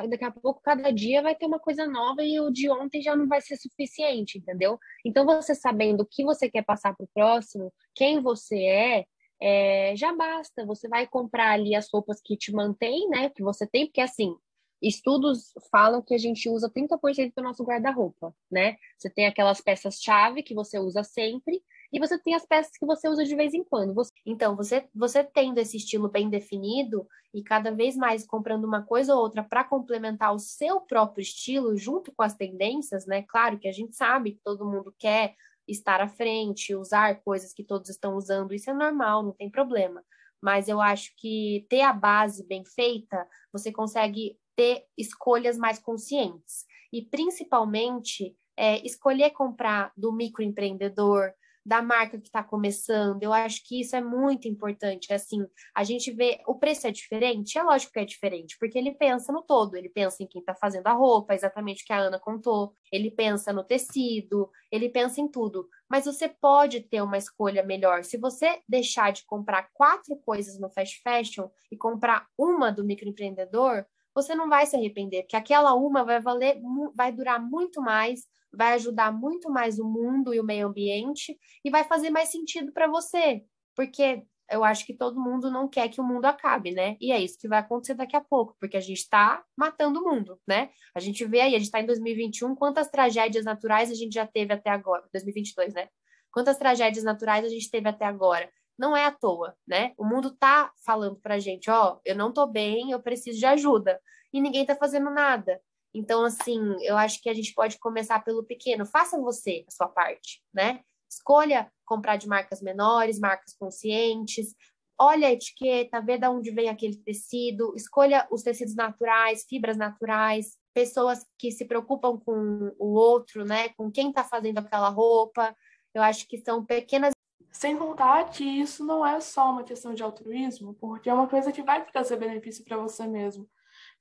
[0.09, 3.15] daqui a pouco, cada dia vai ter uma coisa nova e o de ontem já
[3.15, 4.77] não vai ser suficiente, entendeu?
[5.05, 9.05] Então, você sabendo o que você quer passar para o próximo, quem você é,
[9.41, 10.65] é, já basta.
[10.65, 13.29] Você vai comprar ali as roupas que te mantêm, né?
[13.29, 14.35] Que você tem, porque assim,
[14.81, 18.75] estudos falam que a gente usa 30% do nosso guarda-roupa, né?
[18.97, 23.07] Você tem aquelas peças-chave que você usa sempre e você tem as peças que você
[23.07, 23.93] usa de vez em quando.
[23.93, 24.11] Você...
[24.25, 29.15] Então, você, você tendo esse estilo bem definido e cada vez mais comprando uma coisa
[29.15, 33.23] ou outra para complementar o seu próprio estilo junto com as tendências, né?
[33.23, 35.35] Claro que a gente sabe que todo mundo quer
[35.67, 40.03] estar à frente, usar coisas que todos estão usando, isso é normal, não tem problema.
[40.41, 46.65] Mas eu acho que ter a base bem feita, você consegue ter escolhas mais conscientes.
[46.91, 51.33] E principalmente é, escolher comprar do microempreendedor,
[51.67, 53.21] da marca que está começando.
[53.21, 55.13] Eu acho que isso é muito importante.
[55.13, 55.45] Assim,
[55.75, 59.33] a gente vê o preço é diferente, é lógico que é diferente, porque ele pensa
[59.33, 62.17] no todo, ele pensa em quem está fazendo a roupa, exatamente o que a Ana
[62.17, 65.67] contou, ele pensa no tecido, ele pensa em tudo.
[65.89, 68.05] Mas você pode ter uma escolha melhor.
[68.05, 73.85] Se você deixar de comprar quatro coisas no fast fashion e comprar uma do microempreendedor,
[74.15, 76.61] você não vai se arrepender, porque aquela uma vai valer,
[76.95, 81.69] vai durar muito mais, vai ajudar muito mais o mundo e o meio ambiente e
[81.69, 83.43] vai fazer mais sentido para você,
[83.75, 86.95] porque eu acho que todo mundo não quer que o mundo acabe, né?
[87.01, 90.03] E é isso que vai acontecer daqui a pouco, porque a gente está matando o
[90.03, 90.69] mundo, né?
[90.95, 94.25] A gente vê aí, a gente está em 2021, quantas tragédias naturais a gente já
[94.25, 95.03] teve até agora?
[95.11, 95.89] 2022, né?
[96.31, 98.49] Quantas tragédias naturais a gente teve até agora?
[98.77, 99.93] Não é à toa, né?
[99.97, 103.45] O mundo tá falando pra gente, ó, oh, eu não tô bem, eu preciso de
[103.45, 103.99] ajuda.
[104.31, 105.59] E ninguém tá fazendo nada.
[105.93, 108.85] Então, assim, eu acho que a gente pode começar pelo pequeno.
[108.85, 110.81] Faça você a sua parte, né?
[111.09, 114.53] Escolha comprar de marcas menores, marcas conscientes.
[114.99, 117.73] Olha a etiqueta, vê de onde vem aquele tecido.
[117.75, 120.57] Escolha os tecidos naturais, fibras naturais.
[120.73, 123.69] Pessoas que se preocupam com o outro, né?
[123.69, 125.55] Com quem está fazendo aquela roupa.
[125.93, 127.13] Eu acho que são pequenas
[127.57, 131.51] sem contar que isso não é só uma questão de altruísmo, porque é uma coisa
[131.51, 133.49] que vai trazer benefício para você mesmo.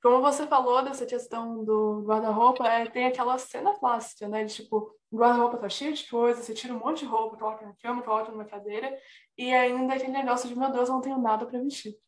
[0.02, 4.44] Como você falou dessa questão do guarda-roupa, é, tem aquela cena clássica, né?
[4.44, 7.66] De, tipo, o guarda-roupa tá cheio de coisa, você tira um monte de roupa, coloca
[7.66, 8.96] na cama, coloca numa cadeira,
[9.36, 11.98] e ainda aquele negócio de, meu Deus, não tenho nada para vestir.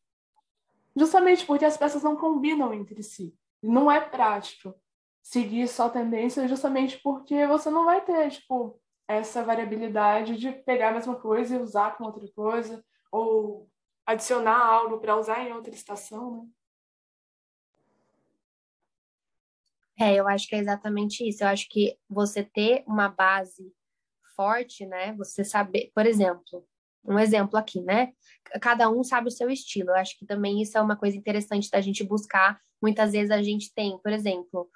[0.94, 3.34] Justamente porque as peças não combinam entre si.
[3.62, 4.74] Não é prático
[5.22, 10.94] seguir só tendência, justamente porque você não vai ter, tipo, essa variabilidade de pegar a
[10.94, 13.68] mesma coisa e usar com outra coisa, ou
[14.06, 16.48] adicionar algo para usar em outra estação, né?
[20.00, 21.42] É, eu acho que é exatamente isso.
[21.42, 23.72] Eu acho que você ter uma base
[24.36, 25.12] forte, né?
[25.14, 26.64] Você saber, por exemplo,
[27.04, 28.12] um exemplo aqui, né?
[28.60, 29.90] Cada um sabe o seu estilo.
[29.90, 32.60] Eu acho que também isso é uma coisa interessante da gente buscar.
[32.80, 34.70] Muitas vezes a gente tem, por exemplo,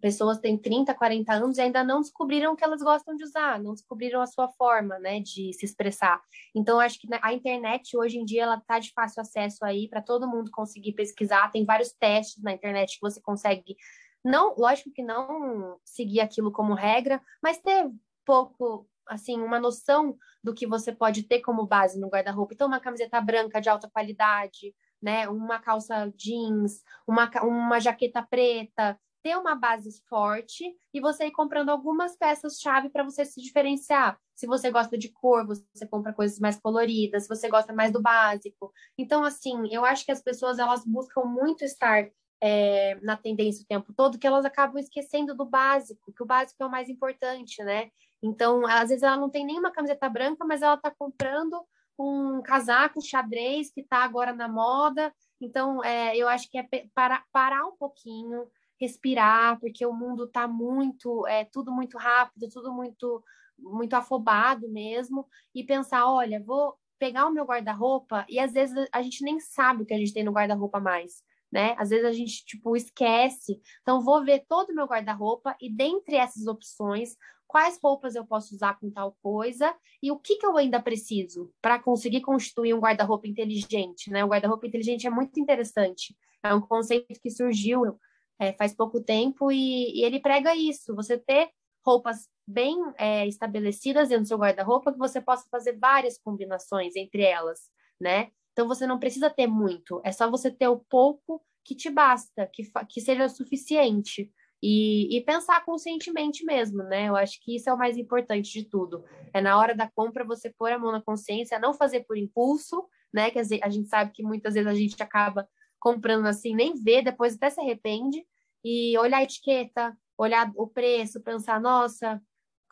[0.00, 3.60] pessoas têm 30, 40 anos e ainda não descobriram o que elas gostam de usar,
[3.62, 6.20] não descobriram a sua forma, né, de se expressar.
[6.54, 10.02] Então, acho que a internet hoje em dia ela tá de fácil acesso aí para
[10.02, 11.50] todo mundo conseguir pesquisar.
[11.50, 13.76] Tem vários testes na internet que você consegue
[14.24, 17.90] não, lógico que não seguir aquilo como regra, mas ter
[18.24, 22.54] pouco, assim, uma noção do que você pode ter como base no guarda-roupa.
[22.54, 25.28] Então, uma camiseta branca de alta qualidade, né?
[25.28, 31.70] Uma calça jeans, uma, uma jaqueta preta, ter uma base forte e você ir comprando
[31.70, 34.18] algumas peças-chave para você se diferenciar.
[34.34, 38.00] Se você gosta de cor, você compra coisas mais coloridas, se você gosta mais do
[38.00, 38.72] básico.
[38.96, 42.10] Então, assim, eu acho que as pessoas elas buscam muito estar
[42.40, 46.62] é, na tendência o tempo todo que elas acabam esquecendo do básico, que o básico
[46.62, 47.90] é o mais importante, né?
[48.22, 51.60] Então, às vezes ela não tem nenhuma camiseta branca, mas ela está comprando
[51.98, 55.12] um casaco xadrez que está agora na moda.
[55.40, 58.46] Então, é, eu acho que é para, parar um pouquinho,
[58.80, 63.22] respirar, porque o mundo está muito, é tudo muito rápido, tudo muito,
[63.58, 69.02] muito afobado mesmo, e pensar, olha, vou pegar o meu guarda-roupa e às vezes a
[69.02, 71.22] gente nem sabe o que a gente tem no guarda-roupa mais.
[71.50, 71.74] Né?
[71.78, 73.60] Às vezes a gente tipo esquece.
[73.82, 77.16] Então vou ver todo o meu guarda-roupa e dentre essas opções,
[77.50, 81.52] quais roupas eu posso usar com tal coisa e o que, que eu ainda preciso
[81.60, 84.24] para conseguir constituir um guarda-roupa inteligente, né?
[84.24, 86.16] O guarda-roupa inteligente é muito interessante.
[86.44, 87.98] É um conceito que surgiu
[88.38, 90.94] é, faz pouco tempo e, e, ele prega isso.
[90.94, 91.50] Você ter
[91.84, 97.22] roupas bem é, estabelecidas dentro do seu guarda-roupa que você possa fazer várias combinações entre
[97.22, 97.60] elas,
[98.00, 98.30] né?
[98.60, 102.46] Então você não precisa ter muito, é só você ter o pouco que te basta,
[102.52, 104.30] que, que seja suficiente.
[104.62, 107.08] E, e, pensar conscientemente mesmo, né?
[107.08, 109.02] Eu acho que isso é o mais importante de tudo.
[109.32, 112.86] É na hora da compra você pôr a mão na consciência, não fazer por impulso,
[113.10, 113.30] né?
[113.30, 117.36] Que a gente sabe que muitas vezes a gente acaba comprando assim, nem vê, depois
[117.36, 118.22] até se arrepende,
[118.62, 122.20] e olhar a etiqueta, olhar o preço, pensar, nossa,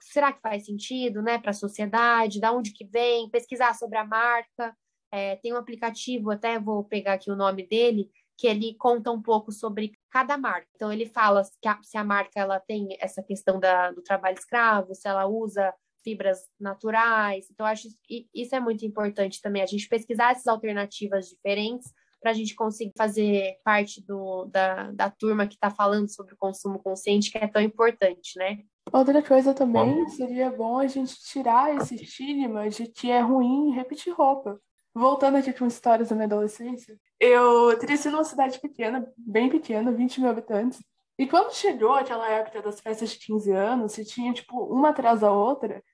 [0.02, 2.40] será que faz sentido, né, para a sociedade?
[2.40, 3.30] Da onde que vem?
[3.30, 4.76] Pesquisar sobre a marca.
[5.12, 9.20] É, tem um aplicativo, até vou pegar aqui o nome dele, que ele conta um
[9.20, 10.68] pouco sobre cada marca.
[10.74, 14.38] Então ele fala que a, se a marca ela tem essa questão da, do trabalho
[14.38, 15.74] escravo, se ela usa
[16.04, 17.48] fibras naturais.
[17.50, 22.30] Então acho que isso é muito importante também a gente pesquisar essas alternativas diferentes para
[22.30, 26.78] a gente conseguir fazer parte do, da, da turma que está falando sobre o consumo
[26.80, 28.58] consciente, que é tão importante, né?
[28.92, 34.12] Outra coisa também seria bom a gente tirar esse estigma de que é ruim repetir
[34.12, 34.60] roupa.
[34.98, 40.20] Voltando aqui com histórias da minha adolescência, eu cresci numa cidade pequena, bem pequena, 20
[40.20, 40.82] mil habitantes.
[41.16, 45.20] E quando chegou aquela época das festas de 15 anos, se tinha, tipo, uma atrás
[45.20, 45.84] da outra,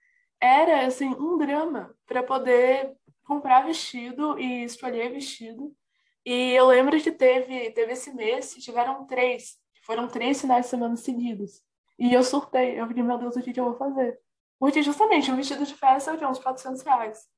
[0.40, 5.70] era, assim, um drama para poder comprar vestido e escolher vestido.
[6.24, 10.96] E eu lembro que teve, teve esse mês, tiveram três, foram três finais de semana
[10.96, 11.60] seguidos.
[11.98, 14.18] E eu surtei, eu fiquei, meu Deus, o que, que eu vou fazer?
[14.58, 17.28] Porque justamente um vestido de festa é uns 400 reais.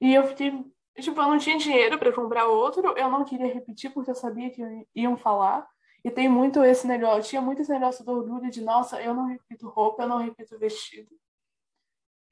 [0.00, 0.52] E eu fiquei,
[1.00, 4.50] Tipo, eu não tinha dinheiro para comprar outro, eu não queria repetir porque eu sabia
[4.50, 4.62] que
[4.94, 5.68] iam falar.
[6.04, 9.26] E tem muito esse negócio, tinha muito esse negócio do orgulho de, nossa, eu não
[9.26, 11.10] repito roupa, eu não repito vestido.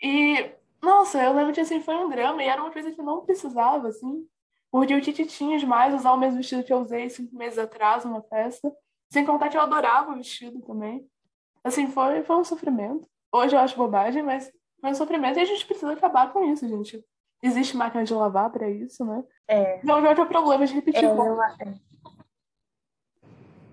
[0.00, 0.50] E,
[0.82, 3.24] nossa, eu lembro que assim, foi um drama e era uma coisa que eu não
[3.24, 4.26] precisava, assim.
[4.70, 8.22] Porque Titi tinha demais usar o mesmo vestido que eu usei cinco meses atrás numa
[8.22, 8.72] festa.
[9.08, 11.08] Sem contar que eu adorava o vestido também.
[11.64, 13.08] Assim, foi, foi um sofrimento.
[13.32, 16.68] Hoje eu acho bobagem, mas foi um sofrimento e a gente precisa acabar com isso,
[16.68, 17.04] gente.
[17.42, 19.24] Existe máquina de lavar para isso, né?
[19.48, 19.80] É.
[19.84, 21.04] Não, não é problema de repetir.
[21.04, 21.40] É, eu,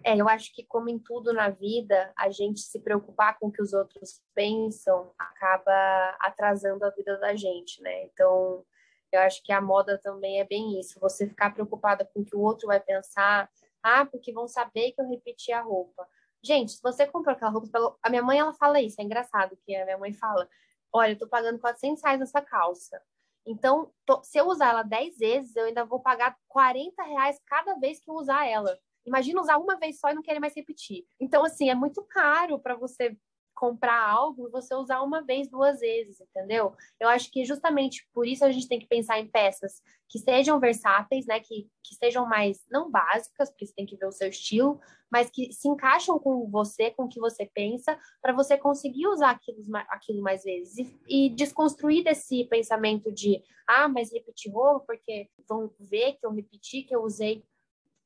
[0.03, 3.51] é, eu acho que, como em tudo na vida, a gente se preocupar com o
[3.51, 8.03] que os outros pensam acaba atrasando a vida da gente, né?
[8.03, 8.65] Então,
[9.11, 10.99] eu acho que a moda também é bem isso.
[10.99, 13.49] Você ficar preocupada com o que o outro vai pensar.
[13.81, 16.07] Ah, porque vão saber que eu repeti a roupa.
[16.43, 17.97] Gente, se você comprou aquela roupa...
[18.01, 18.99] A minha mãe, ela fala isso.
[18.99, 20.49] É engraçado que a minha mãe fala.
[20.91, 23.01] Olha, eu tô pagando 400 reais nessa calça.
[23.45, 27.75] Então, tô, se eu usar ela 10 vezes, eu ainda vou pagar 40 reais cada
[27.75, 28.77] vez que eu usar ela.
[29.05, 31.05] Imagina usar uma vez só e não querer mais repetir.
[31.19, 33.17] Então, assim, é muito caro para você
[33.53, 36.73] comprar algo e você usar uma vez, duas vezes, entendeu?
[36.99, 40.59] Eu acho que justamente por isso a gente tem que pensar em peças que sejam
[40.59, 41.39] versáteis, né?
[41.39, 44.79] Que, que sejam mais, não básicas, porque você tem que ver o seu estilo,
[45.11, 49.31] mas que se encaixam com você, com o que você pensa, para você conseguir usar
[49.31, 50.77] aquilo, aquilo mais vezes.
[50.77, 56.31] E, e, desconstruir desse pensamento de, ah, mas repetir roupa, porque vão ver que eu
[56.31, 57.43] repeti, que eu usei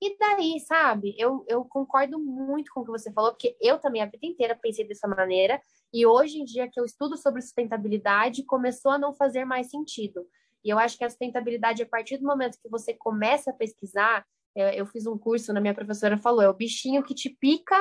[0.01, 1.15] e daí, sabe?
[1.17, 4.55] Eu, eu concordo muito com o que você falou, porque eu também a vida inteira
[4.55, 5.61] pensei dessa maneira,
[5.93, 10.27] e hoje em dia que eu estudo sobre sustentabilidade, começou a não fazer mais sentido.
[10.63, 14.25] E eu acho que a sustentabilidade, a partir do momento que você começa a pesquisar,
[14.55, 17.75] eu, eu fiz um curso, na minha professora falou, é o bichinho que te pica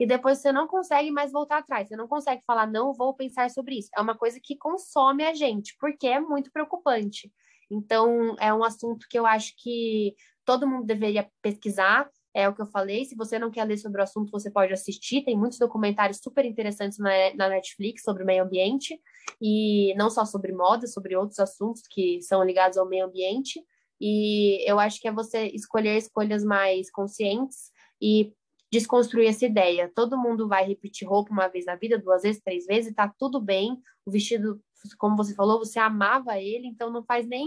[0.00, 1.88] e depois você não consegue mais voltar atrás.
[1.88, 3.88] Você não consegue falar, não vou pensar sobre isso.
[3.96, 7.32] É uma coisa que consome a gente, porque é muito preocupante.
[7.70, 12.08] Então, é um assunto que eu acho que todo mundo deveria pesquisar.
[12.34, 13.04] É o que eu falei.
[13.04, 15.22] Se você não quer ler sobre o assunto, você pode assistir.
[15.22, 18.98] Tem muitos documentários super interessantes na, Netflix sobre meio ambiente.
[19.40, 23.62] E não só sobre moda, sobre outros assuntos que são ligados ao meio ambiente.
[24.00, 27.70] E eu acho que é você escolher escolhas mais conscientes
[28.00, 28.32] e
[28.72, 29.92] desconstruir essa ideia.
[29.94, 33.12] Todo mundo vai repetir roupa uma vez na vida, duas vezes, três vezes, e tá
[33.18, 33.78] tudo bem.
[34.06, 34.58] O vestido,
[34.98, 37.46] como você falou, você amava ele, então não faz nem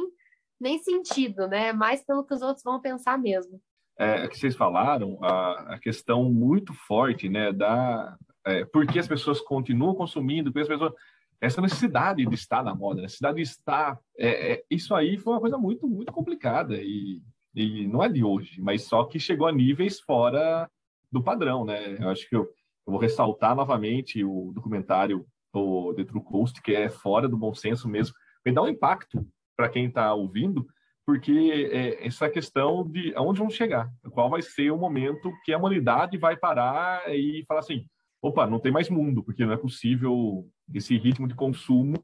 [0.60, 1.74] nem sentido, né?
[1.74, 3.60] Mais pelo que os outros vão pensar mesmo.
[3.98, 9.08] É, que vocês falaram, a, a questão muito forte, né, da é, por que as
[9.08, 10.94] pessoas continuam consumindo, porque as pessoas
[11.40, 14.00] essa necessidade de estar na moda, necessidade de estar.
[14.18, 17.22] É, é, isso aí foi uma coisa muito, muito complicada e,
[17.54, 20.70] e não é de hoje, mas só que chegou a níveis fora
[21.12, 21.98] do padrão, né?
[22.00, 26.74] Eu acho que eu, eu vou ressaltar novamente o documentário o The True Coast, que
[26.74, 28.14] é fora do bom senso mesmo,
[28.46, 29.26] me dá um impacto
[29.56, 30.66] para quem está ouvindo,
[31.06, 35.58] porque é essa questão de aonde vamos chegar, qual vai ser o momento que a
[35.58, 37.86] humanidade vai parar e falar assim,
[38.22, 42.04] opa, não tem mais mundo, porque não é possível esse ritmo de consumo,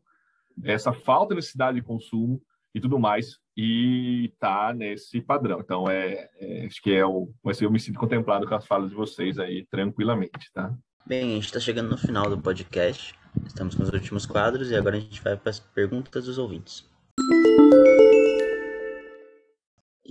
[0.64, 2.42] essa falta de necessidade de consumo
[2.74, 5.60] e tudo mais, e tá nesse padrão.
[5.60, 8.90] Então, é, é acho que é o, vai ser me sinto contemplado com as falas
[8.90, 10.74] de vocês aí, tranquilamente, tá?
[11.06, 13.16] Bem, a gente está chegando no final do podcast,
[13.46, 16.91] estamos com os últimos quadros e agora a gente vai para as perguntas dos ouvintes.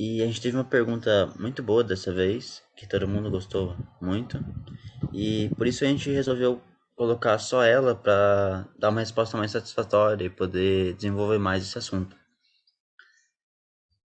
[0.02, 4.38] E a gente teve uma pergunta muito boa dessa vez, que todo mundo gostou muito.
[5.12, 6.62] E por isso a gente resolveu
[6.96, 12.16] colocar só ela para dar uma resposta mais satisfatória e poder desenvolver mais esse assunto.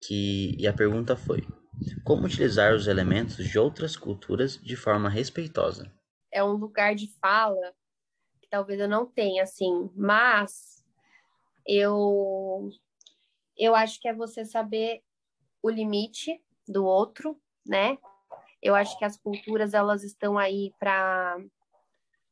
[0.02, 1.42] Que, e a pergunta foi:
[2.04, 5.92] Como utilizar os elementos de outras culturas de forma respeitosa?
[6.32, 7.72] É um lugar de fala
[8.40, 10.84] que talvez eu não tenha, assim, mas
[11.66, 12.70] eu
[13.60, 15.02] eu acho que é você saber
[15.62, 17.98] o limite do outro, né?
[18.62, 21.38] Eu acho que as culturas elas estão aí para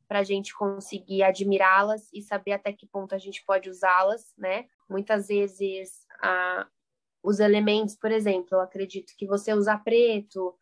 [0.07, 4.65] para a gente conseguir admirá-las e saber até que ponto a gente pode usá-las, né?
[4.89, 6.67] Muitas vezes a,
[7.21, 10.57] os elementos, por exemplo, eu acredito que você usar preto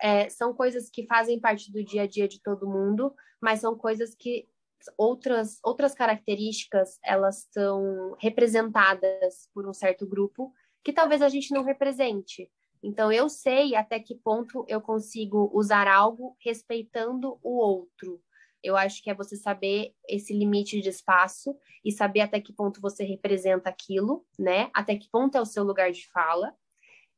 [0.00, 3.76] é, são coisas que fazem parte do dia a dia de todo mundo, mas são
[3.76, 4.48] coisas que
[4.96, 10.52] outras outras características elas são representadas por um certo grupo
[10.84, 12.50] que talvez a gente não represente.
[12.82, 18.20] Então, eu sei até que ponto eu consigo usar algo respeitando o outro.
[18.62, 22.80] Eu acho que é você saber esse limite de espaço e saber até que ponto
[22.80, 24.70] você representa aquilo, né?
[24.74, 26.54] Até que ponto é o seu lugar de fala.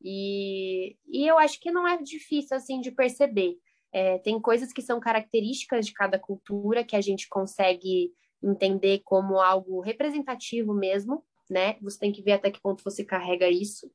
[0.03, 3.59] E, e eu acho que não é difícil, assim, de perceber.
[3.95, 8.13] É, tem coisas que são características de cada cultura que a gente consegue
[8.43, 11.77] entender como algo representativo mesmo, né?
[11.81, 13.89] Você tem que ver até que ponto você carrega isso.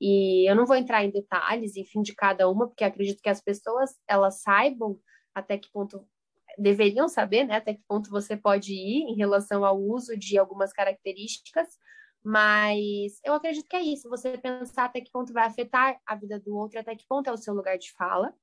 [0.00, 3.40] E eu não vou entrar em detalhes, enfim, de cada uma, porque acredito que as
[3.40, 4.98] pessoas elas saibam
[5.32, 6.04] até que ponto
[6.58, 7.54] deveriam saber, né?
[7.54, 11.68] Até que ponto você pode ir em relação ao uso de algumas características,
[12.24, 14.10] mas eu acredito que é isso.
[14.10, 17.32] Você pensar até que ponto vai afetar a vida do outro, até que ponto é
[17.32, 18.34] o seu lugar de fala,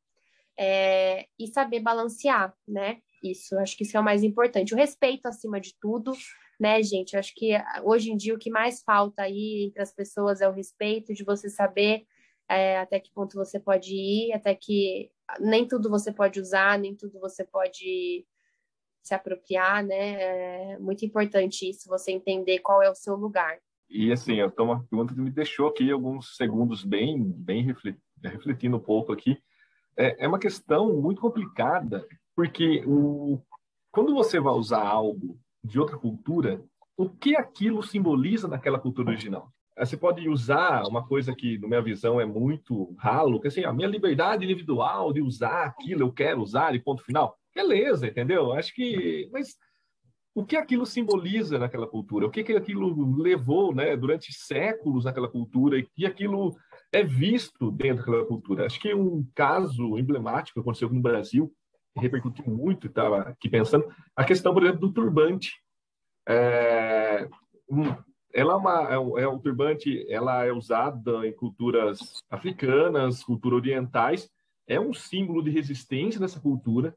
[0.58, 3.00] é, e saber balancear, né?
[3.24, 4.74] Isso, acho que isso é o mais importante.
[4.74, 6.14] O respeito acima de tudo,
[6.60, 7.16] né, gente?
[7.16, 10.48] Acho que ah, hoje em dia o que mais falta aí entre as pessoas é
[10.48, 12.06] o respeito, de você saber
[12.50, 15.10] é, até que ponto você pode ir, até que
[15.40, 18.26] nem tudo você pode usar, nem tudo você pode
[19.02, 20.74] se apropriar, né?
[20.74, 23.58] É muito importante isso, você entender qual é o seu lugar.
[23.90, 27.74] E assim, eu tô uma pergunta que me deixou aqui alguns segundos bem, bem
[28.24, 29.38] refletindo um pouco aqui.
[30.02, 32.06] É, é uma questão muito complicada,
[32.36, 33.40] porque o,
[33.92, 36.64] quando você vai usar algo de outra cultura,
[36.98, 39.52] o que aquilo simboliza naquela cultura original?
[39.78, 43.72] Você pode usar uma coisa que, na minha visão, é muito ralo, que assim, a
[43.72, 47.38] minha liberdade individual de usar aquilo, eu quero usar, e ponto final.
[47.54, 48.54] Beleza, entendeu?
[48.54, 49.30] Acho que.
[49.32, 49.56] Mas
[50.34, 52.26] o que aquilo simboliza naquela cultura?
[52.26, 56.56] O que, que aquilo levou né, durante séculos naquela cultura e aquilo
[56.92, 58.66] é visto dentro daquela cultura?
[58.66, 61.52] Acho que um caso emblemático que aconteceu no Brasil
[61.96, 63.86] repercutiu muito, estava aqui pensando,
[64.16, 65.62] a questão, por exemplo, do turbante.
[66.28, 67.28] É,
[68.34, 74.30] ela é, uma, é, um, é turbante, ela é usada em culturas africanas, culturas orientais,
[74.68, 76.96] é um símbolo de resistência dessa cultura.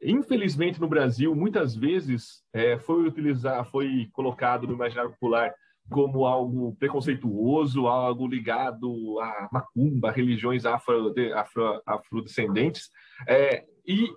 [0.00, 5.52] Infelizmente, no Brasil, muitas vezes é, foi utilizar, foi colocado no imaginário popular
[5.90, 12.90] como algo preconceituoso, algo ligado à macumba, religiões afro, afro, afrodescendentes.
[13.26, 14.08] É, e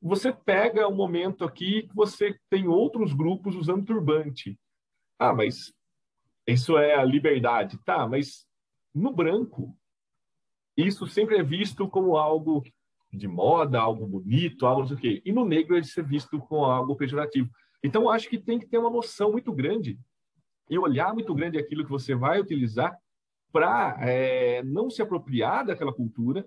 [0.00, 4.58] você pega um momento aqui que você tem outros grupos usando turbante.
[5.18, 5.72] Ah, mas
[6.46, 7.78] isso é a liberdade.
[7.84, 8.46] Tá, mas
[8.94, 9.76] no branco,
[10.76, 12.62] isso sempre é visto como algo
[13.12, 15.22] de moda, algo bonito, algo não sei o quê.
[15.24, 17.50] E no negro, ele é visto como algo pejorativo.
[17.82, 19.98] Então, acho que tem que ter uma noção muito grande
[20.68, 22.96] e olhar muito grande aquilo que você vai utilizar
[23.52, 26.46] para é, não se apropriar daquela cultura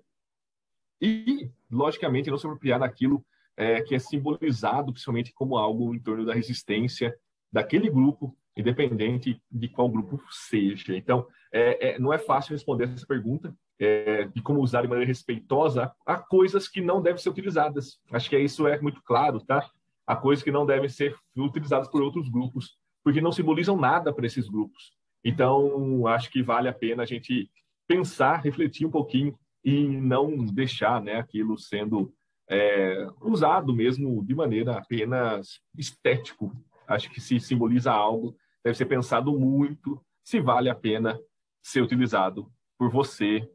[1.01, 3.25] e, logicamente, não se apropriar daquilo
[3.55, 7.15] é, que é simbolizado principalmente como algo em torno da resistência
[7.51, 10.95] daquele grupo, independente de qual grupo seja.
[10.95, 15.07] Então, é, é, não é fácil responder essa pergunta é, de como usar de maneira
[15.07, 17.99] respeitosa a coisas que não devem ser utilizadas.
[18.11, 19.67] Acho que isso é muito claro, tá?
[20.05, 24.25] Há coisas que não devem ser utilizadas por outros grupos porque não simbolizam nada para
[24.25, 24.91] esses grupos.
[25.23, 27.49] Então, acho que vale a pena a gente
[27.87, 32.13] pensar, refletir um pouquinho e não deixar né, aquilo sendo
[32.49, 36.51] é, usado mesmo de maneira apenas estético.
[36.87, 41.19] Acho que se simboliza algo, deve ser pensado muito se vale a pena
[41.61, 43.47] ser utilizado por você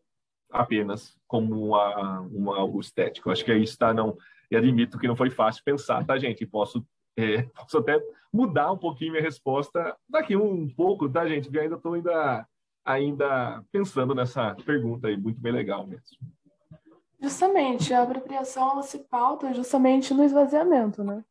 [0.50, 3.30] apenas como uma, uma algo estético.
[3.30, 4.16] Acho que aí está não
[4.50, 6.46] e admito que não foi fácil pensar, tá gente?
[6.46, 8.00] Posso é, posso até
[8.32, 11.44] mudar um pouquinho minha resposta daqui um pouco, tá gente?
[11.44, 12.46] Porque ainda estou ainda
[12.84, 16.18] ainda pensando nessa pergunta aí, muito bem legal mesmo.
[17.20, 21.24] Justamente, a apropriação ela se pauta justamente no esvaziamento, né?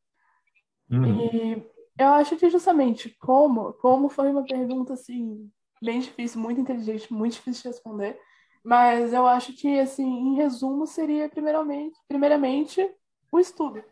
[0.89, 1.19] Uhum.
[1.19, 1.63] E
[1.99, 5.47] eu acho que justamente como, como foi uma pergunta assim,
[5.81, 8.19] bem difícil, muito inteligente, muito difícil de responder,
[8.63, 12.89] mas eu acho que assim, em resumo, seria primeiramente, primeiramente
[13.31, 13.83] o estudo.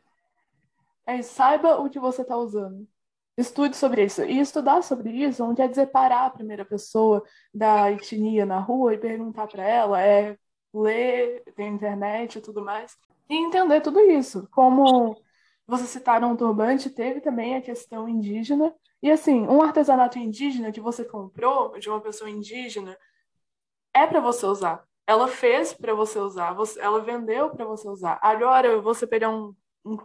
[1.06, 2.88] É, saiba o que você está usando.
[3.38, 4.24] Estude sobre isso.
[4.24, 7.24] E estudar sobre isso não quer dizer parar a primeira pessoa
[7.54, 10.38] da etnia na rua e perguntar para ela, é
[10.74, 12.96] ler, tem internet e tudo mais,
[13.30, 14.48] e entender tudo isso.
[14.52, 15.16] Como
[15.68, 18.74] você citaram um turbante, teve também a questão indígena.
[19.02, 22.98] E assim, um artesanato indígena que você comprou de uma pessoa indígena
[23.94, 24.84] é para você usar.
[25.08, 28.20] Ela fez para você usar, ela vendeu para você usar.
[28.22, 29.54] Agora, você pegar um,
[29.84, 29.98] um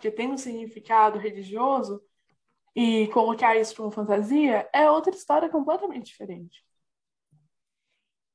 [0.00, 2.02] que tem um significado religioso
[2.74, 6.64] e colocar isso como fantasia é outra história completamente diferente.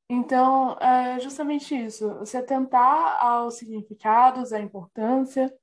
[0.09, 5.53] Então, é justamente isso, você atentar aos significados, à importância,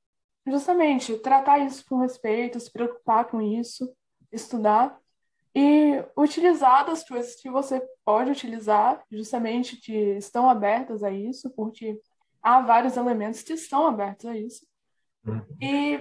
[0.47, 3.91] justamente tratar isso com respeito, se preocupar com isso,
[4.31, 4.99] estudar
[5.55, 11.99] e utilizar das coisas que você pode utilizar, justamente que estão abertas a isso, porque
[12.43, 14.67] há vários elementos que estão abertos a isso.
[15.61, 16.01] E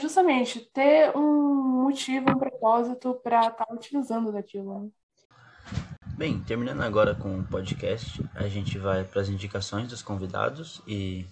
[0.00, 4.80] justamente ter um motivo, um propósito para estar tá utilizando daquilo.
[4.80, 4.90] Né?
[6.16, 11.24] Bem, terminando agora com o podcast, a gente vai para as indicações dos convidados e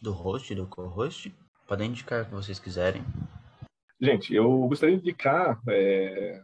[0.00, 1.34] do host, do co-host.
[1.66, 3.02] Podem indicar o que vocês quiserem.
[4.00, 6.40] Gente, eu gostaria de indicar é,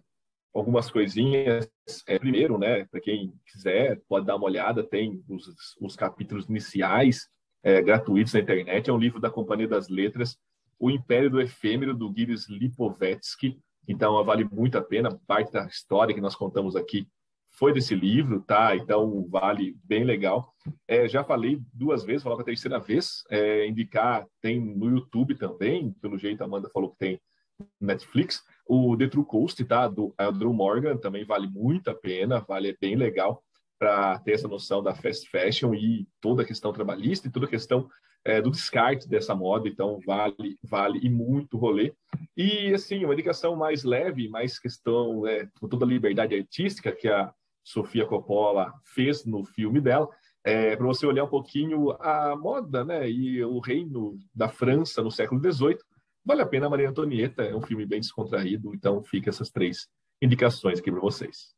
[0.52, 1.70] algumas coisinhas.
[2.06, 5.46] É, primeiro, né, para quem quiser, pode dar uma olhada, tem os,
[5.80, 7.28] os capítulos iniciais
[7.66, 8.88] é, gratuitos na internet.
[8.88, 10.38] É um livro da Companhia das Letras,
[10.78, 13.58] O Império do Efêmero, do Gilles Lipovetsky.
[13.88, 15.20] Então, vale muito a pena.
[15.26, 17.08] Parte da história que nós contamos aqui
[17.58, 18.76] foi desse livro, tá?
[18.76, 20.54] Então vale bem legal.
[20.86, 23.24] É, já falei duas vezes, falar a terceira vez.
[23.30, 27.20] É, indicar tem no YouTube também, pelo jeito a Amanda falou que tem
[27.80, 28.44] Netflix.
[28.68, 29.88] O The True Coast, tá?
[29.88, 33.42] Do Andrew Morgan também vale muito a pena, vale é bem legal
[33.78, 37.50] para ter essa noção da fast fashion e toda a questão trabalhista e toda a
[37.50, 37.88] questão
[38.26, 41.94] é, do descarte dessa moda, então vale, vale e muito rolê.
[42.36, 47.08] E assim, uma indicação mais leve, mais questão, é, com toda a liberdade artística que
[47.08, 47.32] a
[47.62, 50.08] Sofia Coppola fez no filme dela,
[50.44, 55.10] é, para você olhar um pouquinho a moda né, e o reino da França no
[55.10, 55.78] século XVIII.
[56.24, 59.88] Vale a pena Maria Antonieta, é um filme bem descontraído, então fica essas três
[60.20, 61.54] indicações aqui para vocês.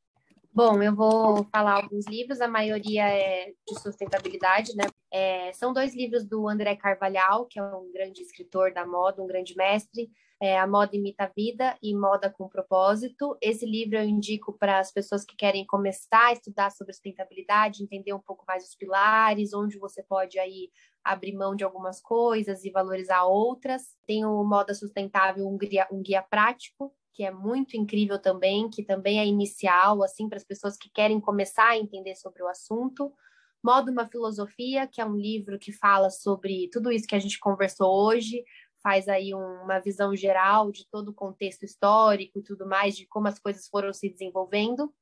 [0.50, 4.84] Bom, eu vou falar alguns livros, a maioria é de sustentabilidade, né?
[5.12, 9.26] É, são dois livros do André Carvalhal, que é um grande escritor da moda, um
[9.26, 10.10] grande mestre,
[10.40, 13.36] é, A Moda Imita a Vida e Moda com Propósito.
[13.40, 18.12] Esse livro eu indico para as pessoas que querem começar a estudar sobre sustentabilidade, entender
[18.12, 20.70] um pouco mais os pilares, onde você pode aí
[21.04, 23.82] abrir mão de algumas coisas e valorizar outras.
[24.06, 28.80] Tem o Moda Sustentável, um guia, um guia prático, que é muito incrível também, que
[28.80, 33.12] também é inicial, assim, para as pessoas que querem começar a entender sobre o assunto.
[33.60, 37.40] Modo uma Filosofia, que é um livro que fala sobre tudo isso que a gente
[37.40, 38.44] conversou hoje,
[38.80, 43.26] faz aí uma visão geral de todo o contexto histórico e tudo mais, de como
[43.26, 44.94] as coisas foram se desenvolvendo.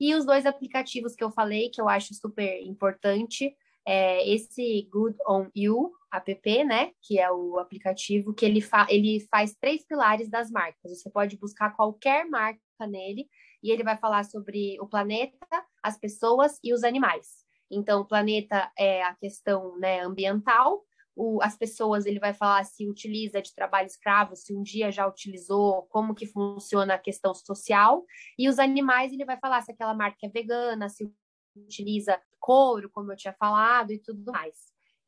[0.00, 3.56] E os dois aplicativos que eu falei, que eu acho super importante,
[3.86, 9.20] é esse Good on You app, né, que é o aplicativo que ele, fa ele
[9.30, 11.00] faz três pilares das marcas.
[11.00, 13.28] Você pode buscar qualquer marca nele
[13.62, 15.38] e ele vai falar sobre o planeta,
[15.82, 17.44] as pessoas e os animais.
[17.70, 20.84] Então, o planeta é a questão né, ambiental,
[21.14, 25.06] o, as pessoas, ele vai falar se utiliza de trabalho escravo, se um dia já
[25.06, 28.04] utilizou, como que funciona a questão social,
[28.38, 31.12] e os animais, ele vai falar se aquela marca é vegana, se
[31.54, 34.56] utiliza couro, como eu tinha falado, e tudo mais.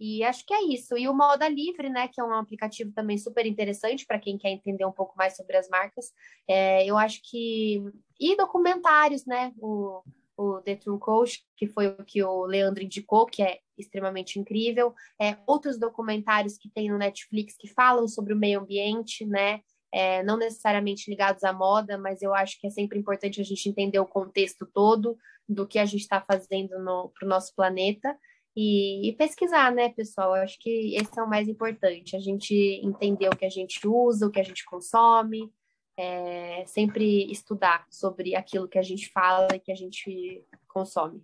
[0.01, 0.97] E acho que é isso.
[0.97, 4.51] E o Moda Livre, né, que é um aplicativo também super interessante para quem quer
[4.51, 6.13] entender um pouco mais sobre as marcas.
[6.49, 7.83] É, eu acho que.
[8.19, 9.53] E documentários, né?
[9.59, 10.03] O,
[10.37, 14.95] o The True Coach, que foi o que o Leandro indicou, que é extremamente incrível.
[15.21, 19.61] É, outros documentários que tem no Netflix que falam sobre o meio ambiente, né?
[19.93, 23.69] é, não necessariamente ligados à moda, mas eu acho que é sempre importante a gente
[23.69, 28.19] entender o contexto todo do que a gente está fazendo para o no, nosso planeta
[28.57, 30.37] e, e, pesquisar, né, pessoal?
[30.37, 32.55] Eu acho que esse é o mais importante, a gente
[32.85, 35.51] entender o que a gente usa, o que a gente consome,
[35.97, 41.23] é, sempre estudar sobre aquilo que a gente fala e que a gente consome.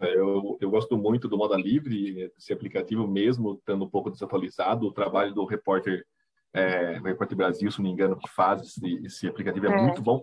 [0.00, 4.86] É, eu, eu gosto muito do Moda Livre, esse aplicativo mesmo, estando um pouco desatualizado,
[4.86, 6.04] o trabalho do repórter
[6.54, 9.82] é, o Repórter Brasil, se não me engano, que faz esse, esse aplicativo é, é,
[9.82, 10.22] muito bom.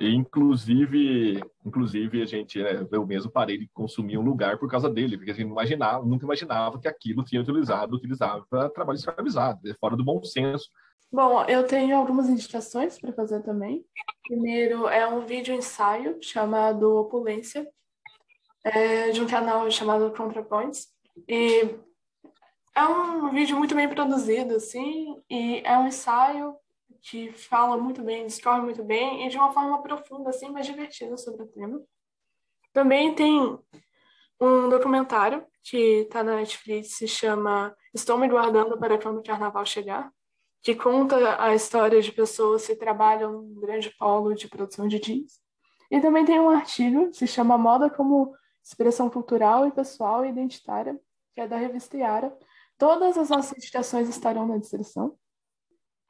[0.00, 4.90] E, inclusive, inclusive a gente, né, eu mesmo parei de consumir um lugar por causa
[4.90, 8.96] dele, porque a gente não imaginava, nunca imaginava que aquilo tinha utilizado, utilizado para trabalho
[8.96, 10.68] escravizado, é fora do bom senso.
[11.10, 13.84] Bom, eu tenho algumas indicações para fazer também.
[14.26, 17.66] Primeiro é um vídeo ensaio chamado Opulência,
[18.64, 20.88] é, de um canal chamado ContraPoints.
[21.26, 21.76] E
[22.78, 26.54] é um vídeo muito bem produzido, assim, e é um ensaio
[27.02, 31.16] que fala muito bem, discorre muito bem, e de uma forma profunda, assim, mas divertida
[31.16, 31.80] sobre o tema.
[32.72, 33.58] Também tem
[34.40, 39.66] um documentário que está na Netflix, se chama Estou Me Guardando para Quando o Carnaval
[39.66, 40.12] Chegar,
[40.62, 45.40] que conta a história de pessoas que trabalham num grande polo de produção de jeans.
[45.90, 48.32] E também tem um artigo se chama Moda como
[48.62, 50.96] Expressão Cultural e Pessoal e Identitária,
[51.34, 52.36] que é da revista Yara,
[52.78, 55.18] Todas as nossas indicações estarão na descrição.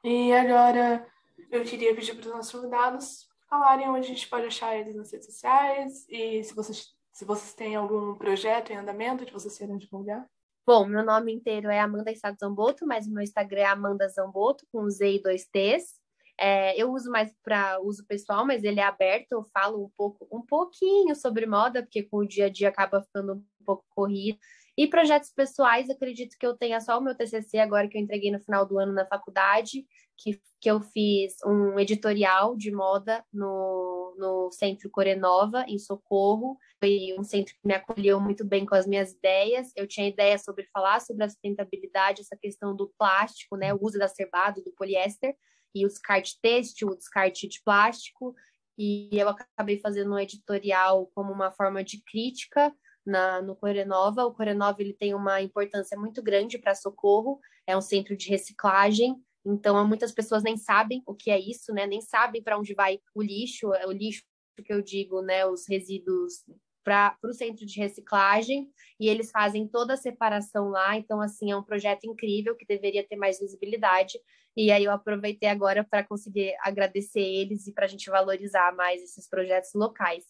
[0.03, 1.05] E agora
[1.51, 5.11] eu queria pedir para os nossos convidados falarem onde a gente pode achar eles nas
[5.11, 9.77] redes sociais e se vocês, se vocês têm algum projeto em andamento que vocês queiram
[9.77, 10.25] divulgar.
[10.65, 14.67] Bom, meu nome inteiro é Amanda Estado Zamboto, mas o meu Instagram é Amanda Zamboto,
[14.71, 15.99] com Z e dois T's.
[16.39, 19.31] É, eu uso mais para uso pessoal, mas ele é aberto.
[19.31, 23.01] Eu falo um pouco, um pouquinho sobre moda, porque com o dia a dia acaba
[23.01, 24.37] ficando um pouco corrido.
[24.79, 28.31] E projetos pessoais, acredito que eu tenha só o meu TCC agora que eu entreguei
[28.31, 29.85] no final do ano na faculdade,
[30.15, 36.57] que, que eu fiz um editorial de moda no, no Centro Corenova, em Socorro.
[36.79, 39.73] Foi um centro que me acolheu muito bem com as minhas ideias.
[39.75, 43.97] Eu tinha ideia sobre falar sobre a sustentabilidade, essa questão do plástico, né, o uso
[43.97, 45.35] exacerbado do poliéster
[45.75, 48.33] e o descarte têxtil, o descarte de plástico.
[48.77, 52.73] E eu acabei fazendo um editorial como uma forma de crítica
[53.09, 54.25] na, no Corenova.
[54.25, 59.15] O Corenova ele tem uma importância muito grande para Socorro, é um centro de reciclagem,
[59.45, 61.87] então muitas pessoas nem sabem o que é isso, né?
[61.87, 64.23] Nem sabem para onde vai o lixo, é o lixo
[64.63, 65.45] que eu digo, né?
[65.45, 66.43] Os resíduos
[66.83, 68.69] para o centro de reciclagem
[68.99, 70.97] e eles fazem toda a separação lá.
[70.97, 74.19] Então, assim, é um projeto incrível que deveria ter mais visibilidade.
[74.55, 79.01] E aí eu aproveitei agora para conseguir agradecer eles e para a gente valorizar mais
[79.01, 80.25] esses projetos locais.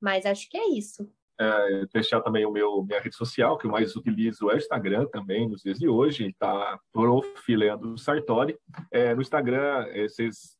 [0.00, 3.70] Mas acho que é isso é, deixar também o meu minha rede social, que eu
[3.70, 7.24] mais utilizo é o Instagram também, nos dias de hoje, está prof.
[7.48, 8.56] Leandro Sartori.
[8.90, 10.06] É, no Instagram, é,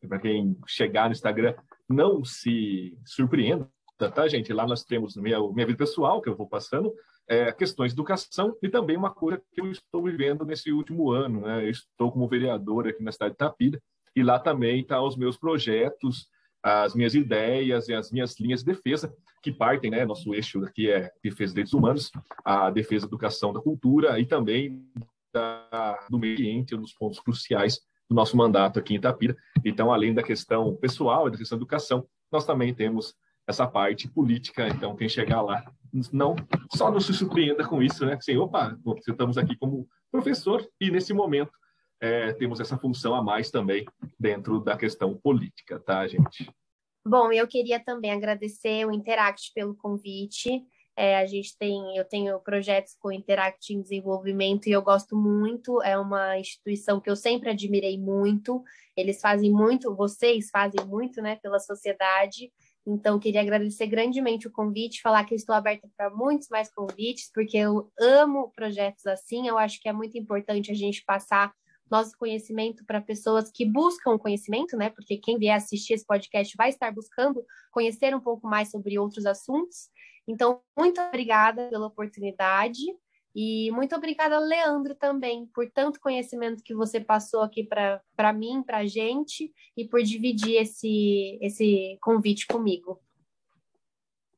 [0.08, 1.54] para quem chegar no Instagram,
[1.88, 3.68] não se surpreenda,
[3.98, 4.52] tá, gente?
[4.52, 6.92] Lá nós temos minha, minha vida pessoal, que eu vou passando,
[7.28, 11.42] é, questões de educação e também uma coisa que eu estou vivendo nesse último ano.
[11.42, 11.64] Né?
[11.64, 13.80] Eu estou como vereador aqui na cidade de Tapira,
[14.16, 16.28] e lá também estão tá os meus projetos,
[16.62, 19.14] as minhas ideias e as minhas linhas de defesa,
[19.44, 22.10] que partem, né, nosso eixo aqui é defesa dos direitos humanos,
[22.42, 24.82] a defesa da educação da cultura e também
[25.30, 29.36] da, do meio ambiente, um dos pontos cruciais do nosso mandato aqui em Itapira.
[29.62, 33.14] Então, além da questão pessoal e da questão da educação, nós também temos
[33.46, 34.66] essa parte política.
[34.68, 35.62] Então, quem chegar lá,
[36.10, 36.34] não
[36.74, 38.14] só não se surpreenda com isso, né?
[38.14, 38.74] Assim, opa,
[39.06, 41.52] estamos aqui como professor e nesse momento
[42.00, 43.84] é, temos essa função a mais também
[44.18, 46.50] dentro da questão política, tá, gente?
[47.06, 50.64] Bom, eu queria também agradecer o Interact pelo convite.
[50.96, 55.82] É, a gente tem, eu tenho projetos com Interact em desenvolvimento e eu gosto muito.
[55.82, 58.62] É uma instituição que eu sempre admirei muito.
[58.96, 62.50] Eles fazem muito, vocês fazem muito, né, pela sociedade.
[62.86, 67.56] Então, queria agradecer grandemente o convite, falar que estou aberta para muitos mais convites, porque
[67.56, 69.46] eu amo projetos assim.
[69.46, 71.52] Eu acho que é muito importante a gente passar
[71.90, 74.90] nosso conhecimento para pessoas que buscam conhecimento, né?
[74.90, 79.26] Porque quem vier assistir esse podcast vai estar buscando conhecer um pouco mais sobre outros
[79.26, 79.90] assuntos.
[80.26, 82.82] Então, muito obrigada pela oportunidade
[83.34, 88.78] e muito obrigada, Leandro, também, por tanto conhecimento que você passou aqui para mim, para
[88.78, 93.00] a gente, e por dividir esse, esse convite comigo.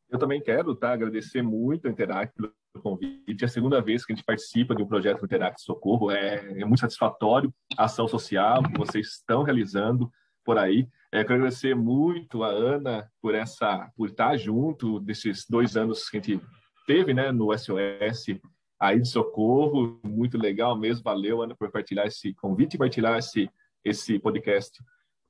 [0.09, 2.53] Eu também quero tá, agradecer muito a Interact pelo
[2.83, 3.43] convite.
[3.43, 6.11] É a segunda vez que a gente participa de um projeto Interact Socorro.
[6.11, 10.11] É, é, muito satisfatório a ação social que vocês estão realizando
[10.45, 10.89] por aí.
[11.11, 16.19] É, quero agradecer muito a Ana por essa, por estar junto desses dois anos que
[16.19, 16.41] a gente
[16.87, 18.39] teve, né, no SOS
[18.79, 20.01] aí de Socorro.
[20.05, 21.03] Muito legal mesmo.
[21.03, 23.51] Valeu, Ana, por partilhar esse convite e partilhar esse,
[23.85, 24.79] esse podcast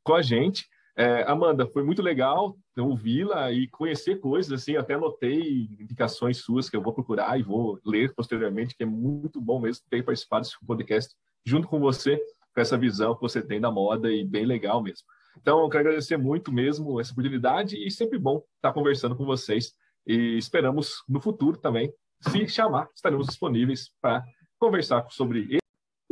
[0.04, 0.66] com a gente.
[0.98, 6.76] É, Amanda, foi muito legal ouvi-la e conhecer coisas, assim, até anotei indicações suas que
[6.76, 10.56] eu vou procurar e vou ler posteriormente, que é muito bom mesmo ter participado desse
[10.66, 11.14] podcast
[11.44, 12.16] junto com você,
[12.54, 15.06] com essa visão que você tem da moda e bem legal mesmo.
[15.36, 19.74] Então, eu quero agradecer muito mesmo essa oportunidade e sempre bom estar conversando com vocês
[20.06, 24.24] e esperamos no futuro também, se chamar, estaremos disponíveis para
[24.58, 25.58] conversar sobre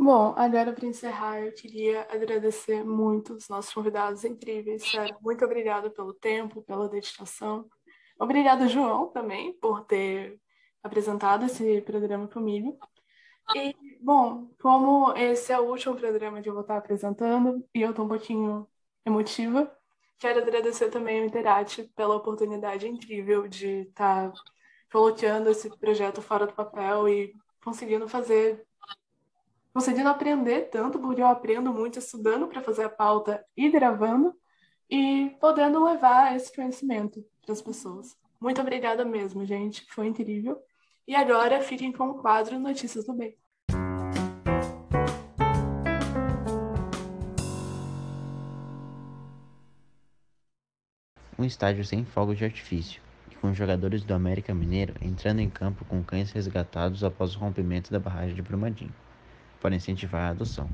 [0.05, 5.17] Bom, agora para encerrar, eu queria agradecer muito os nossos convidados incríveis, sério.
[5.19, 7.67] Muito obrigada pelo tempo, pela dedicação.
[8.19, 10.39] Obrigada, João, também, por ter
[10.83, 12.77] apresentado esse programa comigo.
[13.55, 17.89] E, bom, como esse é o último programa que eu vou estar apresentando, e eu
[17.89, 18.67] estou um pouquinho
[19.03, 19.75] emotiva,
[20.19, 24.31] quero agradecer também ao Interati pela oportunidade incrível de estar
[24.91, 27.33] colocando esse projeto fora do papel e
[27.63, 28.63] conseguindo fazer
[29.75, 34.33] conseguindo aprender tanto, porque eu aprendo muito estudando para fazer a pauta e gravando,
[34.89, 38.15] e podendo levar esse conhecimento para as pessoas.
[38.39, 39.85] Muito obrigada mesmo, gente.
[39.89, 40.57] Foi incrível.
[41.05, 43.35] E agora fiquem com o quadro Notícias do Bem.
[51.37, 55.83] Um estádio sem fogos de artifício e com jogadores do América Mineiro entrando em campo
[55.83, 58.93] com cães resgatados após o rompimento da barragem de Brumadinho
[59.61, 60.69] para incentivar a adoção.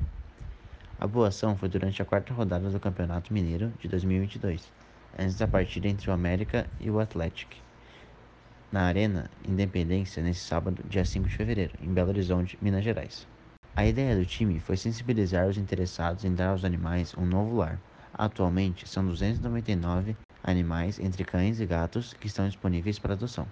[0.98, 4.72] A boa ação foi durante a quarta rodada do Campeonato Mineiro de 2022,
[5.18, 7.56] antes da partida entre o América e o Atlético,
[8.72, 13.28] na Arena Independência nesse sábado, dia 5 de fevereiro, em Belo Horizonte, Minas Gerais.
[13.76, 17.78] A ideia do time foi sensibilizar os interessados em dar aos animais um novo lar.
[18.14, 23.46] Atualmente, são 299 animais entre cães e gatos que estão disponíveis para adoção.